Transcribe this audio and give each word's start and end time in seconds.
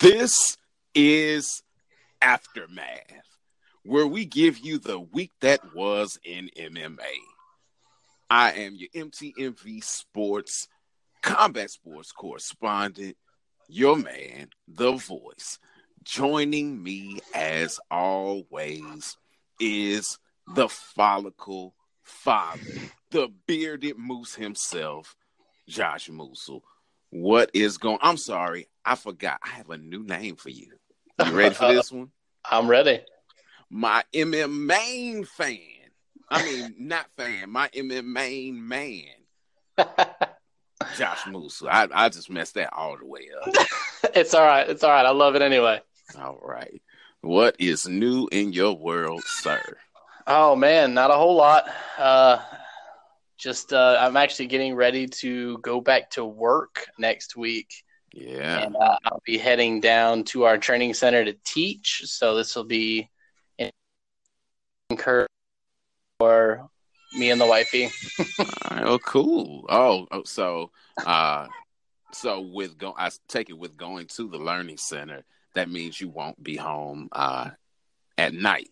This 0.00 0.56
is 0.92 1.62
Aftermath, 2.20 2.88
where 3.84 4.08
we 4.08 4.24
give 4.24 4.58
you 4.58 4.78
the 4.78 4.98
week 4.98 5.30
that 5.40 5.60
was 5.72 6.18
in 6.24 6.50
MMA. 6.58 6.98
I 8.28 8.52
am 8.52 8.74
your 8.74 8.88
MTMV 9.06 9.84
Sports 9.84 10.66
Combat 11.22 11.70
Sports 11.70 12.10
correspondent, 12.10 13.16
your 13.68 13.96
man, 13.96 14.48
the 14.66 14.92
voice. 14.92 15.60
Joining 16.02 16.82
me 16.82 17.20
as 17.32 17.78
always 17.88 19.16
is 19.60 20.18
the 20.48 20.68
follicle 20.68 21.72
father, 22.04 22.60
the 23.10 23.28
bearded 23.46 23.98
moose 23.98 24.34
himself, 24.34 25.16
Josh 25.68 26.08
Moosel. 26.08 26.60
What 27.10 27.50
is 27.54 27.78
going? 27.78 27.98
I'm 28.02 28.16
sorry, 28.16 28.68
I 28.84 28.94
forgot. 28.94 29.40
I 29.44 29.50
have 29.50 29.70
a 29.70 29.78
new 29.78 30.02
name 30.04 30.36
for 30.36 30.50
you. 30.50 30.72
You 31.24 31.32
ready 31.32 31.54
for 31.54 31.72
this 31.72 31.90
one? 31.90 32.10
I'm 32.44 32.68
ready. 32.68 33.00
My 33.70 34.04
MM 34.12 34.66
main 34.66 35.24
fan. 35.24 35.58
I 36.28 36.44
mean, 36.44 36.74
not 36.78 37.06
fan. 37.16 37.50
My 37.50 37.68
MM 37.68 38.04
main 38.04 38.66
man. 38.66 39.04
Josh 40.96 41.26
Moose. 41.26 41.62
I, 41.68 41.88
I 41.92 42.08
just 42.08 42.30
messed 42.30 42.54
that 42.54 42.72
all 42.72 42.96
the 42.98 43.06
way 43.06 43.28
up. 43.40 43.48
it's 44.14 44.34
all 44.34 44.44
right. 44.44 44.68
It's 44.68 44.82
all 44.84 44.90
right. 44.90 45.06
I 45.06 45.10
love 45.10 45.34
it 45.34 45.42
anyway. 45.42 45.80
All 46.18 46.38
right. 46.42 46.82
What 47.20 47.56
is 47.58 47.88
new 47.88 48.28
in 48.32 48.52
your 48.52 48.76
world, 48.76 49.22
sir? 49.24 49.62
Oh 50.26 50.56
man, 50.56 50.94
not 50.94 51.10
a 51.10 51.14
whole 51.14 51.36
lot. 51.36 51.66
Uh, 51.98 52.38
just 53.36 53.72
uh, 53.72 53.96
I'm 54.00 54.16
actually 54.16 54.46
getting 54.46 54.74
ready 54.74 55.06
to 55.06 55.58
go 55.58 55.80
back 55.80 56.10
to 56.10 56.24
work 56.24 56.86
next 56.98 57.36
week. 57.36 57.84
Yeah. 58.12 58.60
And 58.60 58.76
uh, 58.76 58.96
I'll 59.04 59.22
be 59.26 59.38
heading 59.38 59.80
down 59.80 60.24
to 60.24 60.44
our 60.44 60.56
training 60.56 60.94
center 60.94 61.24
to 61.24 61.34
teach. 61.44 62.02
So 62.04 62.36
this 62.36 62.54
will 62.54 62.64
be 62.64 63.10
incur 64.90 65.26
for 66.18 66.70
me 67.12 67.30
and 67.30 67.40
the 67.40 67.46
wifey. 67.46 67.90
oh, 68.70 68.98
cool. 69.04 69.66
Oh, 69.68 70.06
oh, 70.10 70.22
so 70.24 70.70
uh, 71.04 71.48
so 72.12 72.40
with 72.40 72.78
go, 72.78 72.94
I 72.96 73.10
take 73.28 73.50
it 73.50 73.58
with 73.58 73.76
going 73.76 74.06
to 74.08 74.28
the 74.28 74.38
learning 74.38 74.78
center. 74.78 75.24
That 75.54 75.68
means 75.68 76.00
you 76.00 76.08
won't 76.08 76.42
be 76.42 76.56
home 76.56 77.08
uh, 77.12 77.50
at 78.16 78.34
night. 78.34 78.70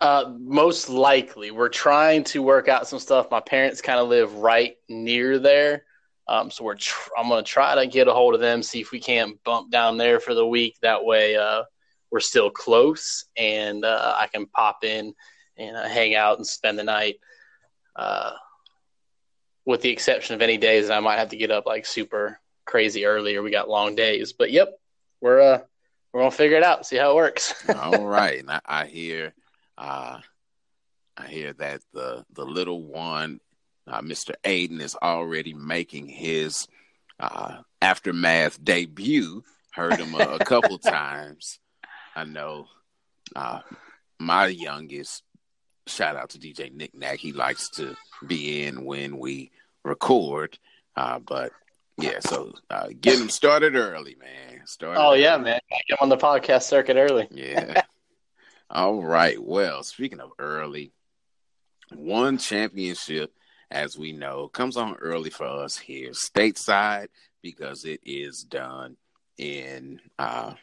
Uh, 0.00 0.32
most 0.38 0.88
likely, 0.88 1.50
we're 1.50 1.68
trying 1.68 2.24
to 2.24 2.42
work 2.42 2.68
out 2.68 2.88
some 2.88 2.98
stuff. 2.98 3.30
My 3.30 3.40
parents 3.40 3.82
kind 3.82 4.00
of 4.00 4.08
live 4.08 4.34
right 4.36 4.76
near 4.88 5.38
there, 5.38 5.84
um, 6.26 6.50
so 6.50 6.64
we're 6.64 6.76
tr- 6.76 7.10
I'm 7.18 7.28
going 7.28 7.44
to 7.44 7.50
try 7.50 7.74
to 7.74 7.86
get 7.86 8.08
a 8.08 8.12
hold 8.14 8.34
of 8.34 8.40
them, 8.40 8.62
see 8.62 8.80
if 8.80 8.92
we 8.92 9.00
can't 9.00 9.42
bump 9.44 9.70
down 9.70 9.98
there 9.98 10.18
for 10.18 10.32
the 10.32 10.46
week. 10.46 10.76
That 10.80 11.04
way, 11.04 11.36
uh, 11.36 11.64
we're 12.10 12.20
still 12.20 12.48
close, 12.48 13.26
and 13.36 13.84
uh, 13.84 14.14
I 14.18 14.26
can 14.28 14.46
pop 14.46 14.84
in 14.84 15.14
and 15.58 15.76
uh, 15.76 15.86
hang 15.86 16.14
out 16.14 16.38
and 16.38 16.46
spend 16.46 16.78
the 16.78 16.84
night. 16.84 17.16
Uh, 17.94 18.32
with 19.66 19.82
the 19.82 19.90
exception 19.90 20.34
of 20.34 20.40
any 20.40 20.56
days 20.56 20.88
that 20.88 20.96
I 20.96 21.00
might 21.00 21.18
have 21.18 21.28
to 21.28 21.36
get 21.36 21.50
up 21.50 21.66
like 21.66 21.84
super 21.84 22.40
crazy 22.64 23.04
early, 23.04 23.36
or 23.36 23.42
we 23.42 23.50
got 23.50 23.68
long 23.68 23.96
days. 23.96 24.32
But 24.32 24.50
yep, 24.50 24.80
we're 25.20 25.40
uh, 25.40 25.58
we're 26.12 26.20
gonna 26.20 26.30
figure 26.30 26.56
it 26.56 26.64
out, 26.64 26.86
see 26.86 26.96
how 26.96 27.10
it 27.10 27.16
works. 27.16 27.54
All 27.68 28.06
right, 28.06 28.42
I, 28.48 28.60
I 28.64 28.86
hear 28.86 29.34
uh, 29.80 30.20
I 31.16 31.26
hear 31.26 31.52
that 31.54 31.80
the 31.92 32.24
the 32.32 32.44
little 32.44 32.82
one, 32.82 33.40
uh, 33.86 34.02
Mr. 34.02 34.34
Aiden, 34.44 34.80
is 34.80 34.96
already 35.02 35.54
making 35.54 36.08
his 36.08 36.68
uh, 37.18 37.58
aftermath 37.80 38.62
debut. 38.62 39.42
Heard 39.72 39.98
him 39.98 40.14
a, 40.14 40.36
a 40.36 40.38
couple 40.44 40.78
times. 40.78 41.58
I 42.14 42.24
know 42.24 42.66
uh, 43.34 43.60
my 44.18 44.46
youngest. 44.48 45.22
Shout 45.86 46.14
out 46.14 46.30
to 46.30 46.38
DJ 46.38 46.72
Nick 46.72 46.94
Nack. 46.94 47.18
He 47.18 47.32
likes 47.32 47.70
to 47.70 47.96
be 48.26 48.64
in 48.64 48.84
when 48.84 49.18
we 49.18 49.50
record. 49.82 50.58
Uh, 50.94 51.18
but 51.18 51.52
yeah, 51.98 52.20
so 52.20 52.52
uh, 52.68 52.88
get 53.00 53.18
him 53.18 53.30
started 53.30 53.74
early, 53.74 54.16
man. 54.20 54.66
Start. 54.66 54.98
Oh 55.00 55.14
yeah, 55.14 55.36
man. 55.38 55.60
Get 55.88 56.00
on 56.00 56.10
the 56.10 56.16
podcast 56.16 56.64
circuit 56.64 56.96
early. 56.96 57.26
Yeah. 57.30 57.79
All 58.72 59.02
right. 59.02 59.36
Well, 59.42 59.82
speaking 59.82 60.20
of 60.20 60.30
early, 60.38 60.92
one 61.92 62.38
championship, 62.38 63.32
as 63.68 63.98
we 63.98 64.12
know, 64.12 64.46
comes 64.46 64.76
on 64.76 64.94
early 64.96 65.30
for 65.30 65.44
us 65.46 65.76
here 65.76 66.10
stateside 66.10 67.08
because 67.42 67.84
it 67.84 67.98
is 68.04 68.44
done 68.44 68.96
in 69.36 70.00
uh, 70.20 70.54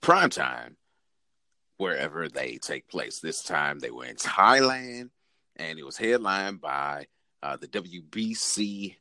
prime 0.00 0.30
time 0.30 0.76
wherever 1.78 2.28
they 2.28 2.58
take 2.58 2.86
place. 2.88 3.18
This 3.18 3.42
time 3.42 3.80
they 3.80 3.90
were 3.90 4.04
in 4.04 4.16
Thailand 4.16 5.10
and 5.56 5.80
it 5.80 5.84
was 5.84 5.96
headlined 5.96 6.60
by 6.60 7.06
uh, 7.42 7.56
the 7.56 7.66
WBC 7.66 8.94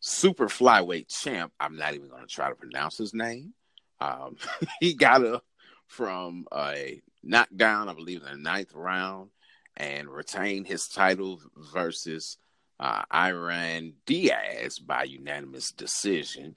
super 0.00 0.48
flyweight 0.48 1.08
champ. 1.08 1.50
I'm 1.58 1.76
not 1.76 1.94
even 1.94 2.08
going 2.08 2.26
to 2.26 2.28
try 2.28 2.50
to 2.50 2.54
pronounce 2.54 2.98
his 2.98 3.14
name. 3.14 3.54
Um, 4.02 4.36
he 4.80 4.92
got 4.92 5.22
a 5.22 5.40
from 5.86 6.46
a 6.52 7.00
knockdown, 7.22 7.88
I 7.88 7.94
believe, 7.94 8.22
in 8.22 8.30
the 8.30 8.36
ninth 8.36 8.74
round, 8.74 9.30
and 9.76 10.08
retained 10.08 10.66
his 10.66 10.88
title 10.88 11.40
versus 11.72 12.38
uh, 12.80 13.02
Iran 13.12 13.94
Diaz 14.06 14.78
by 14.78 15.04
unanimous 15.04 15.70
decision. 15.72 16.56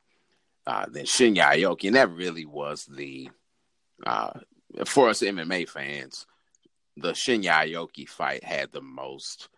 Uh, 0.68 0.86
then 0.92 1.06
Shinya 1.06 1.54
Aoki, 1.54 1.88
and 1.88 1.96
that 1.96 2.12
really 2.12 2.46
was 2.46 2.86
the 2.86 3.30
uh, 4.06 4.32
for 4.86 5.10
us 5.10 5.22
MMA 5.22 5.68
fans, 5.68 6.26
the 6.96 7.12
Shinya 7.14 7.66
Aoki 7.66 8.08
fight 8.08 8.44
had 8.44 8.72
the 8.72 8.82
most 8.82 9.50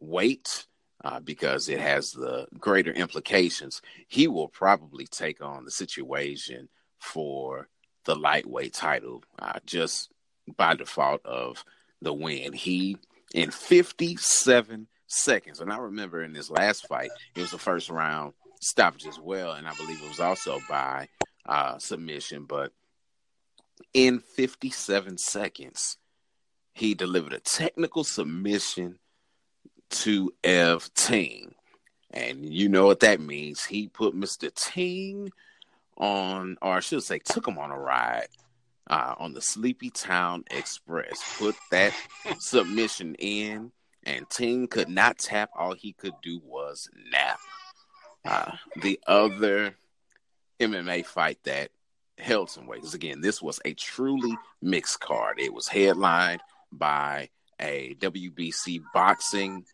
weight 0.00 0.66
uh, 1.04 1.20
because 1.20 1.68
it 1.68 1.80
has 1.80 2.10
the 2.12 2.46
greater 2.58 2.92
implications. 2.92 3.82
He 4.08 4.26
will 4.26 4.48
probably 4.48 5.06
take 5.06 5.42
on 5.42 5.64
the 5.64 5.70
situation 5.70 6.68
for 6.98 7.68
the 8.04 8.14
lightweight 8.14 8.74
title 8.74 9.22
uh, 9.38 9.58
just 9.66 10.10
by 10.56 10.74
default 10.74 11.24
of 11.24 11.64
the 12.02 12.12
win. 12.12 12.52
He 12.52 12.98
in 13.34 13.50
57 13.50 14.86
seconds, 15.06 15.60
and 15.60 15.72
I 15.72 15.78
remember 15.78 16.22
in 16.22 16.34
his 16.34 16.50
last 16.50 16.86
fight, 16.86 17.10
it 17.34 17.40
was 17.40 17.50
the 17.50 17.58
first 17.58 17.90
round 17.90 18.34
stoppage 18.60 19.06
as 19.06 19.18
well, 19.18 19.52
and 19.52 19.66
I 19.66 19.74
believe 19.74 20.02
it 20.02 20.08
was 20.08 20.20
also 20.20 20.60
by 20.68 21.08
uh, 21.46 21.78
submission. 21.78 22.44
But 22.44 22.72
in 23.92 24.20
57 24.20 25.18
seconds, 25.18 25.98
he 26.72 26.94
delivered 26.94 27.32
a 27.32 27.40
technical 27.40 28.04
submission 28.04 28.98
to 29.90 30.32
Ev 30.42 30.92
Ting. 30.94 31.54
And 32.10 32.44
you 32.44 32.68
know 32.68 32.86
what 32.86 33.00
that 33.00 33.20
means. 33.20 33.64
He 33.64 33.88
put 33.88 34.14
Mr. 34.14 34.52
Ting 34.54 35.30
on, 35.96 36.56
or 36.62 36.72
I 36.74 36.80
should 36.80 37.02
say, 37.02 37.18
took 37.18 37.46
him 37.46 37.58
on 37.58 37.70
a 37.70 37.78
ride 37.78 38.28
uh, 38.88 39.14
on 39.18 39.32
the 39.32 39.40
Sleepy 39.40 39.90
Town 39.90 40.44
Express. 40.50 41.22
Put 41.38 41.56
that 41.70 41.92
submission 42.38 43.14
in, 43.16 43.72
and 44.04 44.28
Ting 44.28 44.68
could 44.68 44.88
not 44.88 45.18
tap. 45.18 45.50
All 45.56 45.74
he 45.74 45.92
could 45.92 46.14
do 46.22 46.40
was 46.44 46.88
nap. 47.10 47.38
Uh, 48.24 48.52
the 48.82 48.98
other 49.06 49.74
MMA 50.60 51.04
fight 51.04 51.38
that 51.44 51.70
held 52.18 52.50
some 52.50 52.66
weight, 52.66 52.80
because 52.80 52.94
again, 52.94 53.20
this 53.20 53.42
was 53.42 53.60
a 53.64 53.74
truly 53.74 54.36
mixed 54.62 55.00
card. 55.00 55.38
It 55.38 55.52
was 55.52 55.68
headlined 55.68 56.40
by 56.72 57.28
a 57.60 57.94
WBC 58.00 58.82
boxing 58.92 59.64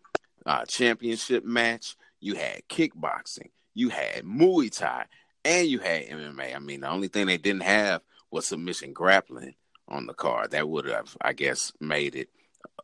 uh, 0.46 0.64
championship 0.64 1.44
match. 1.44 1.96
You 2.20 2.34
had 2.34 2.62
kickboxing, 2.69 3.50
you 3.75 3.88
had 3.88 4.25
Muay 4.25 4.76
Thai, 4.76 5.06
and 5.44 5.66
you 5.66 5.78
had 5.78 6.06
MMA. 6.06 6.54
I 6.54 6.58
mean, 6.58 6.81
the 6.81 6.90
only 6.90 7.08
thing 7.08 7.26
they 7.26 7.38
didn't 7.38 7.62
have 7.62 8.02
was 8.31 8.46
submission 8.46 8.92
grappling 8.92 9.54
on 9.88 10.06
the 10.06 10.14
card. 10.14 10.52
That 10.52 10.69
would 10.69 10.87
have, 10.87 11.16
I 11.20 11.32
guess, 11.32 11.72
made 11.81 12.14
it 12.14 12.28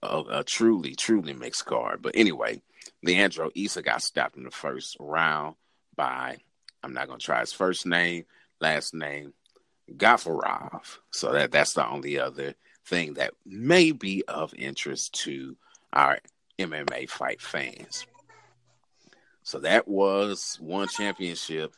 a, 0.03 0.23
a 0.31 0.45
truly, 0.45 0.95
truly 0.95 1.33
mixed 1.33 1.67
card. 1.67 2.03
But 2.03 2.17
anyway, 2.17 2.63
Leandro 3.03 3.51
Issa 3.55 3.83
got 3.83 4.03
stopped 4.03 4.37
in 4.37 4.45
the 4.45 4.51
first 4.51 4.97
round 4.99 5.57
by, 5.95 6.39
I'm 6.83 6.93
not 6.93 7.07
going 7.07 7.19
to 7.19 7.25
try 7.25 7.41
his 7.41 7.53
first 7.53 7.87
name, 7.87 8.25
last 8.61 8.95
name, 8.95 9.33
Gafarov. 9.93 10.99
So 11.11 11.33
that 11.33 11.53
that's 11.53 11.75
the 11.75 11.89
only 11.89 12.19
other 12.19 12.55
thing 12.85 13.15
that 13.15 13.35
may 13.45 13.93
be 13.93 14.25
of 14.27 14.55
interest 14.55 15.15
to 15.25 15.57
our 15.93 16.19
MMA 16.59 17.09
fight 17.09 17.41
fans. 17.41 18.07
So 19.43 19.61
that 19.61 19.87
was 19.87 20.59
one 20.61 20.89
championship. 20.89 21.75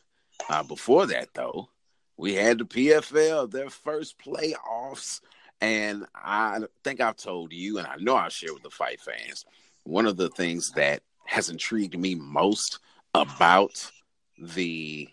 Uh, 0.47 0.63
before 0.63 1.05
that, 1.07 1.33
though, 1.33 1.69
we 2.17 2.33
had 2.35 2.59
the 2.59 2.65
PFL, 2.65 3.49
their 3.51 3.69
first 3.69 4.15
playoffs. 4.19 5.21
And 5.61 6.05
I 6.15 6.59
think 6.83 7.01
I've 7.01 7.17
told 7.17 7.51
you, 7.51 7.77
and 7.77 7.87
I 7.87 7.95
know 7.97 8.15
I'll 8.15 8.29
share 8.29 8.53
with 8.53 8.63
the 8.63 8.69
fight 8.69 9.01
fans, 9.01 9.45
one 9.83 10.05
of 10.05 10.17
the 10.17 10.29
things 10.29 10.71
that 10.71 11.01
has 11.25 11.49
intrigued 11.49 11.97
me 11.97 12.15
most 12.15 12.79
about 13.13 13.91
the 14.37 15.07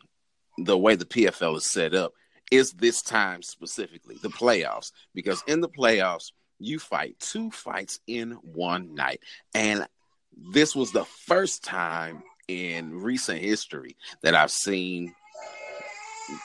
the 0.58 0.78
way 0.78 0.94
the 0.94 1.04
PFL 1.04 1.56
is 1.56 1.70
set 1.70 1.94
up 1.94 2.12
is 2.50 2.72
this 2.72 3.02
time 3.02 3.42
specifically 3.42 4.16
the 4.22 4.28
playoffs 4.28 4.92
because 5.14 5.42
in 5.46 5.60
the 5.60 5.68
playoffs 5.68 6.32
you 6.58 6.78
fight 6.78 7.18
two 7.18 7.50
fights 7.50 8.00
in 8.06 8.32
one 8.42 8.94
night 8.94 9.20
and 9.54 9.86
this 10.52 10.74
was 10.74 10.92
the 10.92 11.04
first 11.04 11.64
time 11.64 12.22
in 12.48 13.00
recent 13.00 13.40
history 13.40 13.96
that 14.22 14.34
I've 14.34 14.50
seen 14.50 15.14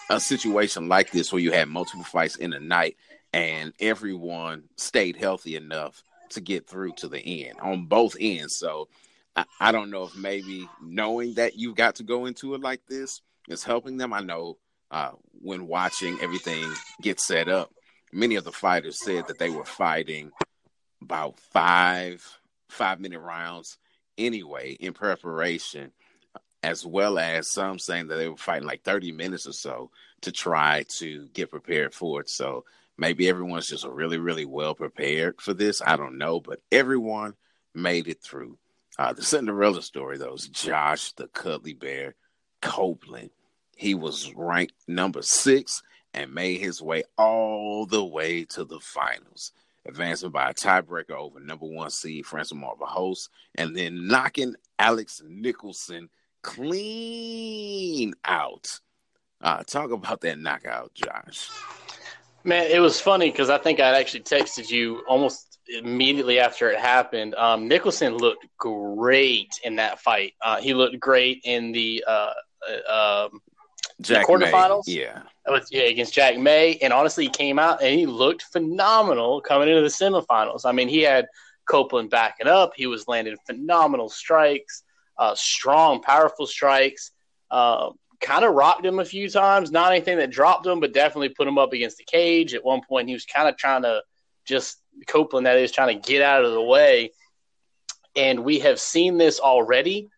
a 0.10 0.20
situation 0.20 0.88
like 0.88 1.12
this 1.12 1.32
where 1.32 1.42
you 1.42 1.52
had 1.52 1.68
multiple 1.68 2.04
fights 2.04 2.36
in 2.36 2.54
a 2.54 2.60
night 2.60 2.98
and 3.34 3.74
everyone 3.80 4.64
stayed 4.76 5.16
healthy 5.16 5.56
enough 5.56 6.04
to 6.30 6.42
get 6.42 6.68
through 6.68 6.94
to 6.94 7.08
the 7.08 7.46
end 7.46 7.60
on 7.60 7.86
both 7.86 8.16
ends. 8.20 8.58
So 8.58 8.88
I, 9.36 9.46
I 9.60 9.72
don't 9.72 9.92
know 9.92 10.04
if 10.04 10.16
maybe 10.16 10.68
knowing 10.82 11.36
that 11.36 11.58
you've 11.58 11.76
got 11.76 11.96
to 11.96 12.04
go 12.04 12.26
into 12.26 12.54
it 12.56 12.62
like 12.62 12.86
this 12.88 13.22
is 13.48 13.64
helping 13.64 13.98
them. 13.98 14.14
I 14.14 14.22
know 14.22 14.58
uh, 14.92 15.12
when 15.42 15.68
watching 15.68 16.18
everything 16.22 16.72
get 17.02 17.20
set 17.20 17.48
up, 17.48 17.72
many 18.12 18.36
of 18.36 18.44
the 18.44 18.52
fighters 18.52 19.04
said 19.04 19.28
that 19.28 19.40
they 19.40 19.50
were 19.50 19.66
fighting 19.66 20.32
about 21.02 21.40
five 21.40 22.24
five 22.70 23.00
minute 23.02 23.20
rounds 23.20 23.78
anyway 24.26 24.74
in 24.74 24.94
preparation, 24.94 25.92
as 26.64 26.86
well 26.86 27.18
as 27.18 27.50
some 27.50 27.80
saying 27.80 28.08
that 28.08 28.16
they 28.16 28.30
were 28.30 28.38
fighting 28.38 28.68
like 28.68 28.84
30 28.84 29.12
minutes 29.12 29.48
or 29.48 29.54
so 29.54 29.92
to 30.22 30.32
try 30.32 30.84
to 30.88 31.28
get 31.34 31.52
prepared 31.52 31.94
for 31.94 32.22
it. 32.22 32.30
So 32.30 32.66
maybe 32.98 33.28
everyone's 33.28 33.68
just 33.68 33.86
really, 33.86 34.18
really 34.18 34.46
well 34.46 34.76
prepared 34.76 35.42
for 35.42 35.54
this. 35.54 35.82
I 35.82 35.96
don't 35.96 36.18
know, 36.18 36.40
but 36.40 36.62
everyone 36.72 37.34
made 37.74 38.08
it 38.08 38.22
through. 38.22 38.58
Uh, 39.00 39.14
the 39.14 39.24
Cinderella 39.24 39.82
story, 39.82 40.18
though, 40.18 40.34
is 40.34 40.48
Josh 40.48 41.14
the 41.14 41.28
Cuddly 41.28 41.74
Bear 41.74 42.16
Copeland. 42.62 43.32
He 43.76 43.96
was 43.96 44.32
ranked 44.36 44.76
number 44.88 45.22
six 45.24 45.82
and 46.14 46.34
made 46.34 46.60
his 46.60 46.82
way 46.82 47.04
all 47.18 47.86
the 47.86 48.04
way 48.04 48.46
to 48.46 48.64
the 48.66 48.80
finals 48.80 49.54
advancing 49.92 50.32
by 50.32 50.50
a 50.50 50.54
tiebreaker 50.54 51.12
over 51.12 51.40
number 51.40 51.66
one 51.66 51.90
seed 51.90 52.26
Francimar 52.26 52.78
Barroso 52.78 53.28
and 53.56 53.76
then 53.76 54.08
knocking 54.08 54.56
Alex 54.80 55.22
Nicholson 55.28 56.10
clean 56.42 58.14
out. 58.26 58.80
Uh, 59.42 59.64
talk 59.64 59.92
about 59.92 60.22
that 60.22 60.40
knockout, 60.40 60.94
Josh. 60.94 61.50
Man, 62.44 62.66
it 62.72 62.80
was 62.80 63.00
funny 63.00 63.30
because 63.30 63.50
I 63.50 63.58
think 63.58 63.80
I 63.80 64.00
actually 64.00 64.22
texted 64.22 64.70
you 64.70 65.04
almost 65.08 65.60
immediately 65.68 66.40
after 66.40 66.70
it 66.70 66.80
happened. 66.80 67.36
Um, 67.36 67.68
Nicholson 67.68 68.18
looked 68.18 68.48
great 68.58 69.54
in 69.64 69.76
that 69.76 70.00
fight. 70.00 70.34
Uh, 70.42 70.60
he 70.60 70.74
looked 70.74 71.00
great 71.00 71.42
in 71.44 71.72
the 71.72 72.04
uh, 72.08 72.32
uh 72.90 73.28
um, 73.28 73.42
Jack 74.02 74.28
the 74.28 74.34
quarterfinals. 74.34 74.88
May. 74.88 75.02
Yeah. 75.02 75.22
With, 75.48 75.68
yeah, 75.72 75.84
against 75.84 76.14
Jack 76.14 76.38
May. 76.38 76.78
And 76.82 76.94
honestly, 76.94 77.26
he 77.26 77.30
came 77.30 77.60
out 77.60 77.82
and 77.82 77.98
he 77.98 78.06
looked 78.06 78.44
phenomenal 78.44 79.42
coming 79.42 79.70
into 79.70 79.82
the 79.82 79.88
semifinals. 79.88 80.66
I 80.66 80.72
mean, 80.72 80.88
he 80.88 81.02
had 81.02 81.28
Copeland 81.66 82.10
backing 82.10 82.48
up. 82.48 82.74
He 82.76 82.88
was 82.88 83.08
landing 83.08 83.38
phenomenal 83.46 84.10
strikes, 84.10 84.84
uh, 85.18 85.36
strong, 85.36 86.02
powerful 86.02 86.48
strikes. 86.48 87.12
Uh, 87.50 87.92
kind 88.22 88.46
of 88.46 88.54
rocked 88.54 88.86
him 88.86 89.00
a 89.00 89.06
few 89.06 89.30
times. 89.30 89.72
Not 89.72 89.92
anything 89.92 90.18
that 90.18 90.30
dropped 90.30 90.66
him, 90.66 90.80
but 90.80 90.94
definitely 90.94 91.30
put 91.30 91.48
him 91.48 91.58
up 91.58 91.74
against 91.74 91.98
the 91.98 92.04
cage. 92.04 92.54
At 92.54 92.64
one 92.64 92.82
point, 92.88 93.08
he 93.08 93.14
was 93.14 93.26
kind 93.26 93.50
of 93.50 93.58
trying 93.58 93.82
to 93.82 94.04
just 94.46 94.78
Copeland, 95.08 95.48
that 95.48 95.58
is, 95.58 95.72
trying 95.72 96.00
to 96.00 96.08
get 96.08 96.22
out 96.22 96.46
of 96.46 96.52
the 96.52 96.62
way. 96.62 97.12
And 98.16 98.44
we 98.44 98.60
have 98.60 98.80
seen 98.80 99.18
this 99.18 99.40
already 99.40 100.10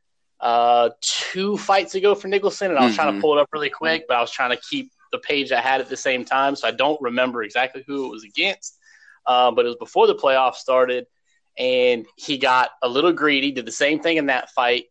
uh, 0.43 0.89
two 0.99 1.57
fights 1.57 1.95
ago 1.95 2.13
for 2.13 2.27
Nicholson, 2.27 2.69
and 2.69 2.77
I 2.77 2.83
was 2.83 2.91
mm-hmm. 2.91 2.95
trying 2.95 3.07
to 3.07 3.11
mm-hmm. 3.13 3.21
pull 3.21 3.37
it 3.37 3.41
up 3.41 3.47
really 3.53 3.69
quick, 3.69 4.03
but 4.09 4.17
I 4.17 4.21
was 4.21 4.29
trying 4.29 4.49
to 4.49 4.61
keep 4.69 4.91
the 5.13 5.19
page 5.19 5.53
I 5.53 5.61
had 5.61 5.79
at 5.79 5.87
the 5.87 5.95
same 5.95 6.25
time, 6.25 6.57
so 6.57 6.67
I 6.67 6.71
don't 6.71 7.01
remember 7.01 7.43
exactly 7.43 7.81
who 7.87 8.07
it 8.07 8.09
was 8.09 8.25
against. 8.25 8.77
Uh, 9.25 9.51
but 9.51 9.63
it 9.63 9.69
was 9.69 9.77
before 9.77 10.05
the 10.05 10.15
playoffs 10.15 10.55
started, 10.55 11.07
and 11.57 12.05
he 12.17 12.37
got 12.37 12.71
a 12.81 12.89
little 12.89 13.13
greedy, 13.13 13.53
did 13.53 13.65
the 13.65 13.71
same 13.71 14.01
thing 14.01 14.17
in 14.17 14.25
that 14.25 14.49
fight, 14.49 14.87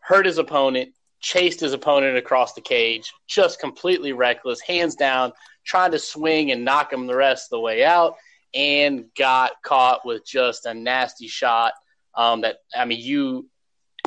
hurt 0.00 0.26
his 0.26 0.38
opponent, 0.38 0.92
chased 1.20 1.60
his 1.60 1.72
opponent 1.72 2.16
across 2.16 2.54
the 2.54 2.60
cage, 2.60 3.12
just 3.28 3.60
completely 3.60 4.12
reckless, 4.12 4.60
hands 4.60 4.96
down, 4.96 5.32
trying 5.64 5.92
to 5.92 6.00
swing 6.00 6.50
and 6.50 6.64
knock 6.64 6.92
him 6.92 7.06
the 7.06 7.14
rest 7.14 7.46
of 7.46 7.58
the 7.58 7.60
way 7.60 7.84
out, 7.84 8.16
and 8.54 9.04
got 9.16 9.52
caught 9.64 10.04
with 10.04 10.26
just 10.26 10.66
a 10.66 10.74
nasty 10.74 11.28
shot. 11.28 11.74
Um, 12.16 12.40
that 12.40 12.56
I 12.74 12.86
mean, 12.86 12.98
you 12.98 13.48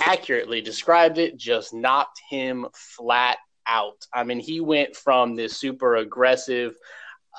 accurately 0.02 0.62
described 0.62 1.18
it, 1.18 1.38
just 1.38 1.74
knocked 1.74 2.22
him 2.30 2.68
flat 2.74 3.38
out. 3.68 4.06
I 4.14 4.24
mean, 4.24 4.40
he 4.40 4.60
went 4.60 4.96
from 4.96 5.36
this 5.36 5.58
super 5.58 5.96
aggressive 5.98 6.76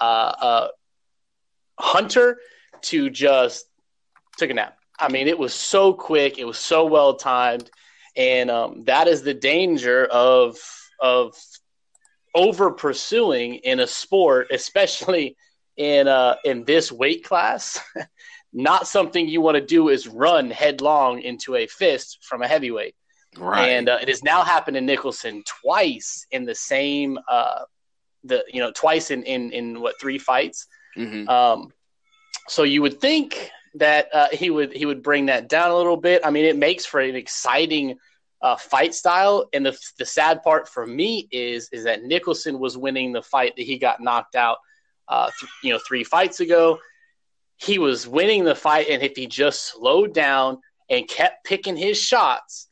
uh, 0.01 0.33
uh, 0.41 0.69
hunter 1.79 2.39
to 2.83 3.11
just 3.11 3.67
took 4.39 4.51
a 4.51 4.55
nap. 4.55 4.77
I 4.99 5.09
mean, 5.09 5.29
it 5.29 5.39
was 5.39 5.55
so 5.55 5.93
quick, 5.93 6.39
it 6.39 6.45
was 6.45 6.59
so 6.59 6.87
well 6.87 7.15
timed, 7.15 7.71
and 8.17 8.51
um, 8.51 8.85
that 8.85 9.09
is 9.09 9.23
the 9.23 9.35
danger 9.35 10.05
of 10.07 10.59
of 11.01 11.35
over 12.35 12.71
pursuing 12.71 13.57
in 13.57 13.81
a 13.81 13.87
sport, 13.87 14.49
especially 14.51 15.37
in 15.77 16.07
uh, 16.07 16.37
in 16.45 16.65
this 16.65 16.93
weight 16.93 17.25
class. 17.25 17.81
not 18.53 18.89
something 18.89 19.29
you 19.29 19.41
want 19.41 19.57
to 19.57 19.65
do 19.65 19.89
is 19.89 20.09
run 20.09 20.51
headlong 20.51 21.21
into 21.21 21.55
a 21.55 21.67
fist 21.67 22.19
from 22.23 22.43
a 22.43 22.49
heavyweight. 22.49 22.95
Right. 23.37 23.69
And 23.69 23.89
uh, 23.89 23.99
it 24.01 24.09
has 24.09 24.25
now 24.25 24.43
happened 24.43 24.75
to 24.75 24.81
Nicholson 24.81 25.45
twice 25.63 26.27
in 26.33 26.45
the 26.45 26.55
same, 26.55 27.19
uh, 27.29 27.63
the 28.25 28.45
you 28.53 28.61
know, 28.61 28.73
twice 28.73 29.11
in 29.11 29.23
in 29.23 29.53
in 29.53 29.81
what 29.81 30.01
three 30.01 30.19
fights. 30.19 30.67
Mm-hmm. 30.97 31.29
Um, 31.29 31.73
so 32.49 32.65
you 32.65 32.83
would 32.83 33.01
think 33.01 33.51
that 33.75 34.09
uh, 34.13 34.29
he 34.33 34.51
would 34.51 34.73
he 34.73 34.85
would 34.85 35.03
bring 35.03 35.27
that 35.27 35.49
down 35.49 35.71
a 35.71 35.77
little 35.77 35.97
bit. 35.97 36.23
I 36.25 36.31
mean, 36.31 36.45
it 36.45 36.57
makes 36.57 36.85
for 36.85 36.99
an 36.99 37.15
exciting 37.15 37.99
uh, 38.43 38.57
fight 38.57 38.95
style. 38.95 39.49
And 39.53 39.65
the 39.65 39.79
the 39.99 40.07
sad 40.07 40.43
part 40.43 40.69
for 40.69 40.85
me 40.85 41.29
is 41.31 41.69
is 41.71 41.85
that 41.85 42.03
Nicholson 42.03 42.59
was 42.59 42.77
winning 42.77 43.13
the 43.13 43.23
fight 43.23 43.55
that 43.57 43.63
he 43.63 43.79
got 43.79 44.01
knocked 44.01 44.35
out, 44.35 44.59
uh, 45.07 45.31
th- 45.39 45.53
you 45.63 45.73
know, 45.73 45.79
three 45.87 46.03
fights 46.03 46.41
ago 46.41 46.81
he 47.61 47.79
was 47.79 48.09
winning 48.09 48.45
the 48.45 48.55
fight, 48.55 48.89
and 48.89 49.03
if 49.03 49.17
he 49.17 49.27
just 49.27 49.67
slowed 49.67 50.15
down 50.15 50.59
and 50.89 51.07
kept 51.07 51.45
picking 51.45 51.77
his 51.77 52.01
shots, 52.01 52.69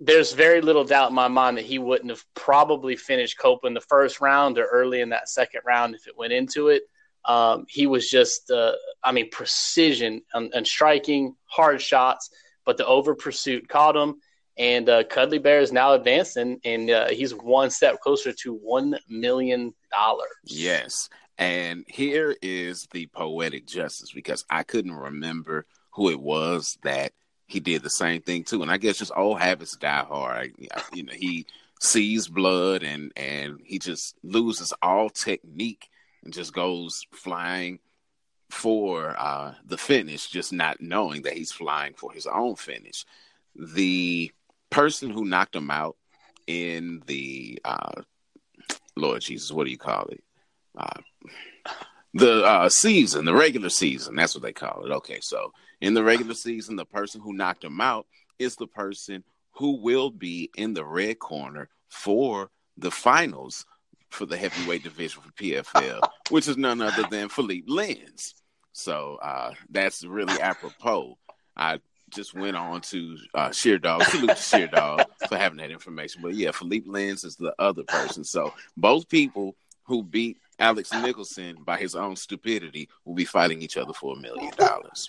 there's 0.00 0.32
very 0.32 0.62
little 0.62 0.84
doubt 0.84 1.10
in 1.10 1.14
my 1.14 1.28
mind 1.28 1.58
that 1.58 1.66
he 1.66 1.78
wouldn't 1.78 2.08
have 2.08 2.24
probably 2.34 2.96
finished 2.96 3.38
Copeland 3.38 3.76
the 3.76 3.82
first 3.82 4.20
round 4.20 4.58
or 4.58 4.64
early 4.64 5.02
in 5.02 5.10
that 5.10 5.28
second 5.28 5.60
round 5.66 5.94
if 5.94 6.06
it 6.06 6.16
went 6.16 6.32
into 6.32 6.68
it. 6.68 6.84
Um, 7.26 7.66
he 7.68 7.86
was 7.86 8.08
just, 8.08 8.50
uh, 8.50 8.72
I 9.04 9.12
mean, 9.12 9.28
precision 9.30 10.22
and, 10.32 10.50
and, 10.54 10.66
striking, 10.66 11.36
hard 11.44 11.82
shots, 11.82 12.30
but 12.64 12.78
the 12.78 12.86
over 12.86 13.14
pursuit 13.14 13.68
caught 13.68 13.94
him. 13.94 14.22
And 14.56 14.88
uh, 14.88 15.04
Cuddly 15.04 15.38
Bear 15.38 15.60
is 15.60 15.70
now 15.70 15.92
advancing, 15.92 16.60
and 16.64 16.90
uh, 16.90 17.10
he's 17.10 17.34
one 17.34 17.70
step 17.70 18.00
closer 18.00 18.32
to 18.32 18.58
$1 18.58 18.98
million. 19.08 19.74
Yes. 20.44 21.10
And 21.40 21.86
here 21.88 22.36
is 22.42 22.86
the 22.92 23.06
poetic 23.06 23.66
justice 23.66 24.12
because 24.12 24.44
I 24.50 24.62
couldn't 24.62 24.92
remember 24.92 25.64
who 25.92 26.10
it 26.10 26.20
was 26.20 26.78
that 26.82 27.12
he 27.46 27.60
did 27.60 27.82
the 27.82 27.88
same 27.88 28.20
thing 28.20 28.44
too. 28.44 28.60
And 28.60 28.70
I 28.70 28.76
guess 28.76 28.98
just 28.98 29.10
old 29.16 29.40
habits 29.40 29.74
die 29.74 30.04
hard. 30.06 30.52
you 30.92 31.02
know, 31.02 31.14
he 31.14 31.46
sees 31.80 32.28
blood 32.28 32.82
and 32.82 33.10
and 33.16 33.58
he 33.64 33.78
just 33.78 34.16
loses 34.22 34.74
all 34.82 35.08
technique 35.08 35.88
and 36.22 36.34
just 36.34 36.52
goes 36.52 37.06
flying 37.10 37.78
for 38.50 39.16
uh, 39.18 39.54
the 39.64 39.78
finish, 39.78 40.28
just 40.28 40.52
not 40.52 40.82
knowing 40.82 41.22
that 41.22 41.32
he's 41.32 41.52
flying 41.52 41.94
for 41.94 42.12
his 42.12 42.26
own 42.26 42.54
finish. 42.54 43.06
The 43.56 44.30
person 44.68 45.08
who 45.08 45.24
knocked 45.24 45.56
him 45.56 45.70
out 45.70 45.96
in 46.46 47.02
the 47.06 47.60
uh, 47.64 48.02
Lord 48.94 49.22
Jesus, 49.22 49.50
what 49.50 49.64
do 49.64 49.70
you 49.70 49.78
call 49.78 50.06
it? 50.08 50.22
Uh, 50.80 51.00
the 52.14 52.44
uh, 52.44 52.68
season, 52.68 53.24
the 53.24 53.34
regular 53.34 53.68
season. 53.68 54.16
That's 54.16 54.34
what 54.34 54.42
they 54.42 54.52
call 54.52 54.84
it. 54.84 54.90
Okay, 54.90 55.20
so 55.20 55.52
in 55.80 55.94
the 55.94 56.02
regular 56.02 56.34
season, 56.34 56.76
the 56.76 56.84
person 56.84 57.20
who 57.20 57.32
knocked 57.32 57.64
him 57.64 57.80
out 57.80 58.06
is 58.38 58.56
the 58.56 58.66
person 58.66 59.22
who 59.52 59.80
will 59.80 60.10
be 60.10 60.50
in 60.56 60.74
the 60.74 60.84
red 60.84 61.18
corner 61.18 61.68
for 61.88 62.50
the 62.76 62.90
finals 62.90 63.66
for 64.08 64.26
the 64.26 64.36
heavyweight 64.36 64.82
division 64.82 65.22
for 65.22 65.30
PFL, 65.32 66.00
which 66.30 66.48
is 66.48 66.56
none 66.56 66.80
other 66.80 67.04
than 67.10 67.28
Philippe 67.28 67.68
Lins. 67.68 68.34
So 68.72 69.18
uh, 69.22 69.52
that's 69.70 70.04
really 70.04 70.40
apropos. 70.40 71.16
I 71.56 71.80
just 72.10 72.34
went 72.34 72.56
on 72.56 72.80
to 72.80 73.16
uh, 73.34 73.52
Dog. 73.80 74.02
Salute 74.04 74.36
to 74.36 74.66
Dog 74.68 75.02
for 75.28 75.36
having 75.36 75.58
that 75.58 75.70
information. 75.70 76.22
But 76.22 76.34
yeah, 76.34 76.50
Philippe 76.50 76.88
Lins 76.88 77.24
is 77.24 77.36
the 77.36 77.54
other 77.58 77.84
person. 77.84 78.24
So 78.24 78.52
both 78.76 79.08
people 79.08 79.54
who 79.84 80.02
beat 80.02 80.38
Alex 80.60 80.92
Nicholson 80.92 81.56
by 81.64 81.78
his 81.78 81.94
own 81.94 82.16
stupidity 82.16 82.88
will 83.04 83.14
be 83.14 83.24
fighting 83.24 83.62
each 83.62 83.76
other 83.76 83.92
for 83.92 84.16
a 84.16 84.20
million 84.20 84.52
dollars. 84.56 85.08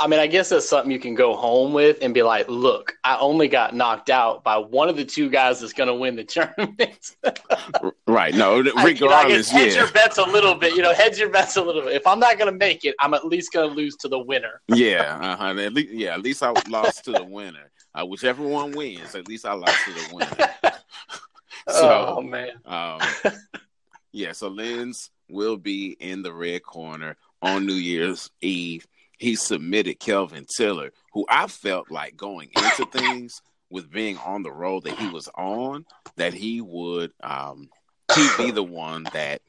I 0.00 0.08
mean, 0.08 0.18
I 0.18 0.26
guess 0.26 0.48
that's 0.48 0.68
something 0.68 0.90
you 0.90 0.98
can 0.98 1.14
go 1.14 1.36
home 1.36 1.72
with 1.72 1.98
and 2.02 2.12
be 2.12 2.22
like, 2.22 2.48
look, 2.48 2.94
I 3.04 3.16
only 3.18 3.46
got 3.46 3.76
knocked 3.76 4.10
out 4.10 4.42
by 4.42 4.56
one 4.56 4.88
of 4.88 4.96
the 4.96 5.04
two 5.04 5.30
guys 5.30 5.60
that's 5.60 5.72
going 5.72 5.86
to 5.86 5.94
win 5.94 6.16
the 6.16 6.24
tournament. 6.24 7.14
right. 8.08 8.34
No, 8.34 8.58
regardless, 8.84 9.52
I, 9.52 9.58
you 9.60 9.64
know, 9.64 9.64
hedge 9.64 9.74
yeah. 9.74 9.82
your 9.82 9.92
bets 9.92 10.18
a 10.18 10.24
little 10.24 10.56
bit. 10.56 10.74
You 10.74 10.82
know, 10.82 10.92
hedge 10.92 11.18
your 11.18 11.30
bets 11.30 11.56
a 11.56 11.62
little 11.62 11.82
bit. 11.82 11.92
If 11.92 12.08
I'm 12.08 12.18
not 12.18 12.38
going 12.38 12.52
to 12.52 12.58
make 12.58 12.84
it, 12.84 12.96
I'm 12.98 13.14
at 13.14 13.24
least 13.24 13.52
going 13.52 13.70
to 13.70 13.74
lose 13.74 13.94
to 13.96 14.08
the 14.08 14.18
winner. 14.18 14.60
yeah. 14.66 15.18
Uh-huh. 15.20 15.60
At 15.60 15.72
least, 15.72 15.92
yeah. 15.92 16.14
At 16.14 16.22
least 16.22 16.42
I 16.42 16.52
lost 16.68 17.04
to 17.04 17.12
the 17.12 17.24
winner. 17.24 17.70
Uh, 17.94 18.04
whichever 18.04 18.42
one 18.42 18.72
wins, 18.72 19.14
at 19.14 19.28
least 19.28 19.46
I 19.46 19.52
lost 19.52 19.78
to 19.84 19.92
the 19.92 20.14
winner. 20.14 20.74
so, 21.68 22.16
oh 22.18 22.20
man. 22.20 22.50
Um, 22.64 22.98
yeah. 24.14 24.32
So 24.32 24.50
Lins 24.50 25.10
will 25.28 25.56
be 25.56 25.96
in 26.00 26.22
the 26.22 26.32
red 26.32 26.62
corner 26.62 27.16
on 27.42 27.66
New 27.66 27.74
Year's 27.74 28.30
Eve 28.40 28.86
he 29.18 29.36
submitted 29.36 30.00
Kelvin 30.00 30.44
Tiller, 30.44 30.92
who 31.12 31.24
I 31.28 31.46
felt 31.46 31.90
like 31.90 32.16
going 32.16 32.50
into 32.56 32.84
things 32.86 33.40
with 33.70 33.90
being 33.90 34.18
on 34.18 34.42
the 34.42 34.52
road 34.52 34.84
that 34.84 34.98
he 34.98 35.08
was 35.08 35.28
on, 35.34 35.86
that 36.16 36.34
he 36.34 36.60
would 36.60 37.12
um 37.22 37.68
he'd 38.14 38.36
be 38.36 38.50
the 38.50 38.62
one 38.62 39.04
that 39.12 39.42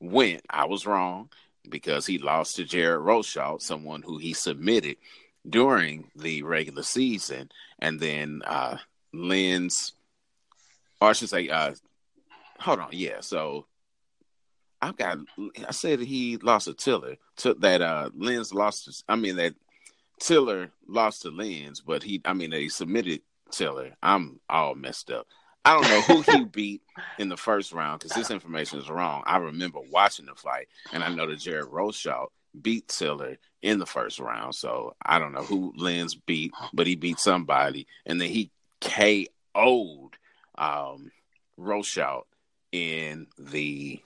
went. 0.00 0.42
I 0.50 0.66
was 0.66 0.86
wrong 0.86 1.30
because 1.68 2.06
he 2.06 2.18
lost 2.18 2.56
to 2.56 2.64
Jared 2.64 3.00
Rosholt, 3.00 3.62
someone 3.62 4.02
who 4.02 4.18
he 4.18 4.34
submitted 4.34 4.96
during 5.48 6.10
the 6.16 6.42
regular 6.42 6.82
season, 6.82 7.50
and 7.78 8.00
then 8.00 8.42
uh 8.44 8.78
Lins 9.14 9.92
or 11.00 11.10
I 11.10 11.12
should 11.12 11.30
say 11.30 11.48
uh 11.48 11.74
hold 12.58 12.80
on, 12.80 12.88
yeah, 12.92 13.20
so 13.20 13.66
I've 14.84 14.96
got. 14.96 15.18
I 15.66 15.72
said 15.72 16.00
he 16.00 16.36
lost 16.38 16.68
a 16.68 16.74
Tiller. 16.74 17.16
Took 17.36 17.60
that 17.60 17.80
uh 17.80 18.10
Lins 18.16 18.52
lost. 18.52 18.84
To, 18.84 19.04
I 19.08 19.16
mean 19.16 19.36
that 19.36 19.54
Tiller 20.20 20.70
lost 20.86 21.22
to 21.22 21.30
Lins, 21.30 21.80
but 21.84 22.02
he. 22.02 22.20
I 22.24 22.34
mean 22.34 22.50
they 22.50 22.68
submitted 22.68 23.22
Tiller. 23.50 23.92
I'm 24.02 24.40
all 24.48 24.74
messed 24.74 25.10
up. 25.10 25.26
I 25.64 25.74
don't 25.74 25.88
know 25.88 26.00
who 26.02 26.32
he 26.32 26.44
beat 26.52 26.82
in 27.18 27.30
the 27.30 27.36
first 27.36 27.72
round 27.72 28.00
because 28.00 28.14
this 28.14 28.30
information 28.30 28.78
is 28.78 28.90
wrong. 28.90 29.22
I 29.26 29.38
remember 29.38 29.80
watching 29.90 30.26
the 30.26 30.34
fight, 30.34 30.68
and 30.92 31.02
I 31.02 31.08
know 31.08 31.26
that 31.26 31.38
Jared 31.38 31.66
Rosholt 31.66 32.28
beat 32.60 32.88
Tiller 32.88 33.38
in 33.62 33.78
the 33.78 33.86
first 33.86 34.20
round. 34.20 34.54
So 34.54 34.94
I 35.02 35.18
don't 35.18 35.32
know 35.32 35.42
who 35.42 35.72
Lins 35.78 36.14
beat, 36.26 36.52
but 36.74 36.86
he 36.86 36.96
beat 36.96 37.18
somebody, 37.18 37.86
and 38.04 38.20
then 38.20 38.28
he 38.28 38.50
KO'd 38.82 40.18
um, 40.56 41.10
Rosholt 41.58 42.24
in 42.72 43.26
the 43.38 44.00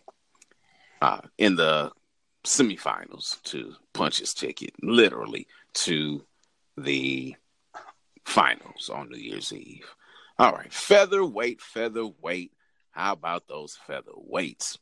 uh, 1.01 1.21
in 1.37 1.57
the 1.57 1.93
semifinals 2.45 3.43
to 3.45 3.75
punch 3.93 4.19
his 4.19 4.35
ticket, 4.35 4.73
literally 4.83 5.47
to 5.75 6.25
the 6.77 7.37
finals 8.25 8.91
on 8.93 9.09
New 9.09 9.19
Year's 9.19 9.53
Eve. 9.53 9.87
All 10.39 10.53
right, 10.53 10.73
featherweight, 10.73 11.61
featherweight. 11.61 12.53
How 12.93 13.13
about 13.13 13.49
those 13.49 13.79
featherweights? 13.89 14.79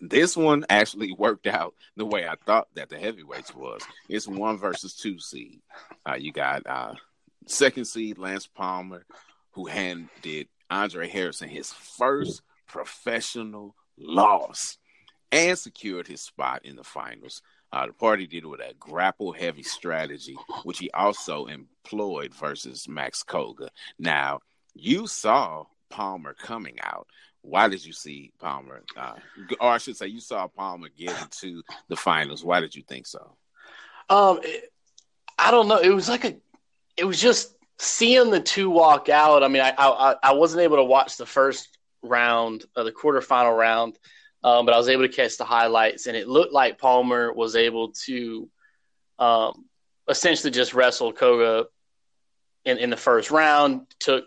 This 0.00 0.36
one 0.36 0.64
actually 0.68 1.12
worked 1.18 1.46
out 1.46 1.74
the 1.96 2.04
way 2.04 2.26
I 2.26 2.34
thought 2.44 2.68
that 2.74 2.88
the 2.88 2.98
heavyweights 2.98 3.54
was. 3.54 3.82
It's 4.08 4.28
one 4.28 4.58
versus 4.58 4.94
two 4.94 5.18
seed. 5.18 5.60
Uh, 6.08 6.16
you 6.16 6.32
got 6.32 6.66
uh, 6.66 6.94
second 7.46 7.86
seed 7.86 8.18
Lance 8.18 8.46
Palmer, 8.46 9.06
who 9.52 9.66
handed 9.66 10.48
Andre 10.68 11.08
Harrison 11.08 11.48
his 11.48 11.72
first 11.72 12.42
professional 12.66 13.74
loss 13.96 14.78
and 15.32 15.58
secured 15.58 16.06
his 16.06 16.20
spot 16.20 16.64
in 16.64 16.76
the 16.76 16.84
finals. 16.84 17.42
Uh, 17.72 17.86
the 17.86 17.92
party 17.92 18.26
did 18.26 18.44
it 18.44 18.46
with 18.46 18.60
a 18.60 18.74
grapple 18.78 19.32
heavy 19.32 19.62
strategy, 19.62 20.36
which 20.62 20.78
he 20.78 20.90
also 20.92 21.46
employed 21.46 22.32
versus 22.34 22.88
Max 22.88 23.22
Coga. 23.22 23.68
Now, 23.98 24.40
you 24.74 25.06
saw 25.06 25.64
Palmer 25.90 26.34
coming 26.34 26.78
out. 26.82 27.08
Why 27.42 27.68
did 27.68 27.84
you 27.84 27.92
see 27.92 28.32
Palmer? 28.40 28.82
Uh, 28.96 29.14
or 29.60 29.70
I 29.70 29.78
should 29.78 29.96
say, 29.96 30.06
you 30.06 30.20
saw 30.20 30.48
Palmer 30.48 30.88
get 30.96 31.20
into 31.20 31.62
the 31.88 31.96
finals. 31.96 32.44
Why 32.44 32.60
did 32.60 32.74
you 32.74 32.82
think 32.82 33.06
so? 33.06 33.36
Um, 34.08 34.40
it, 34.42 34.72
I 35.38 35.50
don't 35.50 35.68
know. 35.68 35.78
It 35.78 35.90
was 35.90 36.08
like 36.08 36.24
a, 36.24 36.36
it 36.96 37.04
was 37.04 37.20
just 37.20 37.54
seeing 37.78 38.30
the 38.30 38.40
two 38.40 38.70
walk 38.70 39.08
out. 39.08 39.42
I 39.42 39.48
mean, 39.48 39.62
I 39.62 39.74
I, 39.76 40.14
I 40.22 40.32
wasn't 40.32 40.62
able 40.62 40.76
to 40.76 40.84
watch 40.84 41.16
the 41.16 41.26
first 41.26 41.76
round, 42.02 42.64
uh, 42.74 42.84
the 42.84 42.92
quarterfinal 42.92 43.56
round. 43.56 43.98
Um, 44.46 44.64
but 44.64 44.76
I 44.76 44.78
was 44.78 44.88
able 44.88 45.02
to 45.02 45.12
catch 45.12 45.36
the 45.38 45.44
highlights, 45.44 46.06
and 46.06 46.16
it 46.16 46.28
looked 46.28 46.52
like 46.52 46.78
Palmer 46.78 47.32
was 47.32 47.56
able 47.56 47.90
to 48.04 48.48
um, 49.18 49.64
essentially 50.08 50.52
just 50.52 50.72
wrestle 50.72 51.12
Coga 51.12 51.66
in, 52.64 52.78
in 52.78 52.88
the 52.88 52.96
first 52.96 53.32
round, 53.32 53.88
took 53.98 54.24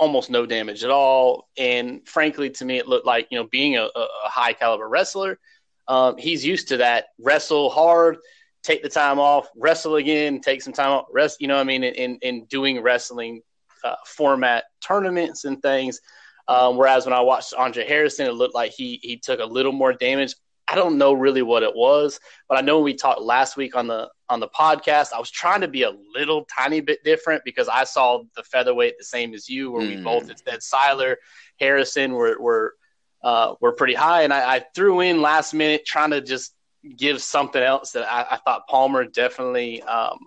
almost 0.00 0.30
no 0.30 0.46
damage 0.46 0.82
at 0.82 0.90
all. 0.90 1.48
And 1.56 2.04
frankly, 2.08 2.50
to 2.50 2.64
me, 2.64 2.78
it 2.78 2.88
looked 2.88 3.06
like, 3.06 3.28
you 3.30 3.38
know, 3.38 3.46
being 3.52 3.76
a, 3.76 3.84
a 3.84 4.08
high 4.24 4.52
caliber 4.52 4.88
wrestler, 4.88 5.38
um, 5.86 6.16
he's 6.18 6.44
used 6.44 6.66
to 6.68 6.78
that 6.78 7.06
wrestle 7.20 7.70
hard, 7.70 8.16
take 8.64 8.82
the 8.82 8.88
time 8.88 9.20
off, 9.20 9.48
wrestle 9.56 9.94
again, 9.94 10.40
take 10.40 10.60
some 10.60 10.72
time 10.72 10.90
off, 10.90 11.06
rest, 11.12 11.40
you 11.40 11.46
know 11.46 11.56
I 11.56 11.62
mean, 11.62 11.84
in, 11.84 12.16
in 12.16 12.46
doing 12.46 12.80
wrestling 12.80 13.42
uh, 13.84 13.94
format 14.06 14.64
tournaments 14.84 15.44
and 15.44 15.62
things. 15.62 16.00
Um, 16.48 16.76
whereas 16.76 17.04
when 17.04 17.12
I 17.12 17.20
watched 17.20 17.54
Andre 17.54 17.86
Harrison, 17.86 18.26
it 18.26 18.34
looked 18.34 18.54
like 18.54 18.72
he 18.72 18.98
he 19.02 19.16
took 19.16 19.40
a 19.40 19.44
little 19.44 19.72
more 19.72 19.92
damage. 19.92 20.34
I 20.68 20.74
don't 20.74 20.96
know 20.96 21.12
really 21.12 21.42
what 21.42 21.62
it 21.62 21.74
was, 21.74 22.18
but 22.48 22.56
I 22.56 22.62
know 22.62 22.80
we 22.80 22.94
talked 22.94 23.20
last 23.20 23.56
week 23.56 23.76
on 23.76 23.86
the 23.86 24.08
on 24.28 24.40
the 24.40 24.48
podcast. 24.48 25.12
I 25.12 25.18
was 25.18 25.30
trying 25.30 25.60
to 25.60 25.68
be 25.68 25.82
a 25.82 25.92
little 26.14 26.44
tiny 26.44 26.80
bit 26.80 27.04
different 27.04 27.44
because 27.44 27.68
I 27.68 27.84
saw 27.84 28.22
the 28.36 28.42
featherweight 28.42 28.98
the 28.98 29.04
same 29.04 29.34
as 29.34 29.48
you, 29.48 29.70
where 29.70 29.82
mm. 29.82 29.96
we 29.96 30.02
both 30.02 30.26
said 30.26 30.60
Siler, 30.60 31.16
Harrison 31.60 32.12
were 32.12 32.40
were 32.40 32.74
uh, 33.22 33.54
were 33.60 33.72
pretty 33.72 33.94
high, 33.94 34.22
and 34.22 34.32
I, 34.32 34.56
I, 34.56 34.64
threw 34.74 35.00
in 35.00 35.22
last 35.22 35.54
minute 35.54 35.86
trying 35.86 36.10
to 36.10 36.20
just 36.20 36.54
give 36.96 37.22
something 37.22 37.62
else 37.62 37.92
that 37.92 38.10
I, 38.10 38.34
I 38.34 38.36
thought 38.38 38.66
Palmer 38.66 39.04
definitely 39.04 39.80
um, 39.82 40.18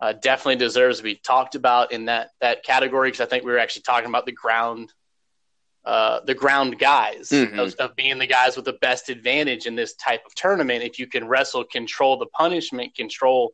uh, 0.00 0.12
definitely 0.12 0.56
deserves 0.56 0.98
to 0.98 1.04
be 1.04 1.14
talked 1.14 1.54
about 1.54 1.92
in 1.92 2.06
that 2.06 2.30
that 2.40 2.64
category 2.64 3.10
because 3.10 3.24
I 3.24 3.26
think 3.26 3.44
we 3.44 3.52
were 3.52 3.58
actually 3.58 3.82
talking 3.82 4.08
about 4.08 4.26
the 4.26 4.32
ground 4.32 4.92
uh, 5.84 6.20
the 6.26 6.34
ground 6.34 6.78
guys 6.78 7.30
mm-hmm. 7.30 7.58
of, 7.58 7.74
of, 7.74 7.96
being 7.96 8.18
the 8.18 8.26
guys 8.26 8.54
with 8.54 8.64
the 8.64 8.74
best 8.74 9.08
advantage 9.08 9.66
in 9.66 9.74
this 9.74 9.94
type 9.94 10.22
of 10.24 10.34
tournament. 10.34 10.84
If 10.84 10.98
you 10.98 11.08
can 11.08 11.26
wrestle, 11.26 11.64
control 11.64 12.16
the 12.18 12.26
punishment, 12.26 12.94
control 12.94 13.52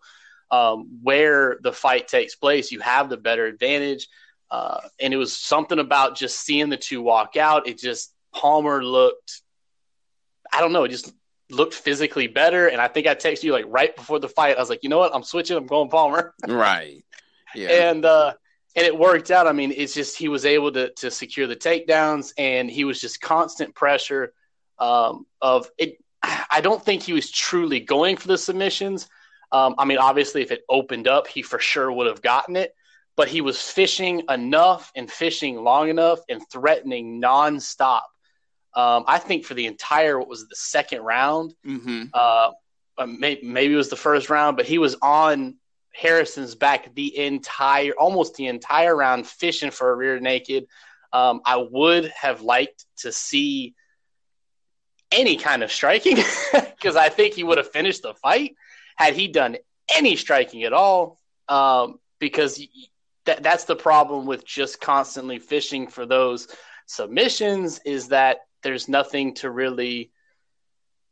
um, 0.51 0.99
where 1.03 1.59
the 1.63 1.73
fight 1.73 2.07
takes 2.07 2.35
place, 2.35 2.71
you 2.71 2.81
have 2.81 3.09
the 3.09 3.17
better 3.17 3.47
advantage. 3.47 4.09
Uh, 4.51 4.81
and 5.01 5.15
it 5.15 5.17
was 5.17 5.35
something 5.35 5.79
about 5.79 6.17
just 6.17 6.41
seeing 6.41 6.69
the 6.69 6.77
two 6.77 7.01
walk 7.01 7.37
out. 7.37 7.67
It 7.67 7.79
just 7.79 8.15
Palmer 8.35 8.85
looked, 8.85 9.43
I 10.53 10.61
don't 10.61 10.73
know, 10.73 10.85
it 10.85 10.91
just 10.91 11.13
looked 11.51 11.75
physically 11.75 12.27
better. 12.27 12.69
And 12.69 12.81
I 12.81 12.89
think 12.89 13.07
I 13.07 13.15
texted 13.15 13.45
you 13.45 13.53
like 13.53 13.67
right 13.69 13.95
before 13.95 14.19
the 14.19 14.29
fight. 14.29 14.57
I 14.57 14.61
was 14.61 14.71
like, 14.71 14.83
you 14.83 14.89
know 14.89 14.99
what? 14.99 15.15
I'm 15.15 15.23
switching. 15.23 15.57
I'm 15.57 15.67
going 15.67 15.89
Palmer. 15.89 16.35
Right. 16.47 17.05
Yeah. 17.55 17.69
And 17.89 18.05
uh, 18.05 18.35
and 18.77 18.87
it 18.87 18.97
worked 18.97 19.31
out. 19.31 19.47
I 19.47 19.53
mean, 19.53 19.73
it's 19.77 19.95
just 19.95 20.17
he 20.17 20.29
was 20.29 20.45
able 20.45 20.73
to 20.73 20.91
to 20.91 21.11
secure 21.11 21.47
the 21.47 21.57
takedowns, 21.57 22.33
and 22.39 22.71
he 22.71 22.85
was 22.85 23.01
just 23.01 23.21
constant 23.21 23.75
pressure 23.75 24.33
um, 24.79 25.27
of 25.41 25.71
it. 25.79 25.99
I 26.23 26.61
don't 26.61 26.85
think 26.85 27.03
he 27.03 27.13
was 27.13 27.31
truly 27.31 27.81
going 27.81 28.17
for 28.17 28.29
the 28.29 28.39
submissions. 28.39 29.09
Um, 29.51 29.75
I 29.79 29.85
mean, 29.85 29.99
obviously, 29.99 30.43
if 30.43 30.51
it 30.51 30.65
opened 30.69 31.09
up, 31.09 31.27
he 31.27 31.43
for 31.43 31.59
sure 31.59 31.91
would 31.91 32.07
have 32.07 32.23
gotten 32.23 32.57
it. 32.57 32.75
But 33.17 33.29
he 33.29 33.41
was 33.41 33.61
fishing 33.61 34.23
enough 34.29 34.93
and 34.95 35.11
fishing 35.11 35.57
long 35.57 35.89
enough 35.89 36.21
and 36.29 36.41
threatening 36.53 37.21
nonstop. 37.21 38.03
Um, 38.75 39.05
I 39.09 39.19
think 39.19 39.45
for 39.45 39.55
the 39.55 39.67
entire 39.67 40.19
what 40.19 40.29
was 40.29 40.47
the 40.47 40.55
second 40.55 41.03
round, 41.03 41.55
mm-hmm. 41.67 42.05
uh, 42.15 42.51
maybe, 43.07 43.41
maybe 43.45 43.75
it 43.75 43.77
was 43.77 43.91
the 43.91 43.97
first 43.97 44.31
round, 44.31 44.57
but 44.57 44.67
he 44.67 44.79
was 44.79 44.95
on 45.03 45.57
Harrison's 45.99 46.55
back 46.55 46.95
the 46.95 47.19
entire, 47.19 47.93
almost 47.93 48.37
the 48.37 48.47
entire 48.47 48.95
round, 48.95 49.27
fishing 49.27 49.71
for 49.71 49.91
a 49.91 49.97
rear 49.97 50.21
naked. 50.21 50.67
Um, 51.13 51.41
I 51.45 51.57
would 51.57 52.07
have 52.09 52.43
liked 52.43 52.85
to 52.99 53.11
see 53.13 53.75
any 55.11 55.37
kind 55.37 55.63
of 55.63 55.73
striking 55.73 56.17
because 56.53 56.95
I 56.95 57.09
think 57.09 57.35
he 57.35 57.43
would 57.43 57.59
have 57.59 57.71
finished 57.71 58.03
the 58.03 58.15
fight 58.15 58.55
had 58.97 59.15
he 59.15 59.27
done 59.27 59.57
any 59.95 60.17
striking 60.17 60.65
at 60.65 60.73
all. 60.73 61.19
Um, 61.49 61.99
because 62.21 62.57
th- 62.57 63.39
that's 63.41 63.65
the 63.65 63.77
problem 63.77 64.27
with 64.27 64.47
just 64.47 64.81
constantly 64.81 65.39
fishing 65.39 65.89
for 65.89 66.07
those 66.07 66.47
submissions 66.87 67.81
is 67.85 68.09
that 68.09 68.39
there's 68.63 68.89
nothing 68.89 69.35
to 69.35 69.51
really 69.51 70.11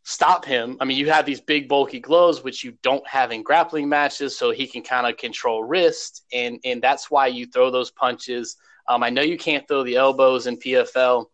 stop 0.08 0.44
him. 0.44 0.76
I 0.80 0.84
mean, 0.84 0.96
you 0.96 1.10
have 1.10 1.26
these 1.26 1.40
big 1.40 1.68
bulky 1.68 1.98
gloves 1.98 2.44
which 2.44 2.62
you 2.62 2.78
don't 2.82 3.06
have 3.08 3.32
in 3.32 3.42
grappling 3.42 3.88
matches, 3.88 4.38
so 4.38 4.52
he 4.52 4.68
can 4.68 4.82
kind 4.82 5.04
of 5.04 5.16
control 5.16 5.64
wrist, 5.64 6.24
and 6.32 6.60
and 6.64 6.80
that's 6.80 7.10
why 7.10 7.26
you 7.26 7.44
throw 7.46 7.70
those 7.70 7.90
punches. 7.90 8.56
Um, 8.88 9.02
I 9.02 9.10
know 9.10 9.22
you 9.22 9.36
can't 9.36 9.66
throw 9.66 9.82
the 9.82 9.96
elbows 9.96 10.46
in 10.46 10.58
PFL 10.58 11.26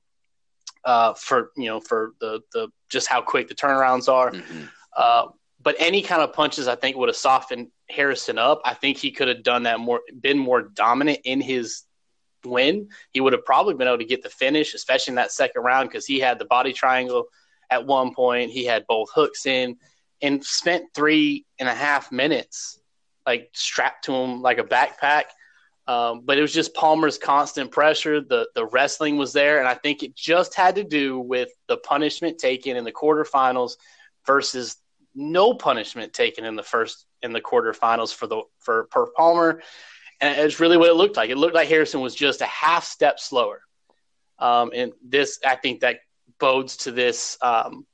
uh, 0.85 1.13
for 1.13 1.51
you 1.55 1.67
know 1.67 1.81
for 1.81 2.15
the 2.19 2.41
the 2.53 2.69
just 2.89 3.09
how 3.09 3.21
quick 3.21 3.49
the 3.49 3.55
turnarounds 3.55 4.09
are. 4.09 4.33
Mm-hmm. 4.33 4.65
Uh, 4.97 5.27
but 5.63 5.77
any 5.79 6.01
kind 6.03 6.23
of 6.23 6.33
punches, 6.33 6.67
I 6.67 6.75
think, 6.75 6.97
would 6.97 7.11
have 7.11 7.17
softened 7.17 7.69
Harrison 7.91 8.39
up. 8.39 8.63
I 8.65 8.73
think 8.73 8.97
he 8.97 9.13
could 9.13 9.29
have 9.29 9.43
done 9.45 9.65
that 9.65 9.79
more, 9.81 10.01
been 10.21 10.39
more 10.39 10.63
dominant 10.63 11.21
in 11.25 11.41
his 11.41 11.83
win. 12.45 12.89
He 13.13 13.21
would 13.21 13.33
have 13.33 13.45
probably 13.45 13.75
been 13.75 13.87
able 13.87 13.99
to 13.99 14.05
get 14.05 14.23
the 14.23 14.31
finish, 14.31 14.75
especially 14.75 15.13
in 15.13 15.17
that 15.17 15.31
second 15.31 15.63
round, 15.63 15.89
because 15.89 16.05
he 16.05 16.19
had 16.19 16.41
the 16.41 16.47
body 16.47 16.73
triangle 16.73 17.27
at 17.73 17.87
one 17.87 18.15
point. 18.15 18.51
He 18.51 18.65
had 18.65 18.87
both 18.87 19.09
hooks 19.15 19.47
in 19.47 19.77
and 20.21 20.45
spent 20.45 20.85
three 20.95 21.47
and 21.59 21.69
a 21.69 21.75
half 21.75 22.13
minutes 22.13 22.79
like 23.27 23.51
strapped 23.55 24.05
to 24.05 24.13
him 24.15 24.43
like 24.43 24.59
a 24.59 24.65
backpack. 24.65 25.25
Um, 25.89 26.23
but 26.25 26.39
it 26.39 26.43
was 26.43 26.53
just 26.53 26.75
Palmer's 26.75 27.19
constant 27.19 27.73
pressure. 27.73 28.21
The 28.21 28.49
the 28.55 28.67
wrestling 28.67 29.17
was 29.17 29.33
there, 29.33 29.59
and 29.59 29.67
I 29.67 29.75
think 29.75 30.03
it 30.03 30.15
just 30.15 30.55
had 30.55 30.77
to 30.77 30.85
do 30.85 31.19
with 31.19 31.49
the 31.67 31.79
punishment 31.79 32.39
taken 32.39 32.77
in 32.77 32.85
the 32.85 32.93
quarterfinals 32.93 33.73
versus 34.25 34.77
no 35.15 35.55
punishment 35.55 36.13
taken 36.13 36.45
in 36.45 36.55
the 36.55 36.63
first 36.63 37.07
in 37.21 37.33
the 37.33 37.41
quarterfinals 37.41 38.15
for 38.15 38.29
the 38.29 38.43
for 38.61 38.85
per 38.85 39.07
Palmer. 39.17 39.61
And 40.21 40.39
it's 40.39 40.61
really 40.61 40.77
what 40.77 40.89
it 40.89 40.95
looked 40.95 41.17
like. 41.17 41.31
It 41.31 41.37
looked 41.37 41.57
like 41.57 41.69
Harrison 41.69 42.01
was 42.01 42.15
just 42.15 42.43
a 42.43 42.47
half 42.47 42.85
step 42.85 43.19
slower. 43.19 43.61
Um, 44.39 44.71
and 44.73 44.93
this, 45.05 45.41
I 45.45 45.57
think, 45.57 45.81
that 45.81 45.99
bodes 46.43 46.77
to 46.79 46.91
this 46.91 47.39
um, 47.41 47.87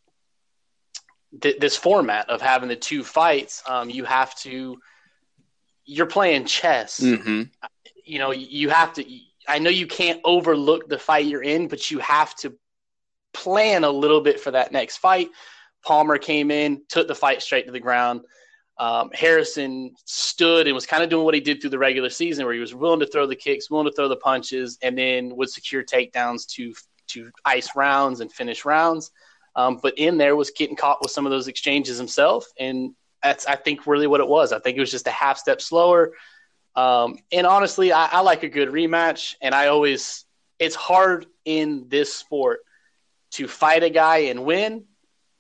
th- 1.41 1.59
this 1.59 1.77
format 1.77 2.31
of 2.31 2.41
having 2.41 2.69
the 2.69 2.77
two 2.77 3.05
fights. 3.05 3.63
Um, 3.69 3.91
you 3.91 4.05
have 4.05 4.35
to 4.37 4.79
you're 5.85 6.07
playing 6.07 6.47
chess. 6.47 6.99
Mm-hmm. 6.99 7.43
You 8.05 8.19
know, 8.19 8.33
you 8.33 8.71
have 8.71 8.95
to. 8.95 9.05
I 9.47 9.59
know 9.59 9.71
you 9.71 9.87
can't 9.87 10.21
overlook 10.25 10.89
the 10.89 10.99
fight 10.99 11.27
you're 11.27 11.43
in, 11.43 11.69
but 11.69 11.91
you 11.91 11.99
have 12.01 12.35
to 12.37 12.55
plan 13.35 13.85
a 13.85 13.91
little 13.91 14.23
bit 14.23 14.41
for 14.41 14.51
that 14.51 14.73
next 14.73 14.97
fight. 14.97 15.29
Palmer 15.85 16.19
came 16.19 16.51
in, 16.51 16.83
took 16.89 17.07
the 17.07 17.15
fight 17.15 17.43
straight 17.43 17.67
to 17.67 17.73
the 17.73 17.81
ground. 17.81 18.23
Um, 18.79 19.11
Harrison 19.13 19.95
stood 20.05 20.67
and 20.67 20.75
was 20.75 20.87
kind 20.87 21.03
of 21.03 21.11
doing 21.11 21.25
what 21.25 21.35
he 21.35 21.41
did 21.41 21.61
through 21.61 21.71
the 21.71 21.79
regular 21.79 22.11
season, 22.11 22.45
where 22.45 22.55
he 22.55 22.61
was 22.61 22.75
willing 22.75 23.01
to 23.01 23.07
throw 23.07 23.27
the 23.27 23.37
kicks, 23.37 23.71
willing 23.71 23.87
to 23.87 23.93
throw 23.93 24.09
the 24.09 24.17
punches, 24.17 24.79
and 24.83 24.97
then 24.97 25.37
would 25.37 25.51
secure 25.51 25.83
takedowns 25.83 26.47
to 26.55 26.73
to 27.09 27.31
ice 27.45 27.75
rounds 27.77 28.21
and 28.21 28.33
finish 28.33 28.65
rounds. 28.65 29.11
Um, 29.57 29.81
but 29.83 29.99
in 29.99 30.19
there 30.19 30.37
was 30.37 30.51
getting 30.51 30.77
caught 30.77 31.03
with 31.03 31.11
some 31.11 31.27
of 31.27 31.31
those 31.31 31.49
exchanges 31.49 31.99
himself, 31.99 32.47
and 32.59 32.95
that's 33.23 33.47
I 33.47 33.57
think 33.57 33.87
really 33.87 34.07
what 34.07 34.21
it 34.21 34.29
was. 34.29 34.53
I 34.53 34.61
think 34.61 34.77
it 34.77 34.81
was 34.81 34.91
just 34.91 35.07
a 35.07 35.13
half 35.13 35.39
step 35.39 35.61
slower. 35.61 36.13
Um, 36.77 37.19
and 37.33 37.47
honestly, 37.47 37.93
I, 37.93 38.07
I 38.07 38.21
like 38.21 38.45
a 38.45 38.49
good 38.49 38.69
rematch, 38.69 39.35
and 39.43 39.55
I 39.55 39.67
always 39.67 40.25
it's 40.59 40.77
hard 40.77 41.27
in 41.45 41.87
this 41.89 42.15
sport 42.15 42.61
to 43.33 43.49
fight 43.49 43.83
a 43.83 43.91
guy 43.91 44.19
and 44.19 44.45
win, 44.45 44.85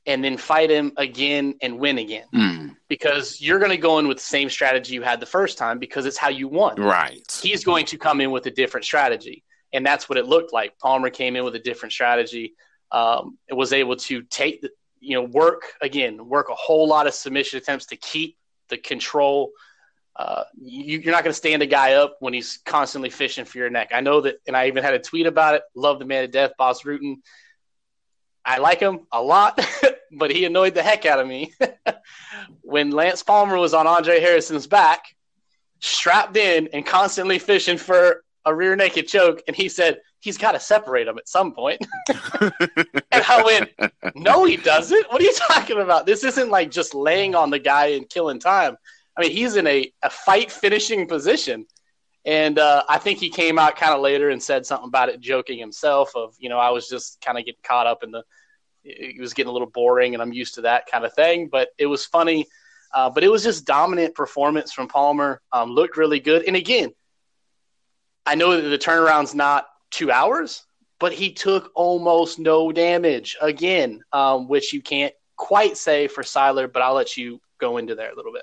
and 0.06 0.24
then 0.24 0.36
fight 0.36 0.70
him 0.70 0.92
again 0.96 1.54
and 1.62 1.78
win 1.78 1.98
again. 1.98 2.26
Mm. 2.34 2.76
Because 2.88 3.40
you're 3.40 3.58
going 3.58 3.70
to 3.70 3.76
go 3.76 3.98
in 3.98 4.08
with 4.08 4.16
the 4.16 4.24
same 4.24 4.48
strategy 4.48 4.94
you 4.94 5.02
had 5.02 5.20
the 5.20 5.26
first 5.26 5.58
time 5.58 5.78
because 5.78 6.06
it's 6.06 6.16
how 6.16 6.28
you 6.28 6.48
won. 6.48 6.76
Right. 6.76 7.40
He's 7.42 7.64
going 7.64 7.86
to 7.86 7.98
come 7.98 8.20
in 8.20 8.30
with 8.30 8.46
a 8.46 8.50
different 8.50 8.84
strategy. 8.84 9.44
And 9.72 9.84
that's 9.84 10.08
what 10.08 10.18
it 10.18 10.26
looked 10.26 10.52
like. 10.52 10.78
Palmer 10.78 11.10
came 11.10 11.36
in 11.36 11.44
with 11.44 11.54
a 11.54 11.58
different 11.58 11.92
strategy. 11.92 12.54
Um, 12.90 13.38
was 13.50 13.72
able 13.74 13.96
to 13.96 14.22
take 14.22 14.62
the, 14.62 14.70
you 15.00 15.14
know, 15.14 15.22
work 15.22 15.62
again, 15.82 16.26
work 16.26 16.48
a 16.48 16.54
whole 16.54 16.88
lot 16.88 17.06
of 17.06 17.14
submission 17.14 17.58
attempts 17.58 17.86
to 17.86 17.96
keep 17.96 18.38
the 18.68 18.78
control. 18.78 19.52
Uh, 20.16 20.44
you, 20.60 20.98
are 21.00 21.12
not 21.12 21.22
going 21.22 21.32
to 21.32 21.38
stand 21.38 21.62
a 21.62 21.66
guy 21.66 21.94
up 21.94 22.16
when 22.20 22.32
he's 22.32 22.58
constantly 22.64 23.10
fishing 23.10 23.44
for 23.44 23.58
your 23.58 23.70
neck. 23.70 23.90
I 23.94 24.00
know 24.00 24.22
that, 24.22 24.40
and 24.46 24.56
I 24.56 24.66
even 24.66 24.82
had 24.82 24.94
a 24.94 24.98
tweet 24.98 25.26
about 25.26 25.54
it. 25.54 25.62
Love 25.74 25.98
the 25.98 26.04
man 26.04 26.22
to 26.22 26.28
death, 26.28 26.52
Bas 26.58 26.82
Rutten. 26.82 27.16
I 28.44 28.58
like 28.58 28.80
him 28.80 29.06
a 29.12 29.22
lot, 29.22 29.60
but 30.12 30.30
he 30.30 30.44
annoyed 30.44 30.74
the 30.74 30.82
heck 30.82 31.06
out 31.06 31.20
of 31.20 31.26
me 31.26 31.52
when 32.62 32.90
Lance 32.90 33.22
Palmer 33.22 33.58
was 33.58 33.74
on 33.74 33.86
Andre 33.86 34.20
Harrison's 34.20 34.66
back, 34.66 35.04
strapped 35.80 36.36
in 36.36 36.68
and 36.72 36.84
constantly 36.84 37.38
fishing 37.38 37.78
for 37.78 38.24
a 38.48 38.54
rear 38.54 38.76
naked 38.76 39.06
choke, 39.06 39.42
and 39.46 39.54
he 39.54 39.68
said, 39.68 40.00
he's 40.20 40.38
got 40.38 40.52
to 40.52 40.60
separate 40.60 41.04
them 41.04 41.18
at 41.18 41.28
some 41.28 41.52
point. 41.52 41.84
and 42.40 42.52
I 43.12 43.42
went, 43.44 43.92
no, 44.16 44.44
he 44.44 44.56
doesn't. 44.56 45.10
What 45.10 45.20
are 45.20 45.24
you 45.24 45.34
talking 45.48 45.80
about? 45.80 46.06
This 46.06 46.24
isn't 46.24 46.50
like 46.50 46.70
just 46.70 46.94
laying 46.94 47.34
on 47.34 47.50
the 47.50 47.58
guy 47.58 47.86
and 47.88 48.08
killing 48.08 48.40
time. 48.40 48.76
I 49.16 49.22
mean, 49.22 49.30
he's 49.30 49.56
in 49.56 49.66
a, 49.66 49.92
a 50.02 50.10
fight 50.10 50.50
finishing 50.50 51.06
position. 51.06 51.66
And 52.24 52.58
uh, 52.58 52.84
I 52.88 52.98
think 52.98 53.18
he 53.18 53.30
came 53.30 53.58
out 53.58 53.76
kind 53.76 53.94
of 53.94 54.00
later 54.00 54.30
and 54.30 54.42
said 54.42 54.66
something 54.66 54.88
about 54.88 55.08
it, 55.08 55.20
joking 55.20 55.58
himself 55.58 56.14
of, 56.14 56.34
you 56.38 56.48
know, 56.48 56.58
I 56.58 56.70
was 56.70 56.88
just 56.88 57.20
kind 57.20 57.38
of 57.38 57.44
getting 57.44 57.62
caught 57.62 57.86
up 57.86 58.02
in 58.02 58.10
the, 58.10 58.22
it 58.84 59.20
was 59.20 59.34
getting 59.34 59.50
a 59.50 59.52
little 59.52 59.70
boring 59.70 60.14
and 60.14 60.22
I'm 60.22 60.32
used 60.32 60.54
to 60.54 60.62
that 60.62 60.86
kind 60.90 61.04
of 61.04 61.14
thing. 61.14 61.48
But 61.48 61.68
it 61.78 61.86
was 61.86 62.04
funny. 62.04 62.46
Uh, 62.92 63.10
but 63.10 63.22
it 63.22 63.28
was 63.28 63.42
just 63.44 63.66
dominant 63.66 64.14
performance 64.14 64.72
from 64.72 64.88
Palmer. 64.88 65.40
Um, 65.52 65.70
looked 65.70 65.96
really 65.96 66.20
good. 66.20 66.44
And 66.46 66.56
again, 66.56 66.90
I 68.28 68.34
know 68.34 68.60
that 68.60 68.68
the 68.68 68.76
turnaround's 68.76 69.34
not 69.34 69.68
two 69.90 70.10
hours, 70.10 70.66
but 71.00 71.14
he 71.14 71.32
took 71.32 71.72
almost 71.74 72.38
no 72.38 72.70
damage 72.70 73.38
again, 73.40 74.02
um, 74.12 74.48
which 74.48 74.74
you 74.74 74.82
can't 74.82 75.14
quite 75.36 75.78
say 75.78 76.08
for 76.08 76.22
Siler, 76.22 76.70
but 76.70 76.82
I'll 76.82 76.92
let 76.92 77.16
you 77.16 77.40
go 77.58 77.78
into 77.78 77.94
there 77.94 78.12
a 78.12 78.14
little 78.14 78.34
bit. 78.34 78.42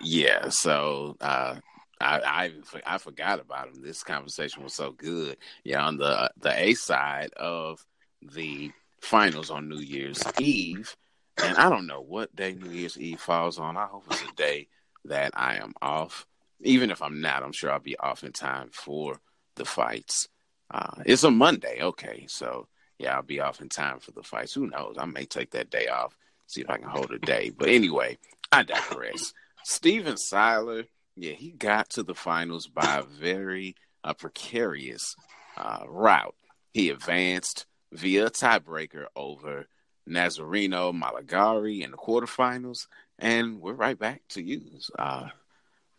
Yeah, 0.00 0.50
so 0.50 1.16
uh, 1.20 1.56
I, 2.00 2.52
I 2.86 2.94
I 2.94 2.98
forgot 2.98 3.40
about 3.40 3.68
him. 3.68 3.82
This 3.82 4.04
conversation 4.04 4.62
was 4.62 4.72
so 4.72 4.92
good. 4.92 5.36
Yeah, 5.64 5.84
on 5.84 5.96
the 5.96 6.30
the 6.40 6.56
A 6.56 6.74
side 6.74 7.32
of 7.32 7.84
the 8.22 8.70
finals 9.00 9.50
on 9.50 9.68
New 9.68 9.80
Year's 9.80 10.22
Eve, 10.38 10.94
and 11.42 11.56
I 11.56 11.68
don't 11.68 11.88
know 11.88 12.02
what 12.02 12.36
day 12.36 12.54
New 12.54 12.70
Year's 12.70 12.98
Eve 12.98 13.18
falls 13.18 13.58
on. 13.58 13.76
I 13.76 13.86
hope 13.86 14.04
it's 14.12 14.22
a 14.22 14.32
day 14.36 14.68
that 15.06 15.32
I 15.34 15.56
am 15.56 15.72
off. 15.82 16.27
Even 16.60 16.90
if 16.90 17.02
I'm 17.02 17.20
not, 17.20 17.42
I'm 17.42 17.52
sure 17.52 17.70
I'll 17.70 17.78
be 17.78 17.96
off 17.98 18.24
in 18.24 18.32
time 18.32 18.70
for 18.72 19.20
the 19.56 19.64
fights. 19.64 20.28
Uh, 20.70 21.02
it's 21.06 21.24
a 21.24 21.30
Monday, 21.30 21.78
okay, 21.80 22.26
so 22.28 22.66
yeah, 22.98 23.14
I'll 23.14 23.22
be 23.22 23.40
off 23.40 23.60
in 23.60 23.68
time 23.68 24.00
for 24.00 24.10
the 24.10 24.22
fights. 24.22 24.54
Who 24.54 24.66
knows? 24.66 24.96
I 24.98 25.06
may 25.06 25.24
take 25.24 25.52
that 25.52 25.70
day 25.70 25.86
off, 25.86 26.16
see 26.46 26.60
if 26.60 26.68
I 26.68 26.78
can 26.78 26.88
hold 26.88 27.12
a 27.12 27.18
day. 27.18 27.50
But 27.56 27.68
anyway, 27.68 28.18
I 28.50 28.64
digress. 28.64 29.32
Steven 29.64 30.14
Siler, 30.14 30.86
yeah, 31.16 31.32
he 31.32 31.50
got 31.50 31.90
to 31.90 32.02
the 32.02 32.14
finals 32.14 32.66
by 32.66 32.98
a 32.98 33.02
very 33.02 33.76
uh, 34.04 34.14
precarious 34.14 35.14
uh, 35.56 35.84
route. 35.86 36.34
He 36.72 36.90
advanced 36.90 37.66
via 37.92 38.30
tiebreaker 38.30 39.06
over 39.16 39.66
Nazareno 40.08 40.92
Malegarie 40.92 41.82
in 41.82 41.90
the 41.90 41.96
quarterfinals, 41.96 42.86
and 43.18 43.60
we're 43.60 43.72
right 43.72 43.98
back 43.98 44.22
to 44.30 44.42
you. 44.42 44.62
Uh, 44.98 45.28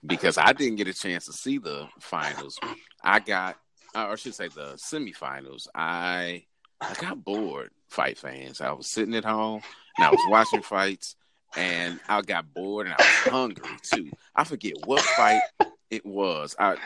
because 0.05 0.38
I 0.38 0.53
didn't 0.53 0.77
get 0.77 0.88
a 0.88 0.93
chance 0.93 1.25
to 1.25 1.33
see 1.33 1.57
the 1.57 1.88
finals. 1.99 2.59
I 3.03 3.19
got, 3.19 3.57
uh, 3.95 4.05
or 4.05 4.12
I 4.12 4.15
should 4.15 4.35
say, 4.35 4.47
the 4.47 4.73
semifinals. 4.75 5.67
I 5.73 6.45
I 6.81 6.93
got 6.95 7.23
bored. 7.23 7.71
Fight 7.89 8.17
fans. 8.17 8.62
I 8.62 8.71
was 8.71 8.88
sitting 8.88 9.15
at 9.15 9.25
home 9.25 9.62
and 9.97 10.05
I 10.05 10.12
was 10.12 10.19
watching 10.29 10.62
fights, 10.62 11.15
and 11.57 11.99
I 12.07 12.21
got 12.21 12.53
bored 12.53 12.85
and 12.85 12.95
I 12.97 13.01
was 13.01 13.33
hungry 13.33 13.77
too. 13.81 14.12
I 14.35 14.43
forget 14.43 14.73
what 14.85 15.01
fight 15.01 15.41
it 15.89 16.05
was. 16.05 16.55
I 16.59 16.77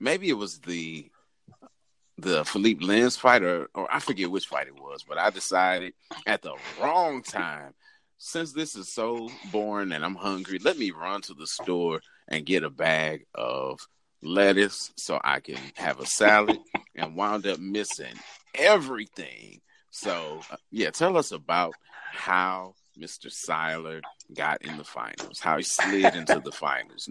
maybe 0.00 0.28
it 0.28 0.34
was 0.34 0.58
the 0.58 1.08
the 2.18 2.44
Philippe 2.44 2.84
Lins 2.84 3.18
fight, 3.18 3.42
or, 3.42 3.68
or 3.74 3.92
I 3.92 3.98
forget 3.98 4.30
which 4.30 4.46
fight 4.46 4.66
it 4.66 4.78
was, 4.78 5.02
but 5.02 5.18
I 5.18 5.30
decided 5.30 5.94
at 6.26 6.42
the 6.42 6.54
wrong 6.80 7.22
time 7.22 7.74
since 8.18 8.52
this 8.52 8.76
is 8.76 8.88
so 8.88 9.28
boring 9.50 9.90
and 9.90 10.04
I'm 10.04 10.14
hungry, 10.14 10.60
let 10.60 10.78
me 10.78 10.92
run 10.92 11.22
to 11.22 11.34
the 11.34 11.46
store 11.46 12.00
and 12.28 12.46
get 12.46 12.64
a 12.64 12.70
bag 12.70 13.26
of 13.34 13.80
lettuce 14.22 14.92
so 14.96 15.20
I 15.22 15.40
can 15.40 15.58
have 15.74 16.00
a 16.00 16.06
salad 16.06 16.58
and 16.94 17.16
wound 17.16 17.46
up 17.46 17.58
missing 17.58 18.14
everything. 18.54 19.60
So, 19.90 20.40
uh, 20.50 20.56
yeah, 20.70 20.90
tell 20.90 21.16
us 21.16 21.32
about 21.32 21.74
how 22.12 22.74
Mr. 22.98 23.26
Siler 23.26 24.00
got 24.34 24.62
in 24.62 24.76
the 24.76 24.84
finals, 24.84 25.40
how 25.40 25.56
he 25.56 25.62
slid 25.62 26.14
into 26.14 26.40
the 26.44 26.52
finals. 26.52 27.08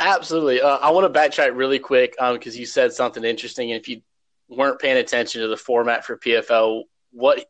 Absolutely. 0.00 0.60
Uh, 0.60 0.78
I 0.78 0.90
want 0.90 1.12
to 1.12 1.20
backtrack 1.20 1.56
really 1.56 1.78
quick 1.78 2.12
because 2.12 2.54
um, 2.54 2.60
you 2.60 2.66
said 2.66 2.92
something 2.92 3.24
interesting. 3.24 3.72
And 3.72 3.80
if 3.80 3.88
you 3.88 4.00
weren't 4.48 4.80
paying 4.80 4.96
attention 4.96 5.42
to 5.42 5.48
the 5.48 5.56
format 5.56 6.04
for 6.04 6.16
PFL, 6.16 6.84
what 7.12 7.44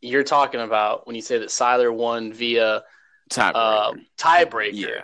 you're 0.00 0.24
talking 0.24 0.60
about 0.60 1.06
when 1.06 1.16
you 1.16 1.22
say 1.22 1.38
that 1.38 1.48
Siler 1.48 1.92
won 1.92 2.32
via 2.32 2.82
tiebreaker. 3.30 3.52
Uh, 3.54 3.92
tiebreaker. 4.16 4.72
Yeah. 4.72 5.02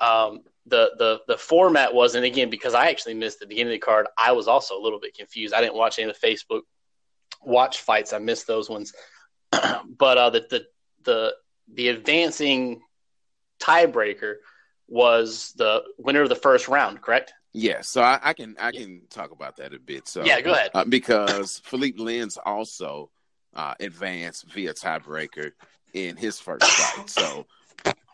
Um, 0.00 0.40
the 0.68 0.92
the 0.98 1.20
the 1.26 1.38
format 1.38 1.92
was, 1.94 2.14
and 2.14 2.24
again, 2.24 2.50
because 2.50 2.74
I 2.74 2.88
actually 2.88 3.14
missed 3.14 3.40
the 3.40 3.46
beginning 3.46 3.72
of 3.72 3.80
the 3.80 3.86
card, 3.86 4.06
I 4.16 4.32
was 4.32 4.48
also 4.48 4.78
a 4.78 4.82
little 4.82 5.00
bit 5.00 5.16
confused. 5.16 5.54
I 5.54 5.60
didn't 5.60 5.76
watch 5.76 5.98
any 5.98 6.08
of 6.10 6.16
the 6.20 6.26
Facebook 6.26 6.62
watch 7.42 7.80
fights. 7.80 8.12
I 8.12 8.18
missed 8.18 8.46
those 8.46 8.68
ones. 8.68 8.92
but 9.50 10.18
uh, 10.18 10.30
the 10.30 10.46
the 10.50 10.66
the 11.04 11.34
the 11.72 11.88
advancing 11.88 12.80
tiebreaker 13.60 14.36
was 14.86 15.52
the 15.56 15.82
winner 15.98 16.22
of 16.22 16.28
the 16.28 16.34
first 16.34 16.68
round, 16.68 17.02
correct? 17.02 17.32
Yeah, 17.52 17.80
so 17.80 18.02
I, 18.02 18.20
I 18.22 18.32
can 18.32 18.56
I 18.60 18.72
can 18.72 19.02
talk 19.10 19.30
about 19.30 19.56
that 19.56 19.74
a 19.74 19.78
bit. 19.78 20.08
So 20.08 20.24
yeah, 20.24 20.40
go 20.40 20.52
ahead. 20.52 20.70
Uh, 20.74 20.84
because 20.84 21.58
Philippe 21.64 21.98
Lins 21.98 22.38
also 22.44 23.10
uh, 23.54 23.74
advanced 23.80 24.50
via 24.52 24.74
tiebreaker 24.74 25.52
in 25.92 26.16
his 26.16 26.38
first 26.38 26.64
fight. 26.64 27.10
So 27.10 27.46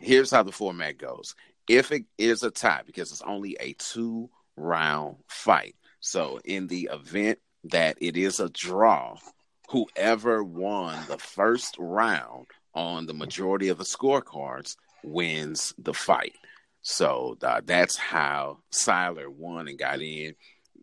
here's 0.00 0.30
how 0.30 0.42
the 0.42 0.52
format 0.52 0.98
goes. 0.98 1.34
If 1.68 1.92
it 1.92 2.04
is 2.18 2.42
a 2.42 2.50
tie, 2.50 2.82
because 2.84 3.10
it's 3.10 3.22
only 3.22 3.56
a 3.60 3.72
two 3.74 4.30
round 4.56 5.16
fight. 5.28 5.76
So 6.00 6.40
in 6.44 6.66
the 6.66 6.90
event 6.92 7.38
that 7.64 7.96
it 8.00 8.16
is 8.16 8.40
a 8.40 8.50
draw, 8.50 9.16
whoever 9.70 10.44
won 10.44 10.98
the 11.08 11.18
first 11.18 11.76
round 11.78 12.46
on 12.74 13.06
the 13.06 13.14
majority 13.14 13.68
of 13.68 13.78
the 13.78 13.84
scorecards 13.84 14.76
wins 15.02 15.74
the 15.78 15.94
fight. 15.94 16.34
So 16.82 17.38
uh, 17.42 17.62
that's 17.64 17.96
how 17.96 18.58
Siler 18.72 19.28
won 19.28 19.68
and 19.68 19.78
got 19.78 20.02
in 20.02 20.34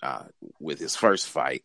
uh, 0.01 0.23
with 0.59 0.79
his 0.79 0.95
first 0.95 1.27
fight 1.27 1.63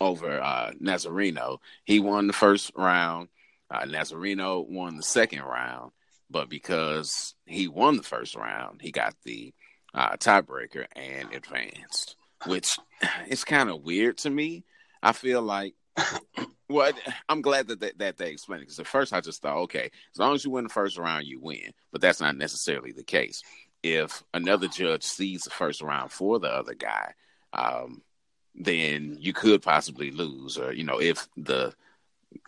over 0.00 0.40
uh, 0.40 0.72
Nazareno. 0.82 1.58
He 1.84 2.00
won 2.00 2.26
the 2.26 2.32
first 2.32 2.72
round. 2.76 3.28
Uh, 3.70 3.84
Nazareno 3.84 4.66
won 4.66 4.96
the 4.96 5.02
second 5.02 5.42
round, 5.42 5.92
but 6.30 6.48
because 6.48 7.34
he 7.46 7.68
won 7.68 7.96
the 7.96 8.02
first 8.02 8.36
round, 8.36 8.80
he 8.82 8.90
got 8.90 9.14
the 9.24 9.52
uh, 9.94 10.16
tiebreaker 10.16 10.86
and 10.94 11.32
advanced, 11.32 12.16
which 12.46 12.78
is 13.28 13.44
kind 13.44 13.70
of 13.70 13.82
weird 13.82 14.18
to 14.18 14.30
me. 14.30 14.64
I 15.02 15.12
feel 15.12 15.42
like, 15.42 15.74
well, 16.68 16.92
I'm 17.28 17.42
glad 17.42 17.68
that 17.68 17.80
they, 17.80 17.92
that 17.96 18.18
they 18.18 18.30
explained 18.30 18.62
it 18.62 18.66
because 18.66 18.80
at 18.80 18.86
first 18.86 19.12
I 19.12 19.20
just 19.20 19.42
thought, 19.42 19.56
okay, 19.64 19.90
as 20.12 20.18
long 20.18 20.34
as 20.34 20.44
you 20.44 20.50
win 20.50 20.64
the 20.64 20.70
first 20.70 20.98
round, 20.98 21.26
you 21.26 21.40
win, 21.40 21.72
but 21.92 22.00
that's 22.00 22.20
not 22.20 22.36
necessarily 22.36 22.92
the 22.92 23.04
case. 23.04 23.42
If 23.82 24.22
another 24.34 24.68
judge 24.68 25.04
sees 25.04 25.42
the 25.42 25.50
first 25.50 25.82
round 25.82 26.10
for 26.10 26.38
the 26.38 26.48
other 26.48 26.74
guy, 26.74 27.14
um, 27.52 28.02
then 28.54 29.16
you 29.20 29.32
could 29.32 29.62
possibly 29.62 30.10
lose, 30.10 30.58
or 30.58 30.72
you 30.72 30.82
know, 30.82 31.00
if 31.00 31.28
the 31.36 31.74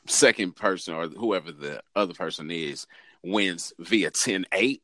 second 0.07 0.57
person 0.57 0.95
or 0.95 1.07
whoever 1.09 1.53
the 1.53 1.83
other 1.95 2.15
person 2.15 2.51
is 2.51 2.87
wins 3.23 3.73
via 3.79 4.11
10-8 4.11 4.81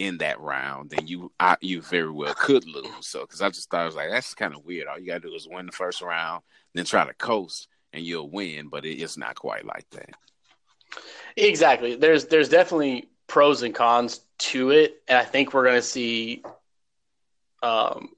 in 0.00 0.18
that 0.18 0.40
round, 0.40 0.90
then 0.90 1.06
you 1.06 1.30
I, 1.38 1.56
you 1.60 1.82
very 1.82 2.10
well 2.10 2.34
could 2.34 2.66
lose. 2.66 3.06
So 3.06 3.20
because 3.20 3.42
I 3.42 3.50
just 3.50 3.70
thought 3.70 3.82
I 3.82 3.86
was 3.86 3.94
like 3.94 4.08
that's 4.10 4.34
kind 4.34 4.54
of 4.54 4.64
weird. 4.64 4.86
All 4.86 4.98
you 4.98 5.06
gotta 5.06 5.20
do 5.20 5.34
is 5.34 5.46
win 5.48 5.66
the 5.66 5.72
first 5.72 6.00
round, 6.00 6.42
then 6.74 6.86
try 6.86 7.04
to 7.06 7.12
coast, 7.14 7.68
and 7.92 8.02
you'll 8.02 8.30
win. 8.30 8.68
But 8.68 8.86
it, 8.86 8.94
it's 8.94 9.18
not 9.18 9.34
quite 9.34 9.66
like 9.66 9.84
that. 9.90 10.10
Exactly. 11.36 11.96
There's 11.96 12.24
there's 12.26 12.48
definitely 12.48 13.10
pros 13.26 13.62
and 13.62 13.74
cons 13.74 14.20
to 14.38 14.70
it, 14.70 15.02
and 15.06 15.18
I 15.18 15.24
think 15.24 15.52
we're 15.52 15.66
gonna 15.66 15.82
see 15.82 16.42
um, 17.62 18.08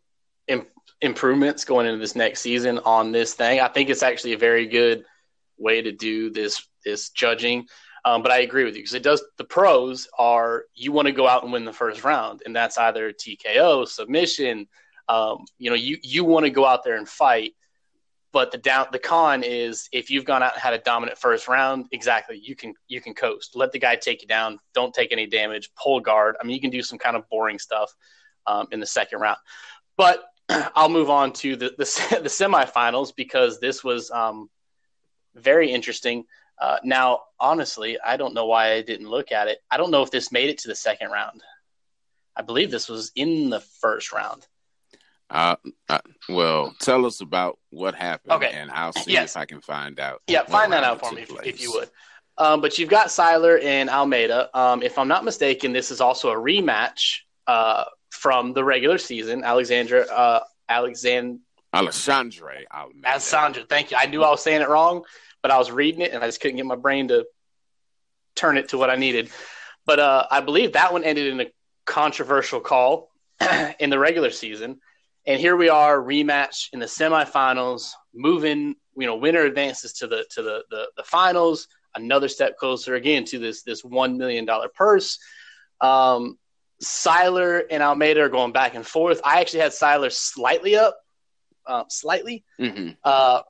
Im- 0.46 0.66
improvements 1.00 1.64
going 1.64 1.86
into 1.86 1.98
this 1.98 2.14
next 2.14 2.40
season 2.40 2.78
on 2.84 3.10
this 3.10 3.34
thing. 3.34 3.60
I 3.60 3.66
think 3.66 3.90
it's 3.90 4.04
actually 4.04 4.34
a 4.34 4.38
very 4.38 4.66
good 4.66 5.04
way 5.58 5.82
to 5.82 5.90
do 5.90 6.30
this 6.30 6.64
this 6.84 7.10
judging. 7.10 7.66
Um, 8.04 8.22
but 8.22 8.32
I 8.32 8.38
agree 8.40 8.64
with 8.64 8.74
you 8.74 8.82
because 8.82 8.94
it 8.94 9.02
does. 9.02 9.22
The 9.38 9.44
pros 9.44 10.08
are 10.18 10.64
you 10.74 10.90
want 10.92 11.06
to 11.06 11.12
go 11.12 11.28
out 11.28 11.44
and 11.44 11.52
win 11.52 11.64
the 11.64 11.72
first 11.72 12.02
round, 12.02 12.42
and 12.44 12.54
that's 12.54 12.78
either 12.78 13.12
TKO, 13.12 13.86
submission. 13.86 14.66
Um, 15.08 15.44
you 15.58 15.70
know, 15.70 15.76
you 15.76 15.98
you 16.02 16.24
want 16.24 16.44
to 16.44 16.50
go 16.50 16.66
out 16.66 16.84
there 16.84 16.96
and 16.96 17.08
fight. 17.08 17.54
But 18.32 18.50
the 18.50 18.58
down 18.58 18.86
the 18.90 18.98
con 18.98 19.42
is 19.44 19.88
if 19.92 20.10
you've 20.10 20.24
gone 20.24 20.42
out 20.42 20.54
and 20.54 20.62
had 20.62 20.72
a 20.72 20.78
dominant 20.78 21.18
first 21.18 21.48
round, 21.48 21.86
exactly 21.92 22.40
you 22.42 22.56
can 22.56 22.74
you 22.88 23.00
can 23.00 23.14
coast. 23.14 23.54
Let 23.54 23.72
the 23.72 23.78
guy 23.78 23.94
take 23.94 24.22
you 24.22 24.28
down. 24.28 24.58
Don't 24.74 24.94
take 24.94 25.12
any 25.12 25.26
damage. 25.26 25.70
Pull 25.80 26.00
guard. 26.00 26.36
I 26.40 26.44
mean, 26.44 26.54
you 26.54 26.60
can 26.60 26.70
do 26.70 26.82
some 26.82 26.98
kind 26.98 27.14
of 27.14 27.28
boring 27.28 27.58
stuff 27.58 27.92
um, 28.46 28.68
in 28.72 28.80
the 28.80 28.86
second 28.86 29.20
round. 29.20 29.38
But 29.96 30.24
I'll 30.74 30.88
move 30.88 31.10
on 31.10 31.32
to 31.34 31.56
the 31.56 31.74
the, 31.76 32.20
the 32.22 32.28
semifinals 32.28 33.14
because 33.14 33.60
this 33.60 33.84
was 33.84 34.10
um, 34.10 34.48
very 35.34 35.70
interesting. 35.70 36.24
Uh, 36.62 36.78
now, 36.84 37.22
honestly, 37.40 37.98
I 37.98 38.16
don't 38.16 38.34
know 38.34 38.46
why 38.46 38.74
I 38.74 38.82
didn't 38.82 39.08
look 39.08 39.32
at 39.32 39.48
it. 39.48 39.58
I 39.68 39.78
don't 39.78 39.90
know 39.90 40.02
if 40.02 40.12
this 40.12 40.30
made 40.30 40.48
it 40.48 40.58
to 40.58 40.68
the 40.68 40.76
second 40.76 41.10
round. 41.10 41.42
I 42.36 42.42
believe 42.42 42.70
this 42.70 42.88
was 42.88 43.10
in 43.16 43.50
the 43.50 43.58
first 43.58 44.12
round. 44.12 44.46
Uh, 45.28 45.56
uh, 45.88 45.98
well, 46.28 46.72
tell 46.78 47.04
us 47.04 47.20
about 47.20 47.58
what 47.70 47.96
happened, 47.96 48.34
okay. 48.34 48.52
and 48.52 48.70
I'll 48.70 48.92
see 48.92 49.14
yes. 49.14 49.32
if 49.32 49.38
I 49.38 49.44
can 49.44 49.60
find 49.60 49.98
out. 49.98 50.22
Yeah, 50.28 50.44
find 50.44 50.72
that 50.72 50.84
out 50.84 51.00
for 51.00 51.12
me 51.12 51.22
if, 51.22 51.32
if, 51.44 51.60
you 51.60 51.72
would. 51.72 51.90
Um, 52.38 52.60
but 52.60 52.78
you've 52.78 52.88
got 52.88 53.08
Siler 53.08 53.60
and 53.60 53.90
Almeida. 53.90 54.48
Um, 54.56 54.84
if 54.84 54.98
I'm 54.98 55.08
not 55.08 55.24
mistaken, 55.24 55.72
this 55.72 55.90
is 55.90 56.00
also 56.00 56.30
a 56.30 56.36
rematch 56.36 57.22
uh, 57.48 57.84
from 58.10 58.52
the 58.52 58.62
regular 58.62 58.98
season. 58.98 59.42
Alexandra, 59.42 60.02
uh, 60.02 60.40
Alexand- 60.70 61.40
Alexandre 61.72 62.66
Almeida. 62.72 63.08
Alexandra, 63.08 63.64
thank 63.68 63.90
you. 63.90 63.96
I 63.98 64.06
knew 64.06 64.22
I 64.22 64.30
was 64.30 64.44
saying 64.44 64.60
it 64.62 64.68
wrong 64.68 65.02
but 65.42 65.50
I 65.50 65.58
was 65.58 65.70
reading 65.70 66.00
it 66.00 66.12
and 66.12 66.22
I 66.22 66.28
just 66.28 66.40
couldn't 66.40 66.56
get 66.56 66.66
my 66.66 66.76
brain 66.76 67.08
to 67.08 67.26
turn 68.34 68.56
it 68.56 68.70
to 68.70 68.78
what 68.78 68.90
I 68.90 68.96
needed. 68.96 69.30
But 69.84 69.98
uh, 69.98 70.26
I 70.30 70.40
believe 70.40 70.72
that 70.72 70.92
one 70.92 71.04
ended 71.04 71.26
in 71.26 71.40
a 71.40 71.46
controversial 71.84 72.60
call 72.60 73.10
in 73.78 73.90
the 73.90 73.98
regular 73.98 74.30
season. 74.30 74.80
And 75.26 75.40
here 75.40 75.56
we 75.56 75.68
are, 75.68 76.00
rematch 76.00 76.68
in 76.72 76.80
the 76.80 76.86
semifinals, 76.86 77.92
moving, 78.14 78.74
you 78.96 79.06
know, 79.06 79.16
winner 79.16 79.42
advances 79.42 79.92
to 79.94 80.06
the 80.06 80.24
to 80.30 80.42
the 80.42 80.64
the, 80.70 80.88
the 80.96 81.04
finals, 81.04 81.68
another 81.94 82.28
step 82.28 82.56
closer 82.56 82.94
again 82.94 83.24
to 83.26 83.38
this 83.38 83.62
this 83.62 83.84
one 83.84 84.18
million 84.18 84.44
dollar 84.44 84.68
purse. 84.68 85.18
Um, 85.80 86.38
Siler 86.82 87.62
and 87.70 87.82
Almeida 87.82 88.22
are 88.22 88.28
going 88.28 88.52
back 88.52 88.74
and 88.74 88.84
forth. 88.84 89.20
I 89.24 89.40
actually 89.40 89.60
had 89.60 89.70
Siler 89.70 90.10
slightly 90.10 90.76
up, 90.76 90.98
uh, 91.66 91.84
slightly. 91.88 92.44
Mm-hmm. 92.60 92.90
Uh, 93.04 93.42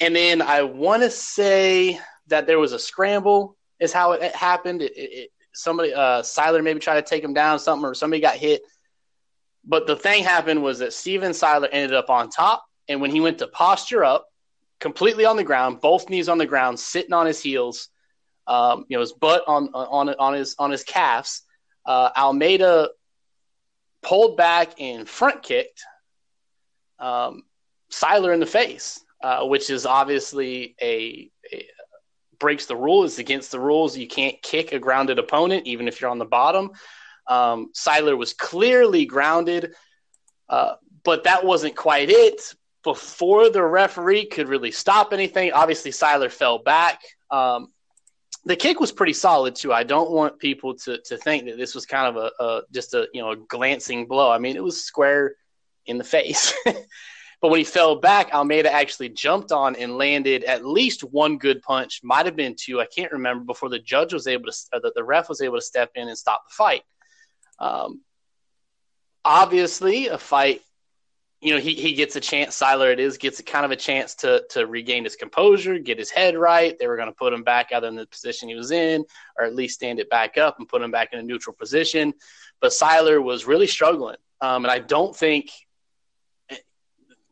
and 0.00 0.16
then 0.16 0.42
I 0.42 0.62
want 0.62 1.02
to 1.02 1.10
say 1.10 2.00
that 2.28 2.46
there 2.46 2.58
was 2.58 2.72
a 2.72 2.78
scramble, 2.78 3.56
is 3.78 3.92
how 3.92 4.12
it, 4.12 4.34
happened. 4.34 4.82
It, 4.82 4.92
it, 4.96 5.30
somebody, 5.52 5.92
uh, 5.92 6.22
Siler 6.22 6.62
maybe 6.62 6.80
tried 6.80 6.96
to 6.96 7.08
take 7.08 7.22
him 7.22 7.34
down, 7.34 7.58
something, 7.58 7.84
or 7.84 7.94
somebody 7.94 8.20
got 8.20 8.36
hit. 8.36 8.62
But 9.64 9.86
the 9.86 9.96
thing 9.96 10.24
happened 10.24 10.62
was 10.62 10.78
that 10.78 10.92
Steven 10.92 11.32
Siler 11.32 11.68
ended 11.70 11.94
up 11.94 12.08
on 12.08 12.30
top, 12.30 12.64
and 12.88 13.00
when 13.00 13.10
he 13.10 13.20
went 13.20 13.38
to 13.38 13.46
posture 13.46 14.04
up, 14.04 14.26
completely 14.80 15.26
on 15.26 15.36
the 15.36 15.44
ground, 15.44 15.80
both 15.80 16.08
knees 16.08 16.28
on 16.28 16.38
the 16.38 16.46
ground, 16.46 16.80
sitting 16.80 17.12
on 17.12 17.26
his 17.26 17.40
heels, 17.40 17.88
um, 18.46 18.86
you 18.88 18.96
know, 18.96 19.00
his 19.00 19.12
butt 19.12 19.44
on 19.46 19.68
on 19.74 20.08
on 20.08 20.34
his 20.34 20.56
on 20.58 20.70
his 20.70 20.82
calves. 20.82 21.42
Uh, 21.84 22.10
Almeida 22.16 22.88
pulled 24.02 24.36
back 24.36 24.80
and 24.80 25.08
front 25.08 25.42
kicked 25.42 25.84
um, 26.98 27.42
Siler 27.90 28.32
in 28.32 28.40
the 28.40 28.46
face. 28.46 29.04
Uh, 29.22 29.44
which 29.44 29.68
is 29.68 29.84
obviously 29.84 30.74
a, 30.80 31.30
a, 31.52 31.66
breaks 32.38 32.64
the 32.66 32.74
rule. 32.74 33.04
It's 33.04 33.18
against 33.18 33.52
the 33.52 33.60
rules. 33.60 33.96
You 33.96 34.08
can't 34.08 34.40
kick 34.42 34.72
a 34.72 34.78
grounded 34.78 35.18
opponent, 35.18 35.66
even 35.66 35.86
if 35.88 36.00
you're 36.00 36.10
on 36.10 36.18
the 36.18 36.24
bottom. 36.24 36.70
Um, 37.26 37.70
Siler 37.74 38.16
was 38.16 38.32
clearly 38.32 39.04
grounded, 39.04 39.74
uh, 40.48 40.74
but 41.04 41.24
that 41.24 41.44
wasn't 41.44 41.76
quite 41.76 42.10
it. 42.10 42.54
Before 42.82 43.50
the 43.50 43.62
referee 43.62 44.24
could 44.24 44.48
really 44.48 44.70
stop 44.70 45.12
anything, 45.12 45.52
obviously 45.52 45.90
Siler 45.90 46.30
fell 46.30 46.58
back. 46.58 47.02
Um, 47.30 47.68
the 48.46 48.56
kick 48.56 48.80
was 48.80 48.90
pretty 48.90 49.12
solid 49.12 49.54
too. 49.54 49.70
I 49.72 49.84
don't 49.84 50.10
want 50.10 50.38
people 50.38 50.74
to 50.78 50.98
to 51.02 51.18
think 51.18 51.44
that 51.44 51.58
this 51.58 51.74
was 51.74 51.84
kind 51.84 52.16
of 52.16 52.16
a, 52.16 52.42
a 52.42 52.62
just 52.72 52.94
a 52.94 53.06
you 53.12 53.20
know 53.20 53.32
a 53.32 53.36
glancing 53.36 54.06
blow. 54.06 54.30
I 54.30 54.38
mean, 54.38 54.56
it 54.56 54.64
was 54.64 54.82
square 54.82 55.34
in 55.84 55.98
the 55.98 56.04
face. 56.04 56.54
But 57.40 57.48
when 57.48 57.58
he 57.58 57.64
fell 57.64 57.96
back, 57.96 58.34
Almeida 58.34 58.70
actually 58.70 59.08
jumped 59.08 59.50
on 59.50 59.74
and 59.76 59.96
landed 59.96 60.44
at 60.44 60.64
least 60.64 61.02
one 61.02 61.38
good 61.38 61.62
punch, 61.62 62.00
might 62.02 62.26
have 62.26 62.36
been 62.36 62.54
two. 62.54 62.80
I 62.80 62.86
can't 62.86 63.12
remember 63.12 63.44
before 63.44 63.70
the 63.70 63.78
judge 63.78 64.12
was 64.12 64.26
able 64.26 64.50
to, 64.50 64.58
or 64.74 64.80
the, 64.80 64.92
the 64.94 65.04
ref 65.04 65.28
was 65.28 65.40
able 65.40 65.56
to 65.56 65.62
step 65.62 65.90
in 65.94 66.08
and 66.08 66.18
stop 66.18 66.44
the 66.46 66.52
fight. 66.52 66.82
Um, 67.58 68.02
obviously, 69.24 70.08
a 70.08 70.18
fight. 70.18 70.60
You 71.40 71.54
know, 71.54 71.60
he, 71.60 71.72
he 71.72 71.94
gets 71.94 72.16
a 72.16 72.20
chance. 72.20 72.60
Siler, 72.60 72.92
it 72.92 73.00
is, 73.00 73.16
gets 73.16 73.40
a 73.40 73.42
kind 73.42 73.64
of 73.64 73.70
a 73.70 73.76
chance 73.76 74.16
to 74.16 74.44
to 74.50 74.66
regain 74.66 75.04
his 75.04 75.16
composure, 75.16 75.78
get 75.78 75.98
his 75.98 76.10
head 76.10 76.36
right. 76.36 76.78
They 76.78 76.86
were 76.86 76.96
going 76.96 77.08
to 77.08 77.14
put 77.14 77.32
him 77.32 77.42
back 77.42 77.72
either 77.72 77.88
in 77.88 77.96
the 77.96 78.06
position 78.06 78.50
he 78.50 78.54
was 78.54 78.70
in, 78.70 79.06
or 79.38 79.46
at 79.46 79.54
least 79.54 79.76
stand 79.76 79.98
it 79.98 80.10
back 80.10 80.36
up 80.36 80.56
and 80.58 80.68
put 80.68 80.82
him 80.82 80.90
back 80.90 81.14
in 81.14 81.18
a 81.18 81.22
neutral 81.22 81.56
position. 81.56 82.12
But 82.60 82.72
Siler 82.72 83.22
was 83.22 83.46
really 83.46 83.66
struggling, 83.66 84.16
um, 84.42 84.66
and 84.66 84.70
I 84.70 84.80
don't 84.80 85.16
think 85.16 85.50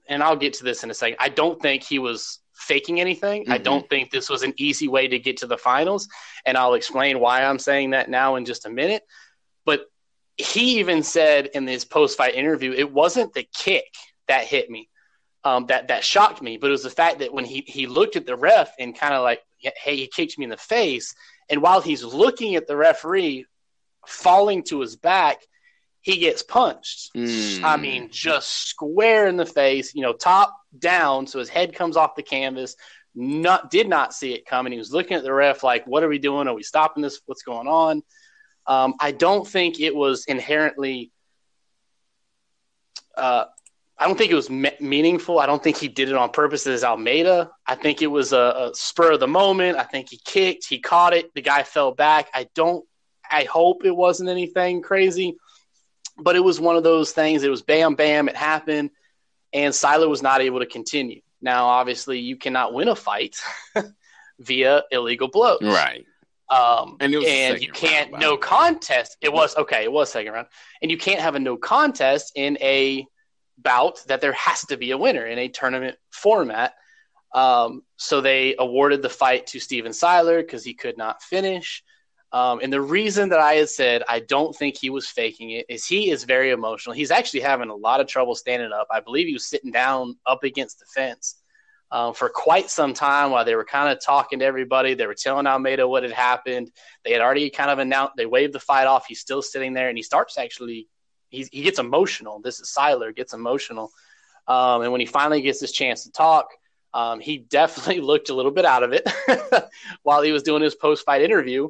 and 0.09 0.23
I'll 0.23 0.37
get 0.37 0.55
to 0.55 0.65
this 0.65 0.83
in 0.83 0.91
a 0.91 0.95
second. 0.95 1.17
I 1.21 1.29
don't 1.29 1.61
think 1.61 1.83
he 1.83 1.99
was 1.99 2.41
faking 2.55 3.01
anything. 3.01 3.43
Mm-hmm. 3.43 3.53
I 3.53 3.59
don't 3.59 3.89
think 3.89 4.11
this 4.11 4.29
was 4.29 4.43
an 4.43 4.55
easy 4.57 4.89
way 4.89 5.09
to 5.09 5.19
get 5.19 5.39
to 5.39 5.47
the 5.47 5.57
finals, 5.57 6.09
and 6.45 6.57
I'll 6.57 6.75
explain 6.75 7.21
why 7.21 7.45
I'm 7.45 7.59
saying 7.59 7.91
that 7.91 8.11
now 8.11 8.37
in 8.37 8.45
just 8.45 8.67
a 8.67 8.71
minute. 8.71 9.03
But 9.65 9.83
he 10.37 10.79
even 10.79 11.03
said 11.03 11.47
in 11.55 11.65
this 11.65 11.85
post-fight 11.85 12.35
interview, 12.35 12.73
it 12.73 12.93
wasn't 12.93 13.35
the 13.35 13.47
kick 13.55 13.93
that 14.29 14.45
hit 14.45 14.71
me, 14.71 14.89
um, 15.45 15.67
that 15.67 15.89
that 15.89 16.05
shocked 16.05 16.43
me, 16.43 16.57
but 16.57 16.69
it 16.69 16.73
was 16.73 16.83
the 16.83 16.91
fact 16.91 17.21
that 17.21 17.33
when 17.33 17.45
he 17.45 17.65
he 17.67 17.87
looked 17.87 18.17
at 18.17 18.27
the 18.27 18.37
ref 18.37 18.73
and 18.79 18.99
kind 18.99 19.15
of 19.15 19.23
like, 19.23 19.43
hey, 19.59 19.97
he 19.97 20.09
kicked 20.09 20.39
me 20.39 20.45
in 20.45 20.51
the 20.51 20.57
face, 20.57 21.15
and 21.49 21.63
while 21.63 21.81
he's 21.81 22.05
looking 22.05 22.57
at 22.57 22.67
the 22.67 22.77
referee, 22.77 23.47
falling 24.07 24.63
to 24.65 24.81
his 24.81 24.97
back 24.97 25.41
he 26.01 26.19
gets 26.19 26.43
punched. 26.43 27.11
Mm. 27.15 27.65
I 27.65 27.77
mean, 27.77 28.09
just 28.11 28.69
square 28.69 29.27
in 29.27 29.37
the 29.37 29.47
face, 29.47 29.95
you 29.95 30.03
know, 30.03 30.13
top 30.13 30.57
down. 30.79 31.27
So 31.27 31.39
his 31.39 31.49
head 31.49 31.75
comes 31.75 31.97
off 31.97 32.15
the 32.15 32.23
canvas. 32.23 32.77
Not 33.15 33.71
did 33.71 33.89
not 33.89 34.15
see 34.15 34.33
it 34.33 34.47
coming. 34.47 34.73
He 34.73 34.79
was 34.79 34.93
looking 34.93 35.17
at 35.17 35.25
the 35.25 35.33
ref 35.33 35.63
like, 35.63 35.87
"What 35.87 36.03
are 36.03 36.09
we 36.09 36.19
doing? 36.19 36.47
Are 36.47 36.55
we 36.55 36.63
stopping 36.63 37.03
this? 37.03 37.21
What's 37.27 37.43
going 37.43 37.67
on?" 37.67 38.03
Um, 38.67 38.95
I 39.01 39.13
don't 39.13 39.47
think 39.47 39.81
it 39.81 39.95
was 39.95 40.25
inherently. 40.27 41.11
Uh, 43.17 43.47
I 43.99 44.07
don't 44.07 44.17
think 44.17 44.31
it 44.31 44.37
was 44.37 44.49
me- 44.49 44.77
meaningful. 44.79 45.41
I 45.41 45.47
don't 45.47 45.63
think 45.63 45.77
he 45.77 45.89
did 45.89 46.09
it 46.09 46.15
on 46.15 46.31
purpose 46.31 46.67
as 46.69 46.85
Almeida. 46.85 47.51
I 47.67 47.75
think 47.75 48.01
it 48.01 48.07
was 48.07 48.33
a, 48.33 48.71
a, 48.71 48.71
spur 48.75 49.13
of 49.13 49.21
the 49.21 49.27
moment. 49.27 49.77
I 49.77 49.83
think 49.83 50.11
he 50.11 50.21
kicked, 50.25 50.67
he 50.69 50.79
caught 50.79 51.15
it, 51.15 51.35
the 51.35 51.41
guy 51.41 51.65
fell 51.65 51.91
back. 51.91 52.29
I 52.33 52.47
don't. 52.55 52.85
I 53.31 53.45
hope 53.45 53.85
it 53.85 53.95
wasn't 53.95 54.31
anything 54.31 54.81
crazy, 54.81 55.37
but 56.19 56.37
it 56.37 56.41
was 56.41 56.61
one 56.61 56.77
of 56.77 56.83
those 56.83 57.13
things. 57.13 57.43
It 57.43 57.51
was 57.51 57.63
bam, 57.63 57.95
bam, 57.95 58.29
it 58.29 58.37
happened, 58.37 58.91
and 59.53 59.73
Siler 59.73 60.09
was 60.09 60.23
not 60.23 60.41
able 60.41 60.61
to 60.61 60.67
continue. 60.67 61.21
Now, 61.41 61.67
obviously, 61.67 62.19
you 62.19 62.37
cannot 62.37 62.75
win 62.75 62.89
a 62.89 62.97
fight 62.97 63.37
via 64.39 64.83
illegal 64.91 65.29
blows, 65.29 65.63
right? 65.63 66.05
Um, 66.51 66.97
and, 67.01 67.15
and 67.15 67.61
you 67.61 67.71
can't 67.71 68.11
round, 68.11 68.23
no 68.23 68.37
contest. 68.37 69.17
It 69.21 69.33
was 69.33 69.57
okay. 69.57 69.85
It 69.85 69.93
was 69.93 70.11
second 70.11 70.33
round, 70.33 70.49
and 70.83 70.91
you 70.91 70.99
can't 70.99 71.21
have 71.21 71.35
a 71.35 71.39
no 71.39 71.57
contest 71.57 72.33
in 72.35 72.59
a 72.61 73.07
bout 73.59 74.01
that 74.07 74.21
there 74.21 74.33
has 74.33 74.65
to 74.67 74.77
be 74.77 74.93
a 74.93 74.99
winner 74.99 75.27
in 75.27 75.39
a 75.39 75.49
tournament 75.49 75.97
format. 76.11 76.75
Um, 77.35 77.83
so 77.97 78.21
they 78.21 78.55
awarded 78.59 79.03
the 79.03 79.11
fight 79.11 79.49
to 79.49 79.61
Steven 79.61 79.93
Siler 79.93 80.39
because 80.39 80.65
he 80.65 80.75
could 80.75 80.97
not 80.97 81.23
finish. 81.23 81.85
Um, 82.31 82.61
and 82.63 82.71
the 82.71 82.81
reason 82.81 83.31
that 83.31 83.41
I 83.41 83.55
had 83.55 83.71
said 83.71 84.03
I 84.07 84.21
don't 84.21 84.55
think 84.55 84.77
he 84.77 84.91
was 84.91 85.09
faking 85.09 85.51
it 85.53 85.67
is 85.69 85.87
he 85.87 86.11
is 86.11 86.25
very 86.25 86.51
emotional. 86.51 86.95
He's 86.95 87.11
actually 87.11 87.41
having 87.41 87.71
a 87.71 87.75
lot 87.75 88.01
of 88.01 88.07
trouble 88.07 88.35
standing 88.35 88.73
up. 88.73 88.87
I 88.91 89.01
believe 89.01 89.27
he 89.27 89.33
was 89.33 89.47
sitting 89.47 89.71
down 89.71 90.17
up 90.27 90.45
against 90.45 90.79
the 90.79 90.85
fence 90.95 91.37
um, 91.91 92.13
for 92.13 92.29
quite 92.29 92.71
some 92.71 92.93
time 92.93 93.31
while 93.31 93.45
they 93.45 93.55
were 93.55 93.65
kind 93.65 93.91
of 93.91 94.05
talking 94.05 94.41
to 94.41 94.45
everybody. 94.45 94.95
They 94.95 95.07
were 95.07 95.15
telling 95.15 95.47
Almeida 95.47 95.89
what 95.89 96.03
had 96.03 96.13
happened. 96.13 96.71
They 97.05 97.13
had 97.13 97.23
already 97.23 97.49
kind 97.49 97.71
of 97.71 97.79
announced, 97.79 98.15
they 98.17 98.27
waved 98.27 98.53
the 98.53 98.61
fight 98.61 98.87
off. 98.87 99.07
He's 99.07 99.21
still 99.21 99.41
sitting 99.43 99.73
there 99.73 99.89
and 99.89 99.97
he 99.97 100.03
starts 100.03 100.37
actually, 100.37 100.89
he's, 101.31 101.49
he 101.49 101.63
gets 101.63 101.79
emotional. 101.79 102.41
This 102.41 102.61
is 102.61 102.75
Siler, 102.77 103.15
gets 103.15 103.33
emotional. 103.33 103.91
Um, 104.47 104.83
and 104.83 104.93
when 104.93 105.01
he 105.01 105.07
finally 105.07 105.41
gets 105.41 105.61
his 105.61 105.73
chance 105.73 106.05
to 106.05 106.13
talk, 106.13 106.49
um, 106.93 107.21
he 107.21 107.39
definitely 107.51 108.01
looked 108.01 108.29
a 108.29 108.35
little 108.35 108.53
bit 108.53 108.67
out 108.67 108.83
of 108.83 108.93
it 108.93 109.09
while 110.03 110.21
he 110.21 110.33
was 110.33 110.43
doing 110.43 110.63
his 110.63 110.75
post 110.75 111.07
fight 111.07 111.23
interview. 111.23 111.69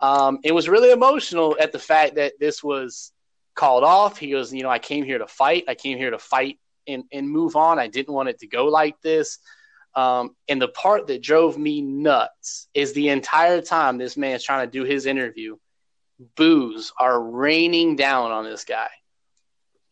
Um, 0.00 0.40
it 0.44 0.52
was 0.52 0.68
really 0.68 0.90
emotional 0.90 1.56
at 1.60 1.72
the 1.72 1.78
fact 1.78 2.16
that 2.16 2.34
this 2.38 2.62
was 2.62 3.12
called 3.54 3.84
off. 3.84 4.18
He 4.18 4.30
goes, 4.30 4.52
you 4.52 4.62
know, 4.62 4.70
I 4.70 4.78
came 4.78 5.04
here 5.04 5.18
to 5.18 5.26
fight. 5.26 5.64
I 5.68 5.74
came 5.74 5.98
here 5.98 6.10
to 6.10 6.18
fight 6.18 6.58
and, 6.86 7.04
and 7.12 7.28
move 7.28 7.56
on. 7.56 7.78
I 7.78 7.88
didn't 7.88 8.14
want 8.14 8.28
it 8.28 8.38
to 8.40 8.46
go 8.46 8.66
like 8.66 9.00
this. 9.00 9.38
Um, 9.94 10.36
and 10.48 10.60
the 10.60 10.68
part 10.68 11.06
that 11.06 11.22
drove 11.22 11.56
me 11.56 11.80
nuts 11.80 12.68
is 12.74 12.92
the 12.92 13.08
entire 13.08 13.62
time 13.62 13.96
this 13.96 14.16
man's 14.16 14.44
trying 14.44 14.66
to 14.66 14.70
do 14.70 14.84
his 14.84 15.06
interview, 15.06 15.56
boos 16.36 16.92
are 16.98 17.20
raining 17.20 17.96
down 17.96 18.30
on 18.30 18.44
this 18.44 18.64
guy 18.64 18.88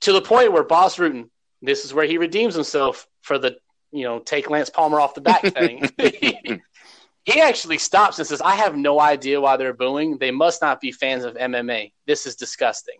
to 0.00 0.12
the 0.12 0.20
point 0.20 0.52
where 0.52 0.62
Bas 0.62 0.96
Rutten, 0.96 1.30
this 1.62 1.86
is 1.86 1.94
where 1.94 2.04
he 2.04 2.18
redeems 2.18 2.54
himself 2.54 3.06
for 3.22 3.38
the, 3.38 3.56
you 3.90 4.04
know, 4.04 4.18
take 4.18 4.50
Lance 4.50 4.68
Palmer 4.68 5.00
off 5.00 5.14
the 5.14 5.22
back 5.22 5.42
thing. 5.42 5.88
he 7.24 7.40
actually 7.40 7.78
stops 7.78 8.18
and 8.18 8.28
says, 8.28 8.42
I 8.42 8.56
have 8.56 8.76
no 8.76 9.00
idea 9.00 9.40
why 9.40 9.56
they're 9.56 9.72
booing. 9.72 10.18
They 10.18 10.30
must 10.30 10.60
not 10.60 10.80
be 10.80 10.92
fans 10.92 11.24
of 11.24 11.34
MMA. 11.34 11.92
This 12.06 12.26
is 12.26 12.36
disgusting. 12.36 12.98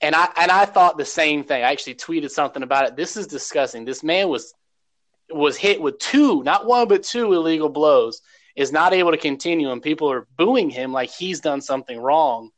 And 0.00 0.14
I 0.14 0.28
and 0.36 0.50
I 0.50 0.66
thought 0.66 0.98
the 0.98 1.04
same 1.04 1.42
thing. 1.42 1.64
I 1.64 1.72
actually 1.72 1.94
tweeted 1.94 2.30
something 2.30 2.62
about 2.62 2.86
it. 2.86 2.96
This 2.96 3.16
is 3.16 3.26
disgusting. 3.26 3.84
This 3.84 4.02
man 4.02 4.28
was 4.28 4.54
was 5.30 5.56
hit 5.56 5.80
with 5.80 5.98
two, 5.98 6.42
not 6.44 6.66
one 6.66 6.86
but 6.86 7.02
two 7.02 7.32
illegal 7.32 7.70
blows, 7.70 8.20
is 8.54 8.72
not 8.72 8.92
able 8.92 9.10
to 9.10 9.16
continue, 9.16 9.72
and 9.72 9.82
people 9.82 10.12
are 10.12 10.28
booing 10.36 10.70
him 10.70 10.92
like 10.92 11.10
he's 11.10 11.40
done 11.40 11.62
something 11.62 11.98
wrong 11.98 12.50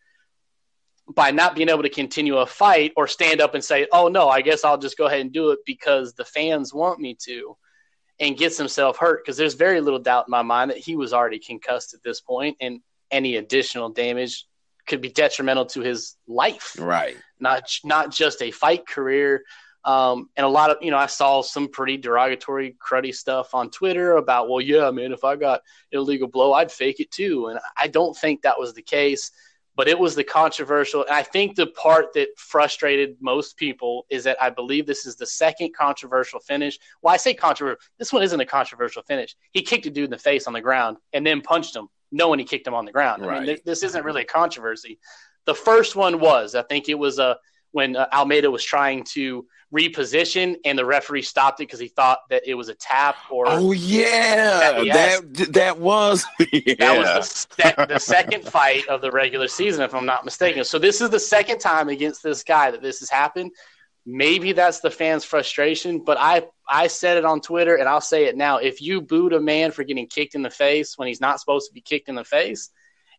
by 1.14 1.30
not 1.30 1.54
being 1.54 1.68
able 1.68 1.84
to 1.84 1.88
continue 1.88 2.36
a 2.38 2.46
fight 2.46 2.92
or 2.96 3.06
stand 3.06 3.40
up 3.40 3.54
and 3.54 3.64
say, 3.64 3.86
"Oh 3.92 4.08
no, 4.08 4.28
I 4.28 4.42
guess 4.42 4.64
I'll 4.64 4.76
just 4.76 4.98
go 4.98 5.06
ahead 5.06 5.20
and 5.20 5.32
do 5.32 5.50
it 5.52 5.60
because 5.64 6.14
the 6.14 6.24
fans 6.24 6.74
want 6.74 6.98
me 6.98 7.16
to." 7.22 7.56
And 8.20 8.36
gets 8.36 8.58
himself 8.58 8.96
hurt 8.96 9.24
because 9.24 9.36
there's 9.36 9.54
very 9.54 9.80
little 9.80 10.00
doubt 10.00 10.26
in 10.26 10.32
my 10.32 10.42
mind 10.42 10.72
that 10.72 10.78
he 10.78 10.96
was 10.96 11.12
already 11.12 11.38
concussed 11.38 11.94
at 11.94 12.02
this 12.02 12.20
point, 12.20 12.56
and 12.60 12.80
any 13.12 13.36
additional 13.36 13.90
damage 13.90 14.46
could 14.88 15.00
be 15.00 15.10
detrimental 15.10 15.66
to 15.66 15.80
his 15.82 16.16
life. 16.26 16.74
Right. 16.78 17.16
Not 17.38 17.70
not 17.84 18.10
just 18.10 18.42
a 18.42 18.50
fight 18.50 18.86
career. 18.86 19.44
Um, 19.84 20.28
and 20.36 20.44
a 20.44 20.48
lot 20.48 20.70
of 20.70 20.78
you 20.82 20.90
know, 20.90 20.98
I 20.98 21.06
saw 21.06 21.40
some 21.40 21.68
pretty 21.68 21.96
derogatory, 21.96 22.76
cruddy 22.84 23.14
stuff 23.14 23.54
on 23.54 23.70
Twitter 23.70 24.16
about, 24.16 24.48
well, 24.48 24.60
yeah, 24.60 24.90
man, 24.90 25.12
if 25.12 25.24
I 25.24 25.36
got 25.36 25.62
illegal 25.92 26.28
blow, 26.28 26.52
I'd 26.52 26.72
fake 26.72 27.00
it 27.00 27.10
too. 27.10 27.46
And 27.46 27.60
I 27.76 27.86
don't 27.86 28.16
think 28.16 28.42
that 28.42 28.58
was 28.58 28.74
the 28.74 28.82
case. 28.82 29.30
But 29.78 29.86
it 29.86 29.98
was 29.98 30.16
the 30.16 30.24
controversial. 30.24 31.04
And 31.04 31.14
I 31.14 31.22
think 31.22 31.54
the 31.54 31.68
part 31.68 32.12
that 32.14 32.28
frustrated 32.36 33.16
most 33.20 33.56
people 33.56 34.04
is 34.10 34.24
that 34.24 34.36
I 34.42 34.50
believe 34.50 34.86
this 34.86 35.06
is 35.06 35.14
the 35.14 35.24
second 35.24 35.72
controversial 35.74 36.40
finish. 36.40 36.78
Well, 37.00 37.14
I 37.14 37.16
say 37.16 37.32
controversial. 37.32 37.78
This 37.96 38.12
one 38.12 38.24
isn't 38.24 38.40
a 38.40 38.44
controversial 38.44 39.02
finish. 39.04 39.36
He 39.52 39.62
kicked 39.62 39.86
a 39.86 39.90
dude 39.90 40.06
in 40.06 40.10
the 40.10 40.18
face 40.18 40.48
on 40.48 40.52
the 40.52 40.60
ground 40.60 40.96
and 41.12 41.24
then 41.24 41.40
punched 41.40 41.76
him 41.76 41.86
knowing 42.10 42.38
he 42.40 42.44
kicked 42.44 42.66
him 42.66 42.74
on 42.74 42.86
the 42.86 42.92
ground. 42.92 43.24
Right. 43.24 43.36
I 43.36 43.38
mean, 43.38 43.46
th- 43.46 43.64
this 43.64 43.82
isn't 43.84 44.04
really 44.04 44.22
a 44.22 44.26
controversy. 44.26 44.98
The 45.46 45.54
first 45.54 45.94
one 45.94 46.18
was, 46.18 46.54
I 46.54 46.62
think 46.62 46.88
it 46.88 46.98
was 46.98 47.18
uh, 47.18 47.34
when 47.70 47.96
uh, 47.96 48.08
Almeida 48.12 48.50
was 48.50 48.64
trying 48.64 49.04
to 49.12 49.46
reposition 49.74 50.56
and 50.64 50.78
the 50.78 50.84
referee 50.84 51.22
stopped 51.22 51.60
it 51.60 51.64
because 51.64 51.80
he 51.80 51.88
thought 51.88 52.20
that 52.30 52.42
it 52.46 52.54
was 52.54 52.70
a 52.70 52.74
tap 52.74 53.16
or 53.30 53.44
oh 53.46 53.72
yeah. 53.72 54.82
That 54.84 55.52
that 55.52 55.78
was 55.78 56.24
yeah. 56.38 56.74
that 56.78 56.96
was 56.96 57.46
the, 57.56 57.86
the 57.86 57.98
second 57.98 58.44
fight 58.44 58.88
of 58.88 59.02
the 59.02 59.10
regular 59.10 59.46
season 59.46 59.82
if 59.82 59.94
i'm 59.94 60.06
not 60.06 60.24
mistaken. 60.24 60.64
So 60.64 60.78
this 60.78 61.00
is 61.00 61.10
the 61.10 61.20
second 61.20 61.58
time 61.58 61.90
against 61.90 62.22
this 62.22 62.42
guy 62.42 62.70
that 62.70 62.82
this 62.82 63.00
has 63.00 63.10
happened. 63.10 63.52
Maybe 64.06 64.52
that's 64.52 64.80
the 64.80 64.90
fans 64.90 65.22
frustration 65.24 66.02
but 66.02 66.16
i 66.18 66.42
i 66.66 66.86
said 66.86 67.18
it 67.18 67.26
on 67.26 67.42
twitter 67.42 67.76
and 67.76 67.86
i'll 67.86 68.00
say 68.00 68.24
it 68.24 68.38
now. 68.38 68.56
If 68.56 68.80
you 68.80 69.02
booed 69.02 69.34
a 69.34 69.40
man 69.40 69.70
for 69.70 69.84
getting 69.84 70.06
kicked 70.06 70.34
in 70.34 70.40
the 70.40 70.50
face 70.50 70.96
when 70.96 71.08
he's 71.08 71.20
not 71.20 71.40
supposed 71.40 71.68
to 71.68 71.74
be 71.74 71.82
kicked 71.82 72.08
in 72.08 72.14
the 72.14 72.24
face 72.24 72.70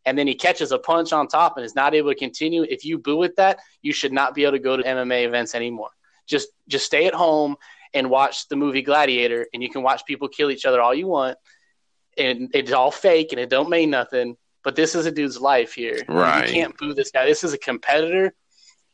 and 0.06 0.18
then 0.18 0.26
he 0.26 0.34
catches 0.34 0.72
a 0.72 0.80
punch 0.80 1.14
on 1.14 1.28
top 1.28 1.58
and 1.58 1.66
is 1.66 1.76
not 1.76 1.94
able 1.94 2.12
to 2.12 2.18
continue 2.18 2.64
if 2.64 2.86
you 2.86 2.98
boo 2.98 3.24
at 3.24 3.36
that 3.36 3.60
you 3.84 3.94
should 3.94 4.14
not 4.14 4.34
be 4.34 4.44
able 4.44 4.54
to 4.54 4.60
go 4.60 4.76
to 4.76 4.84
mma 4.84 5.26
events 5.26 5.54
anymore 5.54 5.90
just 6.30 6.50
just 6.68 6.86
stay 6.86 7.08
at 7.08 7.14
home 7.14 7.58
and 7.94 8.10
watch 8.10 8.48
the 8.48 8.56
movie 8.56 8.84
gladiator 8.84 9.48
and 9.54 9.62
you 9.62 9.70
can 9.70 9.82
watch 9.82 10.06
people 10.06 10.28
kill 10.28 10.52
each 10.52 10.66
other 10.66 10.82
all 10.82 10.94
you 10.94 11.08
want. 11.08 11.38
And 12.18 12.52
it's 12.54 12.72
all 12.72 12.92
fake 12.92 13.32
and 13.32 13.40
it 13.40 13.50
don't 13.50 13.70
mean 13.70 13.90
nothing 13.90 14.38
but 14.64 14.76
this 14.76 14.96
is 14.96 15.06
a 15.06 15.12
dude's 15.12 15.40
life 15.40 15.74
here. 15.74 16.00
Right. 16.08 16.48
you 16.48 16.54
can't 16.54 16.78
boo 16.78 16.94
this 16.94 17.12
guy. 17.12 17.26
This 17.26 17.44
is 17.44 17.54
a 17.54 17.58
competitor. 17.58 18.34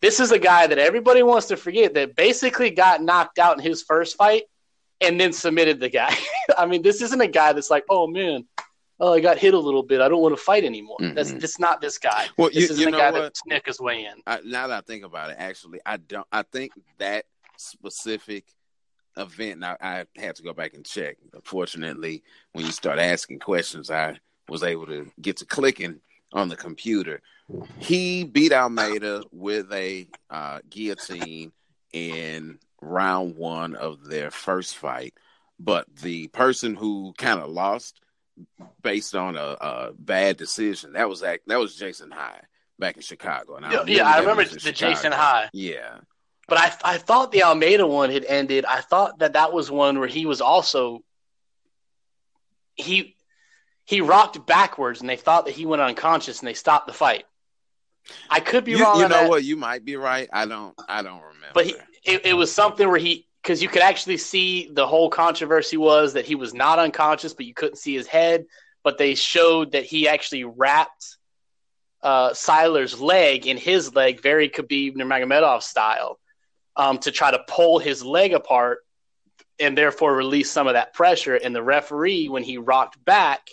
This 0.01 0.19
is 0.19 0.31
a 0.31 0.39
guy 0.39 0.67
that 0.67 0.77
everybody 0.77 1.23
wants 1.23 1.47
to 1.47 1.57
forget 1.57 1.93
that 1.95 2.15
basically 2.15 2.69
got 2.69 3.01
knocked 3.01 3.39
out 3.39 3.57
in 3.57 3.63
his 3.63 3.81
first 3.81 4.15
fight 4.15 4.43
and 5.01 5.19
then 5.19 5.33
submitted 5.33 5.79
the 5.79 5.89
guy. 5.89 6.15
I 6.57 6.65
mean, 6.65 6.81
this 6.81 7.01
isn't 7.01 7.21
a 7.21 7.27
guy 7.27 7.53
that's 7.53 7.69
like, 7.69 7.85
oh 7.89 8.07
man, 8.07 8.45
oh 8.99 9.13
I 9.13 9.19
got 9.19 9.37
hit 9.37 9.53
a 9.53 9.59
little 9.59 9.83
bit, 9.83 10.01
I 10.01 10.07
don't 10.07 10.21
want 10.21 10.35
to 10.35 10.41
fight 10.41 10.63
anymore. 10.63 10.97
Mm-hmm. 10.99 11.15
That's 11.15 11.33
just 11.33 11.59
not 11.59 11.81
this 11.81 11.97
guy. 11.97 12.27
Well, 12.37 12.49
this 12.49 12.55
you, 12.55 12.63
isn't 12.63 12.79
you 12.79 12.87
a 12.87 12.91
guy 12.91 13.11
what? 13.11 13.21
that 13.21 13.37
snick 13.37 13.65
his 13.65 13.79
way 13.79 14.05
in. 14.05 14.21
I, 14.25 14.39
now 14.43 14.67
that 14.67 14.77
I 14.77 14.81
think 14.81 15.03
about 15.03 15.31
it, 15.31 15.37
actually, 15.39 15.79
I 15.85 15.97
don't. 15.97 16.27
I 16.31 16.43
think 16.43 16.73
that 16.97 17.25
specific 17.57 18.45
event. 19.17 19.59
Now 19.59 19.77
I 19.81 20.05
had 20.17 20.35
to 20.35 20.43
go 20.43 20.53
back 20.53 20.73
and 20.73 20.85
check. 20.85 21.17
Unfortunately, 21.33 22.23
when 22.53 22.65
you 22.65 22.71
start 22.71 22.99
asking 22.99 23.39
questions, 23.39 23.89
I 23.89 24.17
was 24.49 24.63
able 24.63 24.85
to 24.87 25.11
get 25.21 25.37
to 25.37 25.45
clicking 25.45 25.99
on 26.33 26.49
the 26.49 26.55
computer. 26.55 27.21
He 27.79 28.23
beat 28.23 28.51
Almeida 28.51 29.23
with 29.31 29.71
a 29.71 30.07
uh, 30.29 30.59
guillotine 30.69 31.51
in 31.93 32.59
round 32.81 33.35
one 33.35 33.75
of 33.75 34.03
their 34.05 34.31
first 34.31 34.77
fight. 34.77 35.13
But 35.59 35.87
the 35.95 36.27
person 36.27 36.75
who 36.75 37.13
kind 37.17 37.39
of 37.39 37.49
lost 37.49 38.01
based 38.81 39.15
on 39.15 39.35
a, 39.35 39.57
a, 39.59 39.91
bad 39.97 40.37
decision 40.37 40.93
that 40.93 41.09
was 41.09 41.21
that 41.21 41.41
was 41.47 41.75
Jason 41.75 42.11
High 42.11 42.41
back 42.77 42.95
in 42.95 43.01
Chicago. 43.01 43.55
And 43.55 43.65
I 43.65 43.71
yeah, 43.71 43.83
yeah 43.85 44.09
I 44.09 44.19
remember 44.19 44.43
the 44.43 44.59
Chicago. 44.59 44.93
Jason 44.93 45.11
High. 45.11 45.49
Yeah, 45.53 45.99
but 46.47 46.57
I 46.57 46.73
I 46.83 46.97
thought 46.97 47.31
the 47.31 47.43
Almeida 47.43 47.87
one 47.87 48.11
had 48.11 48.25
ended. 48.25 48.65
I 48.65 48.81
thought 48.81 49.19
that 49.19 49.33
that 49.33 49.53
was 49.53 49.71
one 49.71 49.99
where 49.99 50.07
he 50.07 50.25
was 50.25 50.41
also 50.41 51.03
he 52.75 53.15
he 53.85 54.01
rocked 54.01 54.45
backwards 54.45 55.01
and 55.01 55.09
they 55.09 55.15
thought 55.15 55.45
that 55.45 55.53
he 55.53 55.65
went 55.65 55.81
unconscious 55.81 56.39
and 56.39 56.47
they 56.47 56.53
stopped 56.53 56.87
the 56.87 56.93
fight. 56.93 57.25
I 58.29 58.39
could 58.39 58.65
be 58.65 58.71
you, 58.71 58.83
wrong. 58.83 58.97
You 58.99 59.03
know 59.03 59.21
that. 59.21 59.29
what? 59.29 59.43
You 59.43 59.55
might 59.55 59.83
be 59.83 59.95
right. 59.95 60.29
I 60.31 60.45
don't. 60.45 60.75
I 60.87 61.01
don't 61.01 61.21
remember. 61.21 61.53
But 61.53 61.65
he, 61.65 61.75
it, 62.03 62.25
it 62.25 62.33
was 62.33 62.51
something 62.51 62.87
where 62.87 62.99
he 62.99 63.27
because 63.45 63.61
you 63.61 63.69
could 63.69 63.83
actually 63.83 64.17
see 64.17 64.71
the 64.73 64.87
whole 64.87 65.07
controversy 65.07 65.77
was 65.77 66.13
that 66.13 66.25
he 66.25 66.33
was 66.33 66.55
not 66.55 66.79
unconscious, 66.79 67.35
but 67.35 67.45
you 67.45 67.53
couldn't 67.53 67.75
see 67.75 67.93
his 67.93 68.07
head. 68.07 68.45
But 68.83 68.97
they 68.97 69.13
showed 69.13 69.73
that 69.73 69.83
he 69.83 70.07
actually 70.07 70.45
wrapped 70.45 71.17
uh, 72.01 72.31
Siler's 72.31 72.99
leg 72.99 73.45
in 73.45 73.57
his 73.57 73.93
leg, 73.93 74.19
very 74.19 74.49
Khabib 74.49 74.95
Nurmagomedov 74.95 75.61
style, 75.61 76.19
um, 76.75 76.97
to 76.99 77.11
try 77.11 77.29
to 77.29 77.39
pull 77.47 77.77
his 77.77 78.03
leg 78.03 78.33
apart 78.33 78.79
and 79.59 79.77
therefore 79.77 80.15
release 80.15 80.49
some 80.49 80.65
of 80.65 80.73
that 80.73 80.95
pressure. 80.95 81.35
And 81.35 81.55
the 81.55 81.63
referee, 81.63 82.29
when 82.29 82.41
he 82.41 82.57
rocked 82.57 83.03
back 83.05 83.47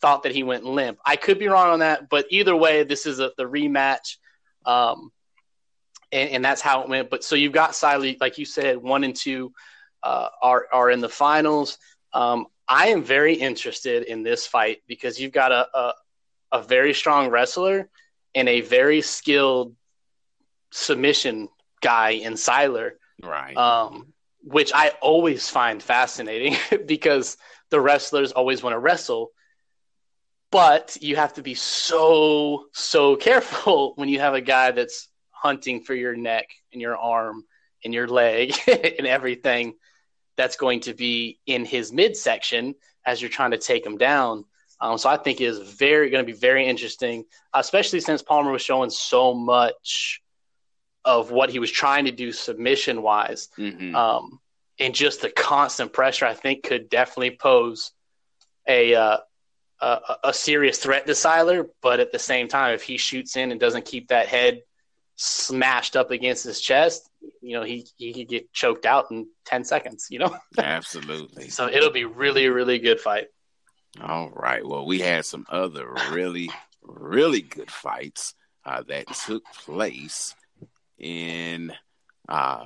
thought 0.00 0.24
that 0.24 0.34
he 0.34 0.42
went 0.42 0.64
limp. 0.64 0.98
I 1.06 1.14
could 1.14 1.38
be 1.38 1.46
wrong 1.46 1.68
on 1.68 1.78
that, 1.78 2.08
but 2.08 2.26
either 2.30 2.56
way, 2.56 2.82
this 2.82 3.06
is 3.06 3.20
a, 3.20 3.30
the 3.36 3.44
rematch. 3.44 4.16
Um, 4.66 5.12
and, 6.12 6.30
and, 6.30 6.44
that's 6.44 6.60
how 6.60 6.82
it 6.82 6.88
went. 6.88 7.10
But 7.10 7.24
so 7.24 7.34
you've 7.34 7.52
got 7.52 7.72
Siler, 7.72 8.20
like 8.20 8.38
you 8.38 8.44
said, 8.44 8.76
one 8.76 9.04
and 9.04 9.16
two 9.16 9.52
uh, 10.02 10.28
are 10.42 10.66
are 10.72 10.90
in 10.90 11.00
the 11.00 11.08
finals. 11.08 11.78
Um, 12.12 12.46
I 12.68 12.88
am 12.88 13.02
very 13.02 13.34
interested 13.34 14.04
in 14.04 14.22
this 14.22 14.46
fight 14.46 14.82
because 14.86 15.20
you've 15.20 15.32
got 15.32 15.52
a, 15.52 15.68
a, 15.76 15.94
a 16.52 16.62
very 16.62 16.94
strong 16.94 17.30
wrestler 17.30 17.88
and 18.34 18.48
a 18.48 18.60
very 18.60 19.02
skilled 19.02 19.74
submission 20.70 21.48
guy 21.80 22.10
in 22.10 22.34
Siler, 22.34 22.92
right? 23.22 23.56
Um, 23.56 24.12
which 24.42 24.72
I 24.74 24.90
always 25.00 25.48
find 25.48 25.82
fascinating 25.82 26.56
because 26.86 27.36
the 27.70 27.80
wrestlers 27.80 28.32
always 28.32 28.62
want 28.62 28.74
to 28.74 28.78
wrestle, 28.78 29.30
but 30.50 30.96
you 31.00 31.16
have 31.16 31.34
to 31.34 31.42
be 31.42 31.54
so 31.54 32.66
so 32.72 33.16
careful 33.28 33.92
when 33.96 34.08
you 34.08 34.20
have 34.20 34.34
a 34.34 34.40
guy 34.40 34.70
that's 34.70 35.08
hunting 35.42 35.82
for 35.82 35.94
your 35.94 36.14
neck 36.14 36.48
and 36.72 36.80
your 36.80 36.96
arm 36.96 37.44
and 37.84 37.92
your 37.92 38.06
leg 38.06 38.54
and 38.68 39.06
everything 39.06 39.74
that's 40.36 40.56
going 40.56 40.80
to 40.80 40.94
be 40.94 41.40
in 41.46 41.64
his 41.64 41.92
midsection 41.92 42.74
as 43.04 43.20
you're 43.20 43.30
trying 43.30 43.50
to 43.50 43.58
take 43.58 43.84
him 43.84 43.98
down. 43.98 44.44
Um, 44.80 44.98
so 44.98 45.08
I 45.10 45.16
think 45.16 45.40
it 45.40 45.44
is 45.44 45.58
very 45.58 46.10
going 46.10 46.24
to 46.24 46.32
be 46.32 46.38
very 46.38 46.66
interesting, 46.66 47.24
especially 47.52 48.00
since 48.00 48.22
Palmer 48.22 48.52
was 48.52 48.62
showing 48.62 48.90
so 48.90 49.34
much 49.34 50.22
of 51.04 51.30
what 51.30 51.50
he 51.50 51.58
was 51.58 51.70
trying 51.70 52.04
to 52.04 52.12
do 52.12 52.32
submission 52.32 53.02
wise. 53.02 53.48
Mm-hmm. 53.58 53.94
Um, 53.94 54.40
and 54.78 54.94
just 54.94 55.22
the 55.22 55.30
constant 55.30 55.92
pressure, 55.92 56.26
I 56.26 56.34
think, 56.34 56.62
could 56.62 56.88
definitely 56.88 57.36
pose 57.36 57.92
a 58.66 58.94
uh, 58.94 59.18
a, 59.80 60.16
a, 60.24 60.32
serious 60.32 60.78
threat 60.78 61.06
to 61.06 61.12
Siler. 61.12 61.68
But 61.82 62.00
at 62.00 62.12
the 62.12 62.18
same 62.18 62.48
time, 62.48 62.74
if 62.74 62.82
he 62.82 62.96
shoots 62.96 63.36
in 63.36 63.50
and 63.50 63.60
doesn't 63.60 63.84
keep 63.84 64.08
that 64.08 64.28
head 64.28 64.62
smashed 65.16 65.96
up 65.96 66.10
against 66.10 66.44
his 66.44 66.60
chest, 66.60 67.08
you 67.40 67.56
know, 67.56 67.64
he 67.64 67.86
he 67.96 68.12
could 68.12 68.28
get 68.28 68.52
choked 68.52 68.86
out 68.86 69.10
in 69.10 69.26
ten 69.44 69.64
seconds. 69.64 70.06
You 70.10 70.20
know, 70.20 70.36
absolutely. 70.58 71.48
so 71.50 71.68
it'll 71.68 71.90
be 71.90 72.04
really 72.04 72.48
really 72.48 72.78
good 72.78 73.00
fight. 73.00 73.28
All 74.00 74.30
right. 74.30 74.66
Well, 74.66 74.86
we 74.86 75.00
had 75.00 75.24
some 75.24 75.46
other 75.48 75.94
really 76.10 76.50
really 76.82 77.42
good 77.42 77.70
fights 77.70 78.34
uh, 78.64 78.82
that 78.88 79.06
took 79.26 79.44
place 79.64 80.34
in 80.98 81.72
uh, 82.28 82.64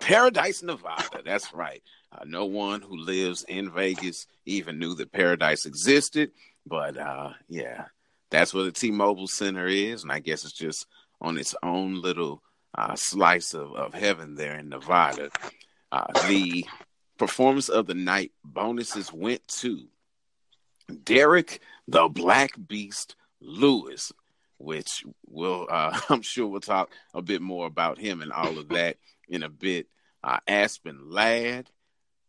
Paradise, 0.00 0.62
Nevada. 0.62 1.22
That's 1.24 1.52
right. 1.54 1.82
Uh, 2.12 2.24
no 2.26 2.46
one 2.46 2.80
who 2.80 2.96
lives 2.96 3.44
in 3.48 3.70
Vegas 3.70 4.26
even 4.46 4.78
knew 4.78 4.94
that 4.94 5.12
Paradise 5.12 5.66
existed. 5.66 6.30
But 6.66 6.96
uh, 6.96 7.30
yeah, 7.48 7.86
that's 8.30 8.54
where 8.54 8.64
the 8.64 8.72
T-Mobile 8.72 9.28
Center 9.28 9.66
is, 9.66 10.02
and 10.02 10.12
I 10.12 10.20
guess 10.20 10.44
it's 10.44 10.52
just 10.52 10.86
on 11.24 11.38
its 11.38 11.54
own 11.62 12.00
little 12.00 12.42
uh, 12.76 12.94
slice 12.96 13.54
of, 13.54 13.74
of 13.74 13.94
heaven 13.94 14.34
there 14.34 14.58
in 14.58 14.68
Nevada. 14.68 15.30
Uh, 15.90 16.06
the 16.28 16.66
performance 17.18 17.68
of 17.68 17.86
the 17.86 17.94
night 17.94 18.32
bonuses 18.44 19.12
went 19.12 19.46
to 19.48 19.86
Derrick 21.04 21.60
the 21.88 22.08
Black 22.08 22.50
Beast 22.66 23.16
Lewis, 23.40 24.12
which 24.58 25.04
will 25.26 25.66
uh, 25.70 25.98
I'm 26.08 26.22
sure 26.22 26.46
we'll 26.46 26.60
talk 26.60 26.90
a 27.14 27.22
bit 27.22 27.40
more 27.40 27.66
about 27.66 27.98
him 27.98 28.20
and 28.20 28.32
all 28.32 28.58
of 28.58 28.68
that 28.70 28.96
in 29.28 29.42
a 29.42 29.48
bit. 29.48 29.86
Uh, 30.22 30.38
Aspen 30.48 31.10
Ladd, 31.10 31.70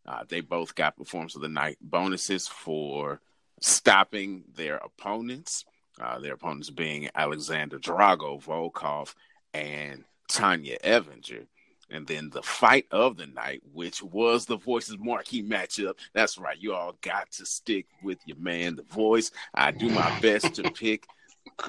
uh, 0.05 0.23
they 0.27 0.41
both 0.41 0.75
got 0.75 0.97
performance 0.97 1.35
of 1.35 1.41
the 1.41 1.47
night 1.47 1.77
bonuses 1.81 2.47
for 2.47 3.21
stopping 3.61 4.43
their 4.53 4.75
opponents. 4.75 5.63
Uh, 5.99 6.19
their 6.19 6.33
opponents 6.33 6.69
being 6.69 7.09
Alexander 7.15 7.79
Drago 7.79 8.43
Volkov 8.43 9.13
and 9.53 10.03
Tonya 10.29 10.79
Evinger. 10.81 11.45
And 11.89 12.05
then 12.07 12.31
the 12.31 12.41
fight 12.41 12.87
of 12.91 13.15
the 13.15 13.27
night, 13.27 13.61
which 13.71 14.01
was 14.01 14.45
the 14.45 14.57
Voices 14.57 14.97
marquee 14.97 15.43
matchup. 15.43 15.93
That's 16.13 16.37
right. 16.37 16.57
You 16.59 16.73
all 16.73 16.97
got 17.01 17.31
to 17.33 17.45
stick 17.45 17.85
with 18.01 18.17
your 18.25 18.37
man, 18.37 18.75
the 18.75 18.83
voice. 18.83 19.31
I 19.53 19.71
do 19.71 19.89
my 19.89 20.19
best 20.19 20.55
to 20.55 20.63
pick 20.71 21.05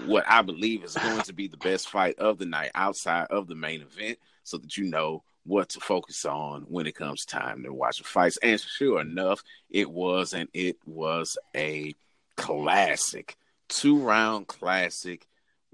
what 0.06 0.24
I 0.26 0.42
believe 0.42 0.84
is 0.84 0.94
going 0.94 1.22
to 1.22 1.32
be 1.32 1.48
the 1.48 1.56
best 1.58 1.88
fight 1.88 2.18
of 2.18 2.38
the 2.38 2.46
night 2.46 2.70
outside 2.74 3.26
of 3.30 3.46
the 3.46 3.54
main 3.54 3.82
event 3.82 4.18
so 4.42 4.58
that 4.58 4.76
you 4.76 4.84
know 4.84 5.22
what 5.44 5.68
to 5.70 5.80
focus 5.80 6.24
on 6.24 6.62
when 6.62 6.86
it 6.86 6.96
comes 6.96 7.24
time 7.24 7.62
to 7.62 7.72
watch 7.72 7.98
the 7.98 8.04
fights. 8.04 8.38
And 8.38 8.60
sure 8.60 9.00
enough, 9.00 9.42
it 9.70 9.90
was, 9.90 10.32
and 10.32 10.48
it 10.52 10.76
was 10.86 11.38
a 11.54 11.94
classic, 12.36 13.36
two 13.68 13.98
round 13.98 14.46
classic 14.46 15.26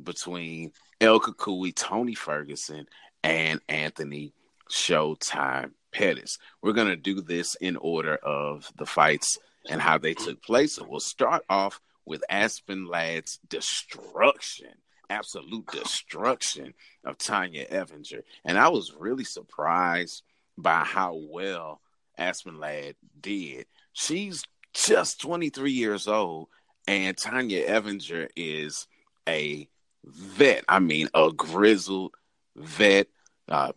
between 0.02 0.72
El 1.00 1.20
Cucuy, 1.20 1.74
Tony 1.74 2.14
Ferguson, 2.14 2.86
and 3.22 3.60
Anthony 3.68 4.32
Showtime 4.70 5.72
Pettis. 5.92 6.38
We're 6.62 6.72
going 6.72 6.88
to 6.88 6.96
do 6.96 7.20
this 7.20 7.54
in 7.56 7.76
order 7.76 8.16
of 8.16 8.70
the 8.76 8.86
fights 8.86 9.38
and 9.68 9.80
how 9.80 9.98
they 9.98 10.14
took 10.14 10.42
place. 10.42 10.74
So 10.74 10.86
we'll 10.88 11.00
start 11.00 11.44
off 11.48 11.80
with 12.04 12.24
Aspen 12.28 12.86
Ladd's 12.86 13.38
destruction, 13.48 14.74
absolute 15.08 15.66
destruction 15.68 16.74
of 17.04 17.18
Tonya 17.18 17.70
Evinger. 17.70 18.22
And 18.44 18.58
I 18.58 18.68
was 18.68 18.94
really 18.98 19.24
surprised 19.24 20.22
by 20.56 20.84
how 20.84 21.20
well 21.30 21.80
Aspen 22.18 22.58
Ladd 22.58 22.96
did. 23.20 23.66
She's 23.92 24.44
just 24.72 25.20
23 25.20 25.70
years 25.70 26.08
old, 26.08 26.48
and 26.86 27.16
Tonya 27.16 27.66
Evinger 27.68 28.28
is 28.36 28.86
a 29.28 29.68
vet. 30.04 30.64
I 30.68 30.78
mean, 30.78 31.08
a 31.14 31.30
grizzled 31.32 32.14
vet, 32.56 33.08
uh, 33.48 33.72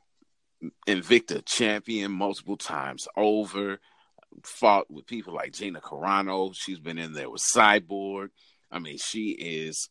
Invicta 0.87 1.45
champion 1.45 2.11
multiple 2.11 2.57
times 2.57 3.07
over 3.15 3.79
fought 4.43 4.89
with 4.89 5.05
people 5.05 5.33
like 5.33 5.53
Gina 5.53 5.79
Carano. 5.79 6.55
She's 6.55 6.79
been 6.79 6.97
in 6.97 7.13
there 7.13 7.29
with 7.29 7.41
Cyborg. 7.41 8.29
I 8.71 8.79
mean, 8.79 8.97
she 8.97 9.29
is 9.29 9.89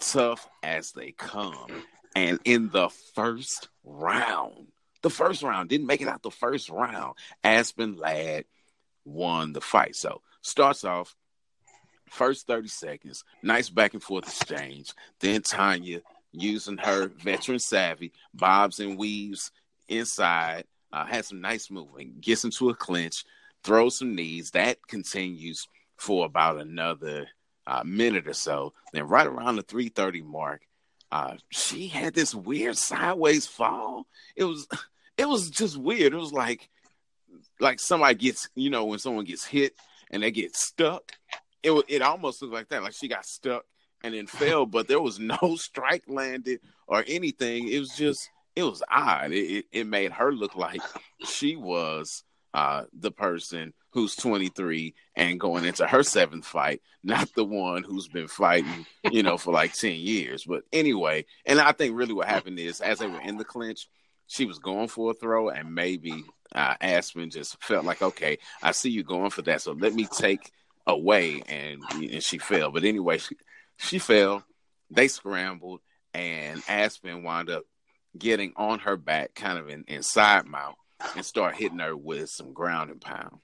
tough 0.00 0.48
as 0.62 0.92
they 0.92 1.12
come. 1.12 1.84
And 2.16 2.38
in 2.44 2.70
the 2.70 2.88
first 3.14 3.68
round, 3.82 4.68
the 5.02 5.10
first 5.10 5.42
round 5.42 5.68
didn't 5.68 5.86
make 5.86 6.00
it 6.00 6.08
out 6.08 6.22
the 6.22 6.30
first 6.30 6.70
round. 6.70 7.16
Aspen 7.42 7.96
Ladd 7.96 8.44
won 9.04 9.52
the 9.52 9.60
fight. 9.60 9.96
So 9.96 10.22
starts 10.40 10.84
off 10.84 11.14
first 12.08 12.46
30 12.46 12.68
seconds, 12.68 13.24
nice 13.42 13.68
back 13.68 13.94
and 13.94 14.02
forth 14.02 14.24
exchange. 14.24 14.92
Then 15.20 15.42
Tanya 15.42 16.00
using 16.32 16.78
her 16.78 17.08
veteran 17.08 17.58
savvy, 17.58 18.12
bobs 18.32 18.80
and 18.80 18.98
weaves 18.98 19.50
inside, 19.88 20.64
uh, 20.92 21.04
had 21.04 21.24
some 21.24 21.40
nice 21.40 21.70
movement, 21.70 22.20
gets 22.20 22.44
into 22.44 22.70
a 22.70 22.74
clinch, 22.74 23.24
throws 23.62 23.98
some 23.98 24.14
knees. 24.14 24.50
That 24.52 24.86
continues 24.86 25.66
for 25.96 26.26
about 26.26 26.60
another 26.60 27.28
uh, 27.66 27.82
minute 27.84 28.28
or 28.28 28.34
so. 28.34 28.72
Then 28.92 29.08
right 29.08 29.26
around 29.26 29.56
the 29.56 29.62
330 29.62 30.22
mark, 30.22 30.62
uh, 31.10 31.36
she 31.50 31.88
had 31.88 32.14
this 32.14 32.34
weird 32.34 32.76
sideways 32.76 33.46
fall. 33.46 34.06
It 34.36 34.44
was 34.44 34.66
it 35.16 35.28
was 35.28 35.50
just 35.50 35.76
weird. 35.76 36.12
It 36.12 36.18
was 36.18 36.32
like 36.32 36.68
like 37.60 37.80
somebody 37.80 38.14
gets, 38.14 38.48
you 38.54 38.70
know, 38.70 38.84
when 38.84 38.98
someone 38.98 39.24
gets 39.24 39.44
hit 39.44 39.74
and 40.10 40.22
they 40.22 40.30
get 40.30 40.56
stuck. 40.56 41.12
It 41.64 41.84
it 41.88 42.02
almost 42.02 42.40
looked 42.40 42.54
like 42.54 42.68
that. 42.68 42.82
Like 42.82 42.94
she 42.94 43.08
got 43.08 43.26
stuck 43.26 43.64
and 44.04 44.14
then 44.14 44.26
fell, 44.26 44.66
but 44.66 44.86
there 44.86 45.00
was 45.00 45.18
no 45.18 45.56
strike 45.56 46.04
landed 46.06 46.60
or 46.86 47.04
anything. 47.08 47.68
It 47.68 47.80
was 47.80 47.96
just 47.96 48.30
it 48.54 48.62
was 48.62 48.82
odd. 48.88 49.32
It, 49.32 49.36
it, 49.50 49.64
it 49.72 49.86
made 49.86 50.12
her 50.12 50.32
look 50.32 50.54
like 50.54 50.80
she 51.26 51.56
was 51.56 52.22
uh, 52.54 52.84
the 52.92 53.10
person 53.10 53.74
who's 53.90 54.14
23 54.16 54.94
and 55.16 55.40
going 55.40 55.64
into 55.64 55.86
her 55.86 56.02
seventh 56.02 56.46
fight, 56.46 56.80
not 57.02 57.28
the 57.34 57.44
one 57.44 57.82
who's 57.82 58.08
been 58.08 58.28
fighting, 58.28 58.86
you 59.10 59.22
know, 59.22 59.36
for 59.36 59.52
like 59.52 59.72
10 59.72 59.94
years. 59.96 60.44
But 60.44 60.62
anyway, 60.72 61.26
and 61.46 61.60
I 61.60 61.72
think 61.72 61.96
really 61.96 62.12
what 62.12 62.28
happened 62.28 62.60
is 62.60 62.80
as 62.80 63.00
they 63.00 63.08
were 63.08 63.20
in 63.20 63.38
the 63.38 63.44
clinch, 63.44 63.88
she 64.26 64.46
was 64.46 64.58
going 64.58 64.88
for 64.88 65.10
a 65.10 65.14
throw, 65.14 65.50
and 65.50 65.74
maybe 65.74 66.24
uh, 66.54 66.74
Aspen 66.80 67.30
just 67.30 67.62
felt 67.62 67.84
like, 67.84 68.02
okay, 68.02 68.38
I 68.62 68.72
see 68.72 68.90
you 68.90 69.02
going 69.02 69.30
for 69.30 69.42
that, 69.42 69.60
so 69.60 69.72
let 69.72 69.94
me 69.94 70.06
take 70.06 70.52
away, 70.86 71.42
and, 71.46 71.82
and 71.92 72.22
she 72.22 72.38
fell. 72.38 72.70
But 72.70 72.84
anyway, 72.84 73.18
she, 73.18 73.36
she 73.76 73.98
fell. 73.98 74.44
They 74.90 75.08
scrambled, 75.08 75.80
and 76.12 76.62
Aspen 76.68 77.22
wound 77.22 77.50
up 77.50 77.64
getting 78.16 78.52
on 78.56 78.80
her 78.80 78.96
back, 78.96 79.34
kind 79.34 79.58
of 79.58 79.68
in, 79.68 79.84
in 79.88 80.02
side 80.02 80.46
mount, 80.46 80.76
and 81.16 81.24
start 81.24 81.56
hitting 81.56 81.78
her 81.78 81.96
with 81.96 82.30
some 82.30 82.52
ground 82.52 82.90
and 82.90 83.00
pound. 83.00 83.38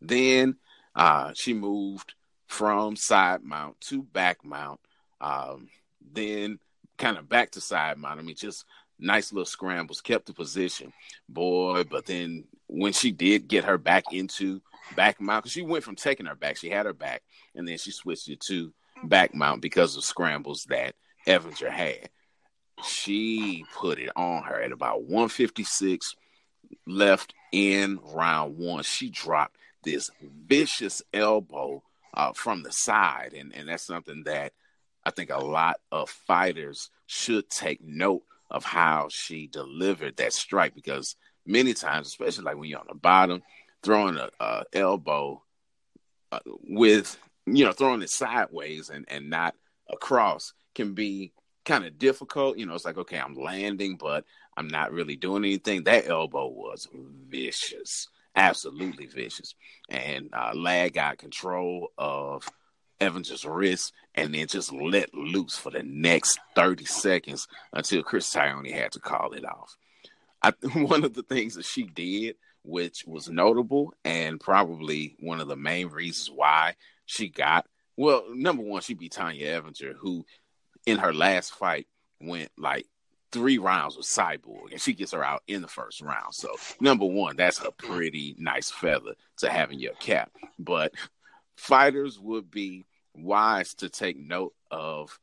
Then 0.00 0.56
uh, 0.94 1.32
she 1.34 1.52
moved 1.52 2.14
from 2.46 2.96
side 2.96 3.42
mount 3.42 3.80
to 3.82 4.02
back 4.02 4.44
mount, 4.44 4.80
um, 5.20 5.68
then 6.12 6.58
kind 6.96 7.18
of 7.18 7.28
back 7.28 7.50
to 7.52 7.60
side 7.60 7.98
mount. 7.98 8.20
I 8.20 8.22
mean, 8.22 8.36
just 8.36 8.64
nice 8.98 9.32
little 9.32 9.46
scrambles, 9.46 10.00
kept 10.00 10.26
the 10.26 10.32
position, 10.32 10.92
boy. 11.28 11.84
But 11.84 12.06
then 12.06 12.44
when 12.66 12.92
she 12.92 13.10
did 13.10 13.48
get 13.48 13.64
her 13.64 13.78
back 13.78 14.12
into 14.12 14.60
back 14.96 15.20
mount, 15.20 15.44
because 15.44 15.52
she 15.52 15.62
went 15.62 15.84
from 15.84 15.96
taking 15.96 16.26
her 16.26 16.34
back, 16.34 16.56
she 16.56 16.70
had 16.70 16.86
her 16.86 16.92
back, 16.92 17.22
and 17.54 17.66
then 17.66 17.78
she 17.78 17.90
switched 17.90 18.28
it 18.28 18.40
to 18.40 18.72
back 19.04 19.34
mount 19.34 19.60
because 19.60 19.96
of 19.96 20.04
scrambles 20.04 20.64
that 20.68 20.94
Evinger 21.26 21.70
had. 21.70 22.10
She 22.84 23.64
put 23.74 23.98
it 23.98 24.10
on 24.16 24.42
her 24.44 24.60
at 24.60 24.72
about 24.72 25.02
156 25.02 26.14
left 26.86 27.34
in 27.52 28.00
round 28.14 28.58
one. 28.58 28.82
She 28.82 29.10
dropped 29.10 29.56
this 29.84 30.10
vicious 30.46 31.02
elbow 31.12 31.82
uh, 32.14 32.32
from 32.32 32.62
the 32.62 32.72
side, 32.72 33.34
and, 33.36 33.54
and 33.54 33.68
that's 33.68 33.86
something 33.86 34.24
that 34.24 34.52
I 35.04 35.10
think 35.10 35.30
a 35.30 35.38
lot 35.38 35.76
of 35.92 36.08
fighters 36.08 36.90
should 37.06 37.50
take 37.50 37.80
note 37.82 38.22
of 38.50 38.64
how 38.64 39.08
she 39.10 39.46
delivered 39.46 40.16
that 40.16 40.32
strike 40.32 40.74
because 40.74 41.16
many 41.46 41.74
times, 41.74 42.06
especially 42.06 42.44
like 42.44 42.56
when 42.56 42.70
you're 42.70 42.80
on 42.80 42.86
the 42.88 42.94
bottom, 42.94 43.42
throwing 43.84 44.16
a, 44.16 44.30
a 44.40 44.64
elbow 44.72 45.42
uh, 46.32 46.40
with 46.68 47.16
you 47.46 47.64
know 47.64 47.72
throwing 47.72 48.02
it 48.02 48.10
sideways 48.10 48.90
and 48.90 49.04
and 49.08 49.30
not 49.30 49.54
across 49.88 50.52
can 50.74 50.94
be 50.94 51.32
kind 51.64 51.84
of 51.84 51.98
difficult. 51.98 52.58
You 52.58 52.66
know, 52.66 52.74
it's 52.74 52.84
like 52.84 52.98
okay, 52.98 53.18
I'm 53.18 53.34
landing, 53.34 53.96
but 53.96 54.24
I'm 54.56 54.68
not 54.68 54.92
really 54.92 55.16
doing 55.16 55.44
anything. 55.44 55.84
That 55.84 56.08
elbow 56.08 56.48
was 56.48 56.88
vicious, 57.28 58.08
absolutely 58.34 59.06
vicious, 59.06 59.54
and 59.88 60.30
uh, 60.32 60.52
Ladd 60.54 60.94
got 60.94 61.18
control 61.18 61.92
of 61.98 62.48
Evans' 63.00 63.44
wrist 63.44 63.92
and 64.14 64.34
then 64.34 64.46
just 64.46 64.72
let 64.72 65.12
loose 65.14 65.56
for 65.56 65.70
the 65.70 65.82
next 65.82 66.38
30 66.54 66.84
seconds 66.84 67.48
until 67.72 68.02
Chris 68.02 68.32
Tognoni 68.32 68.72
had 68.72 68.92
to 68.92 69.00
call 69.00 69.32
it 69.32 69.44
off. 69.44 69.76
I, 70.42 70.52
one 70.74 71.04
of 71.04 71.14
the 71.14 71.22
things 71.22 71.54
that 71.54 71.64
she 71.64 71.84
did, 71.84 72.36
which 72.64 73.04
was 73.06 73.28
notable 73.28 73.94
and 74.04 74.40
probably 74.40 75.16
one 75.20 75.40
of 75.40 75.48
the 75.48 75.56
main 75.56 75.88
reasons 75.88 76.30
why 76.30 76.74
she 77.06 77.28
got, 77.28 77.66
well, 77.96 78.24
number 78.30 78.62
one, 78.62 78.82
she 78.82 78.94
beat 78.94 79.12
Tonya 79.12 79.62
Evinger, 79.62 79.94
who 79.94 80.24
in 80.86 80.98
her 80.98 81.12
last 81.12 81.54
fight 81.54 81.86
went 82.20 82.50
like 82.58 82.86
three 83.30 83.58
rounds 83.58 83.96
with 83.96 84.06
Cyborg, 84.06 84.72
and 84.72 84.80
she 84.80 84.94
gets 84.94 85.12
her 85.12 85.24
out 85.24 85.42
in 85.46 85.60
the 85.60 85.68
first 85.68 86.00
round. 86.00 86.34
So, 86.34 86.54
number 86.80 87.04
one, 87.04 87.36
that's 87.36 87.60
a 87.60 87.70
pretty 87.70 88.34
nice 88.38 88.70
feather 88.70 89.14
to 89.38 89.50
have 89.50 89.70
in 89.70 89.78
your 89.78 89.94
cap. 89.94 90.30
But 90.58 90.92
fighters 91.56 92.18
would 92.18 92.50
be 92.50 92.86
wise 93.14 93.74
to 93.74 93.88
take 93.88 94.18
note 94.18 94.54
of 94.70 95.18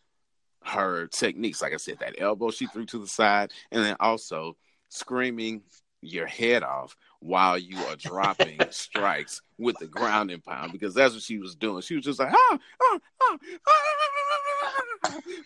her 0.64 1.08
techniques. 1.08 1.62
Like 1.62 1.74
I 1.74 1.78
said, 1.78 2.00
that 2.00 2.16
elbow 2.20 2.52
she 2.52 2.68
threw 2.68 2.86
to 2.88 3.00
the 3.00 3.08
side, 3.08 3.52
and 3.72 3.84
then 3.84 3.96
also 4.00 4.58
screaming 4.90 5.64
your 6.02 6.28
head 6.28 6.64
off 6.64 6.96
while 7.22 7.58
you 7.58 7.78
are 7.86 7.96
dropping 7.96 8.60
strikes 8.72 9.42
with 9.58 9.78
the 9.78 9.88
ground 9.88 10.32
and 10.32 10.44
pound 10.44 10.72
because 10.72 10.94
that's 10.94 11.14
what 11.14 11.24
she 11.24 11.38
was 11.38 11.56
doing. 11.56 11.82
She 11.82 11.96
was 11.96 12.04
just 12.04 12.20
like, 12.20 12.34
ah, 12.34 12.60
ah, 12.82 13.00
ah, 13.22 13.38
ah, 13.68 13.78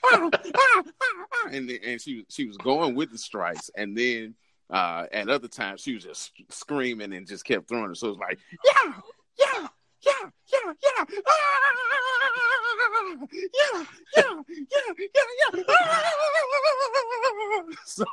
ah, 0.06 0.32
ah, 0.34 0.84
ah, 1.02 1.50
and 1.52 1.70
and 1.70 2.02
she 2.02 2.26
she 2.30 2.46
was 2.46 2.58
going 2.58 2.96
with 2.96 3.12
the 3.12 3.18
strikes, 3.18 3.70
and 3.76 3.96
then 3.96 4.36
uh, 4.70 5.06
at 5.12 5.30
other 5.30 5.48
times 5.48 5.82
she 5.82 5.94
was 5.94 6.04
just 6.04 6.32
screaming 6.50 7.14
and 7.14 7.28
just 7.28 7.46
kept 7.46 7.68
throwing 7.68 7.92
it. 7.92 7.98
So 7.98 8.08
it 8.08 8.12
was 8.12 8.20
like, 8.20 8.40
yeah, 8.66 8.94
yeah, 9.38 9.68
yeah, 10.06 10.30
yeah, 10.54 10.74
yeah, 10.84 11.06
ah, 11.28 11.56
yeah, 13.34 13.86
yeah, 14.16 14.34
yeah, 14.48 14.94
yeah, 14.98 15.54
yeah. 15.56 15.64
Ah. 15.70 16.12
So 17.86 18.06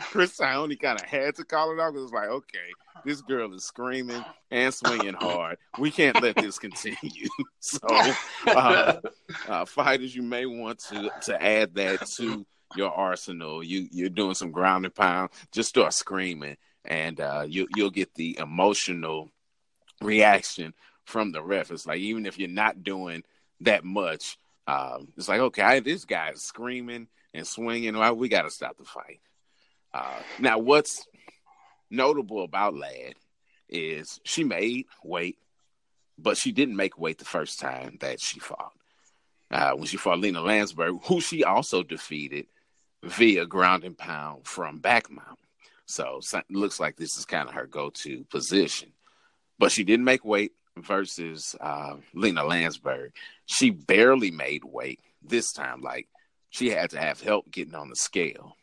Chris 0.00 0.36
Tognoni 0.36 0.80
kind 0.80 1.00
of 1.00 1.06
had 1.06 1.36
to 1.36 1.44
call 1.44 1.72
it 1.72 1.80
off. 1.80 1.94
It 1.94 2.00
was 2.00 2.12
like, 2.12 2.28
okay, 2.28 2.58
this 3.04 3.20
girl 3.20 3.54
is 3.54 3.64
screaming 3.64 4.24
and 4.50 4.74
swinging 4.74 5.14
hard. 5.14 5.58
We 5.78 5.90
can't 5.90 6.20
let 6.20 6.36
this 6.36 6.58
continue. 6.58 7.28
so, 7.60 7.78
uh, 8.46 8.96
uh, 9.48 9.64
fighters, 9.66 10.14
you 10.14 10.22
may 10.22 10.46
want 10.46 10.80
to 10.90 11.10
to 11.22 11.42
add 11.42 11.74
that 11.74 12.06
to 12.16 12.44
your 12.76 12.92
arsenal. 12.92 13.62
You 13.62 13.88
you're 13.90 14.08
doing 14.08 14.34
some 14.34 14.50
ground 14.50 14.84
and 14.84 14.94
pound. 14.94 15.30
Just 15.52 15.68
start 15.68 15.92
screaming, 15.92 16.56
and 16.84 17.20
uh, 17.20 17.44
you 17.46 17.68
you'll 17.76 17.90
get 17.90 18.14
the 18.14 18.38
emotional 18.38 19.30
reaction 20.02 20.74
from 21.04 21.32
the 21.32 21.42
ref. 21.42 21.70
It's 21.70 21.86
like 21.86 22.00
even 22.00 22.26
if 22.26 22.38
you're 22.38 22.48
not 22.48 22.82
doing 22.82 23.24
that 23.60 23.84
much, 23.84 24.38
um, 24.66 25.08
it's 25.16 25.28
like 25.28 25.40
okay, 25.40 25.80
this 25.80 26.04
guy's 26.04 26.42
screaming 26.42 27.08
and 27.34 27.46
swinging. 27.46 27.98
We 28.16 28.28
got 28.28 28.42
to 28.42 28.50
stop 28.50 28.76
the 28.76 28.84
fight. 28.84 29.20
Uh, 29.92 30.20
now, 30.38 30.58
what's 30.58 31.06
notable 31.90 32.44
about 32.44 32.74
Ladd 32.74 33.14
is 33.68 34.20
she 34.24 34.44
made 34.44 34.86
weight, 35.02 35.38
but 36.18 36.36
she 36.36 36.52
didn't 36.52 36.76
make 36.76 36.98
weight 36.98 37.18
the 37.18 37.24
first 37.24 37.60
time 37.60 37.98
that 38.00 38.20
she 38.20 38.40
fought. 38.40 38.72
Uh, 39.50 39.72
when 39.72 39.86
she 39.86 39.96
fought 39.96 40.20
Lina 40.20 40.40
Länsberg, 40.40 41.04
who 41.06 41.20
she 41.20 41.42
also 41.42 41.82
defeated 41.82 42.46
via 43.02 43.46
ground 43.46 43.82
and 43.82 43.98
pound 43.98 44.46
from 44.46 44.78
back 44.78 45.10
mount. 45.10 45.38
So, 45.86 46.18
so 46.20 46.40
looks 46.50 46.78
like 46.78 46.96
this 46.96 47.16
is 47.18 47.24
kind 47.24 47.48
of 47.48 47.54
her 47.56 47.66
go-to 47.66 48.24
position. 48.30 48.92
But 49.58 49.72
she 49.72 49.82
didn't 49.82 50.04
make 50.04 50.24
weight 50.24 50.52
versus 50.76 51.54
uh, 51.60 51.96
Lina 52.14 52.42
Länsberg. 52.42 53.10
She 53.46 53.70
barely 53.70 54.30
made 54.30 54.64
weight 54.64 55.00
this 55.22 55.52
time. 55.52 55.80
Like 55.80 56.08
she 56.50 56.70
had 56.70 56.90
to 56.90 57.00
have 57.00 57.20
help 57.20 57.50
getting 57.50 57.74
on 57.74 57.88
the 57.88 57.96
scale. 57.96 58.56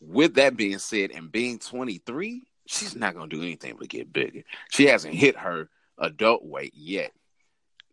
With 0.00 0.34
that 0.34 0.56
being 0.56 0.78
said, 0.78 1.10
and 1.10 1.32
being 1.32 1.58
23, 1.58 2.42
she's 2.66 2.94
not 2.96 3.14
going 3.14 3.30
to 3.30 3.36
do 3.36 3.42
anything 3.42 3.76
but 3.78 3.88
get 3.88 4.12
bigger. 4.12 4.42
She 4.70 4.86
hasn't 4.86 5.14
hit 5.14 5.36
her 5.36 5.68
adult 5.98 6.44
weight 6.44 6.74
yet. 6.74 7.12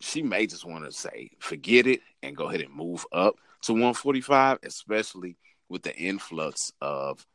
She 0.02 0.22
may 0.22 0.48
just 0.48 0.66
want 0.66 0.84
to 0.84 0.92
say, 0.92 1.32
forget 1.40 1.88
it 1.88 2.02
and 2.22 2.36
go 2.36 2.50
ahead 2.50 2.62
and 2.62 2.74
move 2.74 3.06
up 3.14 3.36
to 3.64 3.72
145, 3.72 4.60
especially 4.64 5.38
with 5.70 5.84
the 5.84 5.96
influx 5.96 6.74
of 6.82 7.26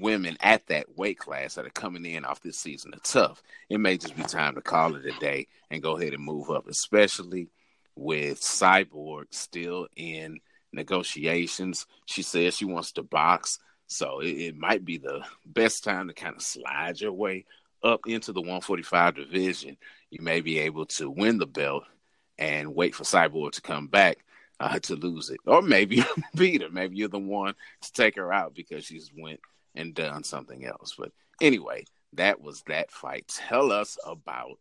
women 0.00 0.36
at 0.40 0.66
that 0.68 0.96
weight 0.96 1.18
class 1.18 1.54
that 1.54 1.66
are 1.66 1.70
coming 1.70 2.04
in 2.04 2.24
off 2.24 2.40
this 2.40 2.58
season 2.58 2.92
of 2.94 3.02
TUF. 3.02 3.42
It 3.68 3.78
may 3.78 3.96
just 3.96 4.16
be 4.16 4.22
time 4.22 4.54
to 4.54 4.60
call 4.60 4.94
it 4.94 5.06
a 5.06 5.18
day 5.18 5.48
and 5.70 5.82
go 5.82 5.96
ahead 5.96 6.14
and 6.14 6.22
move 6.22 6.50
up, 6.50 6.68
especially 6.68 7.48
with 7.94 8.40
Cyborg 8.40 9.26
still 9.30 9.88
in 9.96 10.40
negotiations. 10.72 11.86
She 12.06 12.22
says 12.22 12.56
she 12.56 12.64
wants 12.64 12.92
to 12.92 13.02
box, 13.02 13.58
so 13.86 14.20
it, 14.20 14.28
it 14.28 14.56
might 14.56 14.84
be 14.84 14.98
the 14.98 15.22
best 15.44 15.84
time 15.84 16.08
to 16.08 16.14
kind 16.14 16.36
of 16.36 16.42
slide 16.42 17.00
your 17.00 17.12
way 17.12 17.44
up 17.82 18.00
into 18.06 18.32
the 18.32 18.40
145 18.40 19.16
division. 19.16 19.76
You 20.10 20.22
may 20.22 20.40
be 20.40 20.58
able 20.60 20.86
to 20.86 21.10
win 21.10 21.38
the 21.38 21.46
belt 21.46 21.84
and 22.38 22.74
wait 22.74 22.94
for 22.94 23.04
Cyborg 23.04 23.52
to 23.52 23.62
come 23.62 23.86
back 23.86 24.18
uh, 24.60 24.78
to 24.80 24.94
lose 24.94 25.30
it, 25.30 25.40
or 25.46 25.62
maybe 25.62 26.04
beat 26.34 26.62
her. 26.62 26.70
Maybe 26.70 26.96
you're 26.96 27.08
the 27.08 27.18
one 27.18 27.54
to 27.82 27.92
take 27.92 28.16
her 28.16 28.32
out 28.32 28.54
because 28.54 28.84
she's 28.84 29.10
went 29.16 29.40
and 29.76 29.94
done 29.94 30.24
something 30.24 30.64
else. 30.64 30.94
But 30.98 31.12
anyway, 31.40 31.84
that 32.14 32.40
was 32.40 32.62
that 32.66 32.90
fight. 32.90 33.28
Tell 33.28 33.70
us 33.70 33.98
about 34.04 34.58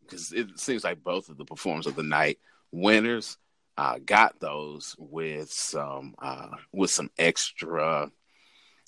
because 0.00 0.32
uh, 0.32 0.36
it 0.36 0.60
seems 0.60 0.84
like 0.84 1.02
both 1.02 1.28
of 1.28 1.36
the 1.36 1.44
performers 1.44 1.86
of 1.86 1.96
the 1.96 2.02
night 2.02 2.38
winners 2.70 3.38
uh, 3.76 3.98
got 4.04 4.38
those 4.40 4.94
with 4.98 5.50
some 5.50 6.14
uh, 6.20 6.48
with 6.72 6.90
some 6.90 7.10
extra 7.18 8.10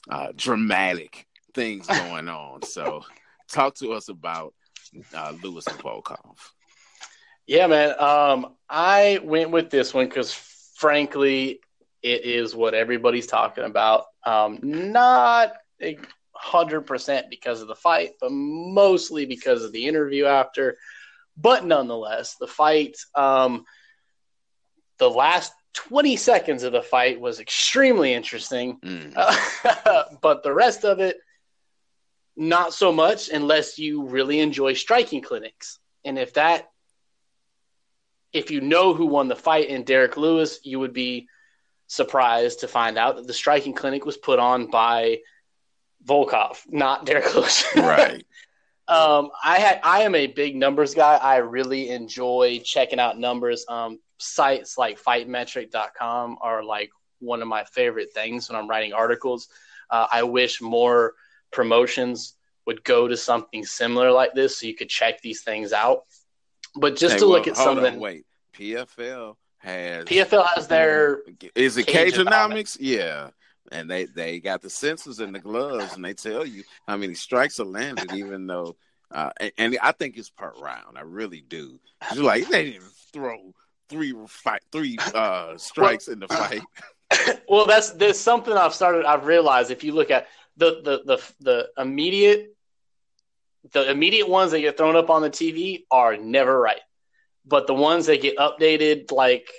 uh, 0.09 0.29
dramatic 0.37 1.27
things 1.55 1.87
going 1.89 2.29
on. 2.29 2.63
So, 2.63 3.03
talk 3.49 3.75
to 3.77 3.93
us 3.93 4.09
about 4.09 4.55
uh, 5.15 5.33
Lewis 5.43 5.67
and 5.67 5.79
Volkov. 5.79 6.37
Yeah, 7.47 7.67
man. 7.67 7.99
Um, 7.99 8.55
I 8.69 9.21
went 9.23 9.51
with 9.51 9.71
this 9.71 9.93
one 9.93 10.07
because, 10.07 10.33
frankly, 10.77 11.61
it 12.05 12.27
is 12.27 12.55
what 12.55 12.75
everybody's 12.75 13.27
talking 13.27 13.65
about. 13.65 14.05
Um, 14.25 14.61
not 14.63 15.55
a 15.83 15.97
hundred 16.35 16.83
percent 16.83 17.31
because 17.31 17.63
of 17.63 17.69
the 17.69 17.75
fight, 17.75 18.13
but 18.21 18.31
mostly 18.31 19.25
because 19.25 19.65
of 19.65 19.73
the 19.73 19.87
interview 19.87 20.27
after. 20.27 20.77
But 21.35 21.65
nonetheless, 21.65 22.37
the 22.39 22.47
fight, 22.47 22.99
um, 23.15 23.65
the 24.99 25.09
last 25.09 25.53
20 25.73 26.17
seconds 26.17 26.63
of 26.63 26.73
the 26.73 26.83
fight 26.83 27.19
was 27.19 27.41
extremely 27.41 28.13
interesting, 28.13 28.79
mm. 28.85 29.13
uh, 29.17 30.05
but 30.23 30.43
the 30.43 30.53
rest 30.53 30.85
of 30.85 31.01
it, 31.01 31.17
not 32.37 32.75
so 32.75 32.93
much 32.93 33.31
unless 33.31 33.79
you 33.79 34.05
really 34.05 34.41
enjoy 34.41 34.75
striking 34.75 35.23
clinics. 35.23 35.79
And 36.05 36.19
if 36.19 36.35
that, 36.35 36.69
if 38.33 38.51
you 38.51 38.61
know 38.61 38.93
who 38.93 39.07
won 39.07 39.29
the 39.29 39.37
fight 39.37 39.69
in 39.69 39.85
Derrick 39.85 40.19
Lewis, 40.19 40.59
you 40.65 40.81
would 40.81 40.93
be 40.93 41.29
surprised 41.87 42.61
to 42.61 42.69
find 42.69 42.99
out 42.99 43.17
that 43.17 43.27
the 43.27 43.35
striking 43.35 43.75
clinic 43.75 44.05
was 44.05 44.17
put 44.17 44.39
on 44.39 44.71
by 44.71 45.19
Volkov, 46.05 46.59
not 46.69 47.07
Derrick 47.07 47.35
Lewis. 47.35 47.65
right. 47.77 48.25
Um, 48.87 49.31
I 49.43 49.59
had 49.59 49.81
I 49.83 50.03
am 50.03 50.15
a 50.15 50.27
big 50.27 50.57
numbers 50.57 50.95
guy. 50.95 51.17
I 51.17 51.37
really 51.37 51.91
enjoy 51.91 52.61
checking 52.63 53.01
out 53.01 53.19
numbers. 53.19 53.65
Um, 53.69 53.99
sites 54.19 54.77
like 54.77 55.03
fightmetric.com 55.03 56.39
are 56.41 56.63
like 56.63 56.91
one 57.21 57.41
of 57.41 57.49
my 57.49 57.65
favorite 57.65 58.13
things 58.13 58.49
when 58.49 58.59
I'm 58.59 58.69
writing 58.69 58.93
articles. 58.93 59.49
Uh, 59.91 60.07
I 60.13 60.25
wish 60.25 60.61
more 60.61 61.15
promotions 61.51 62.35
would 62.67 62.85
go 62.85 63.09
to 63.09 63.17
something 63.17 63.65
similar 63.65 64.11
like 64.11 64.35
this, 64.35 64.59
so 64.59 64.67
you 64.67 64.75
could 64.75 64.89
check 64.89 65.21
these 65.23 65.43
things 65.43 65.73
out. 65.73 66.01
But 66.77 66.97
just 66.97 67.15
Hey, 67.15 67.19
to 67.21 67.27
well, 67.27 67.37
look 67.37 67.49
at 67.49 67.57
something, 67.57 67.95
On, 67.95 68.01
wait, 68.01 68.27
PFL 68.55 69.37
has 69.65 70.05
PFL 70.05 70.47
has 70.55 70.69
their 70.69 71.23
is 71.55 71.77
it 71.77 71.87
Cagenomics. 71.87 72.77
Yeah. 72.79 73.31
And 73.73 73.91
they, 73.91 74.05
they 74.05 74.41
got 74.41 74.61
the 74.61 74.69
sensors 74.69 75.21
in 75.21 75.33
the 75.33 75.39
gloves, 75.39 75.95
and 75.95 76.05
they 76.05 76.13
tell 76.13 76.47
you 76.47 76.63
how 76.87 76.99
many 76.99 77.15
strikes 77.15 77.59
are 77.59 77.65
landed, 77.65 78.13
even 78.13 78.47
though, 78.47 78.77
uh, 79.11 79.31
and, 79.41 79.53
and 79.57 79.79
I 79.83 79.93
think 79.93 80.19
it's 80.19 80.29
per 80.29 80.53
round. 80.61 80.99
I 80.99 81.01
really 81.01 81.41
do. 81.41 81.81
It's 82.11 82.21
like 82.21 82.47
they 82.49 82.73
didn't 82.73 82.93
throw 83.13 83.55
three 83.89 84.15
fight 84.29 84.61
three 84.71 84.99
uh, 85.15 85.57
strikes 85.57 86.09
in 86.09 86.21
the 86.21 86.29
fight. 86.29 86.61
well, 87.49 87.65
that's 87.65 87.91
there's 87.93 88.19
something 88.19 88.53
I've 88.53 88.75
started. 88.75 89.07
I've 89.07 89.25
realized 89.25 89.71
if 89.71 89.83
you 89.83 89.93
look 89.93 90.11
at 90.11 90.29
the 90.57 90.83
the 90.83 91.17
the 91.17 91.33
the 91.41 91.83
immediate 91.83 92.55
the 93.73 93.91
immediate 93.91 94.29
ones 94.29 94.51
that 94.53 94.61
get 94.61 94.77
thrown 94.77 94.95
up 94.95 95.11
on 95.11 95.23
the 95.23 95.31
TV 95.31 95.85
are 95.91 96.17
never 96.17 96.61
right, 96.61 96.81
but 97.47 97.67
the 97.67 97.75
ones 97.75 98.07
that 98.07 98.23
get 98.23 98.37
updated 98.37 99.11
like 99.13 99.51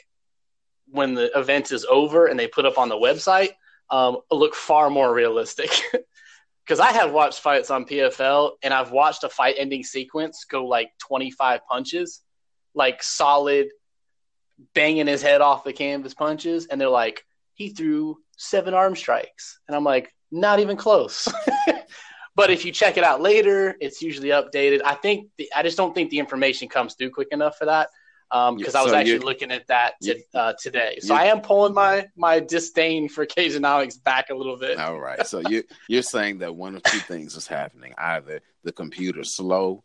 when 0.88 1.14
the 1.14 1.38
event 1.38 1.72
is 1.72 1.86
over 1.86 2.28
and 2.28 2.40
they 2.40 2.48
put 2.48 2.66
up 2.66 2.78
on 2.78 2.90
the 2.90 2.96
website 2.96 3.50
um, 3.90 4.18
look 4.32 4.56
far 4.56 4.90
more 4.90 5.14
realistic. 5.14 5.70
Because 6.66 6.80
I 6.80 6.94
have 6.94 7.12
watched 7.12 7.42
fights 7.42 7.70
on 7.70 7.86
PFL 7.86 8.54
and 8.64 8.74
I've 8.74 8.90
watched 8.90 9.24
a 9.24 9.30
fight 9.30 9.54
ending 9.60 9.84
sequence 9.84 10.46
go 10.50 10.66
like 10.66 10.90
25 10.98 11.62
punches, 11.70 12.22
like 12.74 13.04
solid 13.04 13.68
banging 14.74 15.06
his 15.06 15.22
head 15.22 15.42
off 15.42 15.64
the 15.64 15.74
canvas 15.74 16.16
punches, 16.16 16.66
and 16.66 16.82
they're 16.82 16.90
like, 16.90 17.24
he 17.54 17.70
threw 17.70 18.18
seven 18.38 18.74
arm 18.74 18.96
strikes. 18.96 19.60
And 19.68 19.76
I'm 19.76 19.84
like, 19.84 20.12
not 20.32 20.60
even 20.60 20.76
close. 20.76 21.32
but 22.36 22.50
if 22.50 22.66
you 22.66 22.72
check 22.72 22.98
it 22.98 23.04
out 23.04 23.22
later, 23.22 23.76
it's 23.80 24.02
usually 24.02 24.30
updated. 24.30 24.82
I 24.84 24.96
think 24.96 25.30
the, 25.38 25.50
I 25.56 25.64
just 25.64 25.78
don't 25.78 25.96
think 25.96 26.10
the 26.10 26.20
information 26.20 26.68
comes 26.68 26.96
through 26.96 27.12
quick 27.12 27.30
enough 27.32 27.58
for 27.58 27.66
that. 27.66 27.90
Because 28.32 28.74
Yeah, 28.74 28.80
I 28.80 28.84
was 28.84 28.92
so 28.92 28.98
actually 28.98 29.20
looking 29.20 29.52
at 29.52 29.68
that 29.68 29.94
to, 30.02 30.20
uh, 30.34 30.54
today, 30.62 30.98
so 31.00 31.14
I 31.16 31.26
am 31.26 31.42
pulling 31.42 31.74
my 31.74 32.08
my 32.18 32.40
disdain 32.40 33.08
for 33.08 33.26
Cagenomics 33.26 34.04
back 34.04 34.30
a 34.30 34.36
little 34.36 34.58
bit. 34.58 34.80
All 34.80 35.00
right. 35.00 35.26
So 35.26 35.42
you 35.48 35.64
you're 35.88 36.02
saying 36.02 36.40
that 36.40 36.54
one 36.56 36.76
of 36.76 36.84
two 36.84 36.98
things 36.98 37.36
is 37.36 37.48
happening: 37.48 37.94
either 37.98 38.42
the 38.64 38.74
computer's 38.74 39.36
slow, 39.36 39.84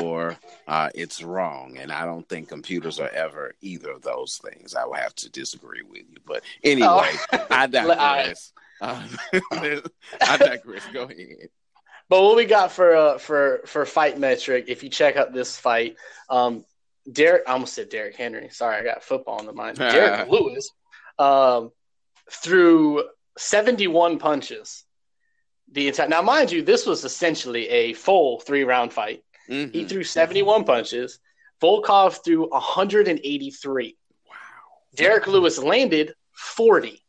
or 0.00 0.36
uh, 0.66 0.88
it's 0.94 1.22
wrong. 1.22 1.76
And 1.78 1.92
I 1.92 2.06
don't 2.06 2.28
think 2.28 2.48
computers 2.48 2.98
are 2.98 3.10
ever 3.10 3.54
either 3.60 3.90
of 3.90 4.02
those 4.02 4.38
things. 4.38 4.74
I 4.74 4.84
will 4.86 4.94
have 4.94 5.14
to 5.16 5.30
disagree 5.30 5.82
with 5.82 6.02
you. 6.10 6.16
But 6.24 6.42
anyway, 6.64 6.88
Oh. 6.88 7.08
I 7.32 7.46
I- 7.50 7.66
digress. 7.66 8.52
Um, 8.80 9.08
I 9.52 10.36
digress. 10.38 10.86
Go 10.92 11.02
ahead. 11.04 11.50
But 12.08 12.22
what 12.22 12.36
we 12.36 12.44
got 12.44 12.70
for 12.72 12.94
uh, 12.94 13.18
for 13.18 13.62
for 13.66 13.84
fight 13.84 14.18
metric, 14.18 14.66
if 14.68 14.82
you 14.82 14.88
check 14.88 15.16
out 15.16 15.32
this 15.32 15.58
fight, 15.58 15.96
um, 16.30 16.64
Derrick, 17.10 17.42
I 17.46 17.52
almost 17.52 17.74
said 17.74 17.88
Derrick 17.88 18.16
Henry. 18.16 18.48
Sorry, 18.50 18.76
I 18.76 18.84
got 18.84 19.02
football 19.02 19.40
in 19.40 19.46
the 19.46 19.52
mind. 19.52 19.76
Derrick 19.78 20.28
Lewis 20.28 20.70
um, 21.18 21.72
threw 22.30 23.04
seventy 23.38 23.88
one 23.88 24.18
punches. 24.18 24.84
The 25.72 25.88
entire 25.88 26.08
now, 26.08 26.22
mind 26.22 26.52
you, 26.52 26.62
this 26.62 26.86
was 26.86 27.04
essentially 27.04 27.68
a 27.68 27.92
full 27.92 28.38
three 28.38 28.62
round 28.62 28.92
fight. 28.92 29.24
Mhm. 29.50 29.72
He 29.74 29.84
threw 29.84 30.04
seventy 30.04 30.42
one 30.42 30.64
punches. 30.64 31.18
Volkov 31.60 32.24
threw 32.24 32.48
one 32.48 32.60
hundred 32.60 33.08
and 33.08 33.18
eighty 33.24 33.50
three. 33.50 33.96
Wow. 34.28 34.34
Derrick 34.94 35.26
Lewis 35.26 35.58
landed 35.58 36.14
forty. 36.32 37.02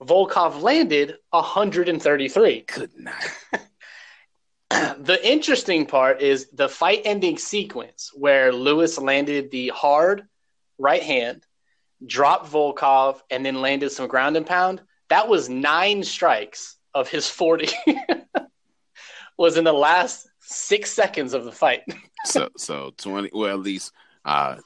Volkov 0.00 0.62
landed 0.62 1.16
one 1.30 1.42
hundred 1.42 1.88
and 1.88 2.00
thirty 2.00 2.28
three. 2.28 2.60
Good 2.60 2.96
night. 2.96 3.32
the 4.70 5.18
interesting 5.22 5.86
part 5.86 6.20
is 6.20 6.48
the 6.52 6.68
fight 6.68 7.02
ending 7.04 7.38
sequence 7.38 8.10
where 8.14 8.52
Lewis 8.52 8.98
landed 8.98 9.50
the 9.50 9.68
hard 9.68 10.26
right 10.78 11.02
hand, 11.02 11.44
dropped 12.04 12.50
Volkov, 12.50 13.20
and 13.30 13.44
then 13.44 13.60
landed 13.60 13.90
some 13.90 14.08
ground 14.08 14.36
and 14.36 14.46
pound. 14.46 14.82
That 15.08 15.28
was 15.28 15.48
nine 15.48 16.02
strikes 16.02 16.76
of 16.94 17.08
his 17.08 17.28
40 17.28 17.68
was 19.38 19.56
in 19.56 19.64
the 19.64 19.72
last 19.72 20.28
six 20.40 20.90
seconds 20.90 21.32
of 21.34 21.44
the 21.44 21.52
fight. 21.52 21.82
So 22.24 22.48
so 22.56 22.92
twenty. 22.96 23.30
Well, 23.32 23.54
at 23.54 23.60
least 23.60 23.92
uh, 24.24 24.56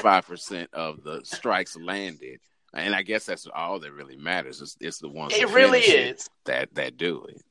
five 0.00 0.28
percent 0.28 0.70
of 0.72 1.02
the 1.02 1.22
strikes 1.24 1.76
landed. 1.76 2.38
And 2.72 2.94
I 2.94 3.02
guess 3.02 3.26
that's 3.26 3.48
all 3.52 3.80
that 3.80 3.92
really 3.92 4.16
matters. 4.16 4.60
It's, 4.62 4.76
it's 4.80 4.98
the 4.98 5.08
ones 5.08 5.34
It 5.34 5.48
really 5.48 5.80
is. 5.80 6.30
that 6.44 6.72
that 6.76 6.96
do 6.96 7.26
it. 7.28 7.42